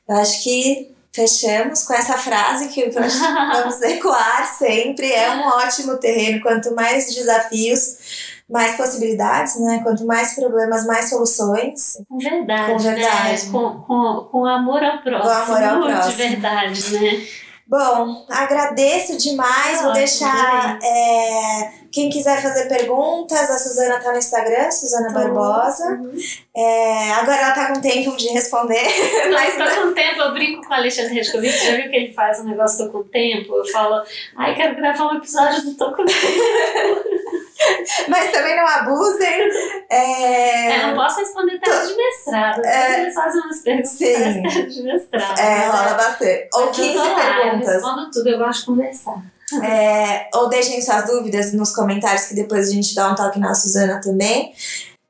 [0.08, 5.12] Eu acho que fechamos com essa frase que vamos ecoar sempre.
[5.12, 6.42] É um ótimo terreno.
[6.42, 9.80] Quanto mais desafios, mais possibilidades, né?
[9.84, 11.98] Quanto mais problemas, mais soluções.
[12.08, 13.46] Com verdade, Com verdade.
[13.46, 13.52] né?
[13.52, 15.56] Com, com, com amor ao próximo.
[15.56, 16.12] amor ao próximo.
[16.12, 17.28] De verdade, né?
[17.68, 19.80] Bom, agradeço demais.
[19.80, 20.78] Vou Ótimo, deixar.
[20.84, 25.86] é, quem quiser fazer perguntas, a Suzana tá no Instagram, Suzana Barbosa.
[25.92, 26.12] Uhum.
[26.54, 28.84] É, agora ela tá com tempo de responder.
[29.32, 32.42] Mas tô com tempo, eu brinco com o Alexandre Rescovic, já viu que ele faz
[32.42, 33.56] um negócio Tô com tempo?
[33.56, 34.04] Eu falo,
[34.36, 36.12] ai, quero gravar um episódio do Tô com tempo.
[38.08, 39.42] Mas também não abusem.
[39.90, 44.42] É, É, não posso responder tese de mestrado, vezes eles fazem umas perguntas Sim.
[44.70, 45.40] de mestrado.
[45.40, 46.50] é, rola bastante.
[46.54, 47.74] Ou mas eu 15 tô lá, Eu perguntas.
[47.74, 49.24] respondo tudo, eu gosto de conversar.
[49.64, 53.54] É, ou deixem suas dúvidas nos comentários que depois a gente dá um toque na
[53.54, 54.54] Suzana também.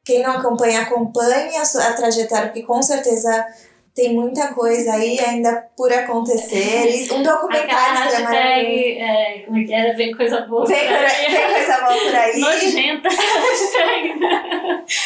[0.04, 3.46] Quem não acompanha, acompanhe a, sua, a trajetória, porque com certeza
[3.94, 6.88] tem muita coisa aí ainda por acontecer.
[6.90, 8.24] E um Aquela documentário maravilhoso.
[8.24, 9.96] hashtag, é, como é que era?
[9.98, 11.32] Vem coisa boa Vem, por aí.
[11.32, 12.40] vem coisa boa por aí.
[12.40, 14.14] Nojenta hashtag.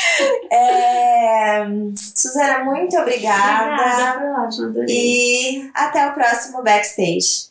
[0.49, 1.65] É,
[2.15, 3.73] Suzana, muito obrigada.
[3.73, 4.87] Obrigada, foi ótimo, adorei.
[4.89, 7.49] E até o próximo backstage.